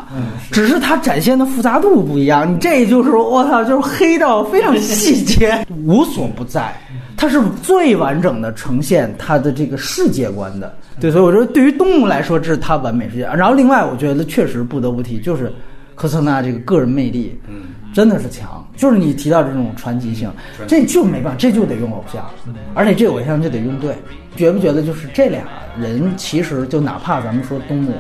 [0.52, 2.52] 只是他展现的复杂度不一样。
[2.52, 6.74] 你这就是我操，就是黑到非常细节， 无所不在。
[7.18, 13.22] 它是最完整的呈现他的这个世界观的，对，所以我觉得对于动物来说，这是他完美世界。
[13.22, 15.54] 然后另外，我觉得确实不得不提，就是
[15.94, 17.62] 科斯特纳这个个人魅力，嗯，
[17.94, 18.66] 真的是强。
[18.76, 20.32] 就是你提到这种传奇性，
[20.68, 22.30] 这就没办法，这就得用偶像，
[22.74, 23.96] 而且这偶像就得用对。
[24.36, 25.44] 觉不觉得就是这俩
[25.78, 27.94] 人其实就哪怕咱们说东木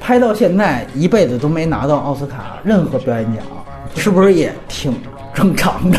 [0.00, 3.44] 拍到现在一辈子都没拿到奥斯卡任何表演奖，
[3.94, 4.92] 是不是也挺
[5.36, 5.98] 正常的？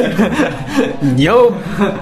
[1.00, 1.34] 你要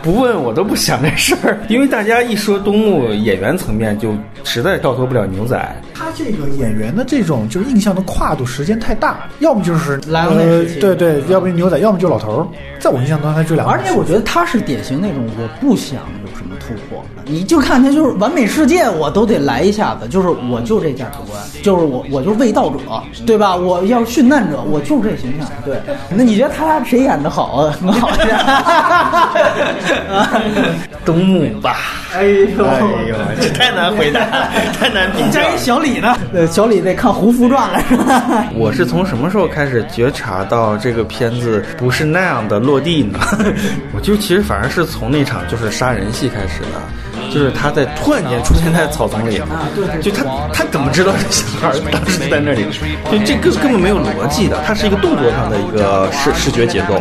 [0.02, 4.12] 不问我都不想这事儿，因为大家一说东木演员层面，就
[4.42, 5.56] 实在跳脱不了牛仔。
[5.94, 12.46] 他这个演员的这种就是印象的跨度时间太大，要么就是莱昂内呃时期对对，要不牛仔，要么就老头儿。
[12.80, 16.00] 在我印象当中，他就两个而且我觉得他是典型那种我不想
[16.66, 22.78] 突破，你就看他就是完美世界，我都得来一下子，就是我就这价值观，就是我我就是卫道者，
[23.26, 23.54] 对吧？
[23.54, 25.48] 我要是殉难者，我就是这形象。
[25.64, 25.76] 对，
[26.08, 27.74] 那你觉得他俩谁演的好啊？
[27.80, 29.30] 很好呀。
[31.04, 31.76] 东木吧，
[32.14, 34.20] 哎呦哎呦，这太难回答，
[34.78, 35.58] 太难评价了加一。
[35.58, 36.16] 小李呢？
[36.32, 38.46] 呃，小李得看《胡夫传》了，是吧？
[38.54, 43.18] 我是从什么时候开始觉察到这个片子不是那样的落地呢？
[43.94, 49.40] 我就其实反而是从那场就是杀人戏开始的，就是他在突然间出现在草丛里，
[50.02, 52.64] 就他他怎么知道这小孩儿当时在那里？
[53.10, 57.00] 就这根根本没有逻辑的，它是一个动作上的一个视视觉结构，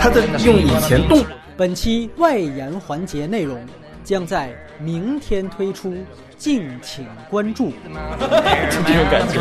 [0.00, 1.24] 他在用以前动。
[1.56, 3.58] 本期外延环节内容
[4.02, 4.50] 将在
[4.80, 5.94] 明天推出，
[6.42, 7.70] 敬请关注。
[7.70, 9.38] 就这种感觉，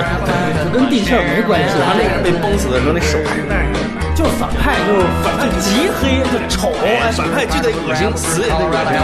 [0.64, 3.80] 就跟地事儿没关系，他那个被崩死的时候那手还是那样的。
[4.14, 9.02] 就反派就反派极黑就丑，哎，反派巨得恶心，死也得恶心。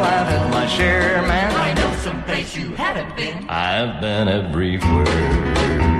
[0.00, 1.54] Well, I've had my share, man.
[1.54, 3.46] I know some place you haven't been.
[3.50, 5.99] I've been everywhere.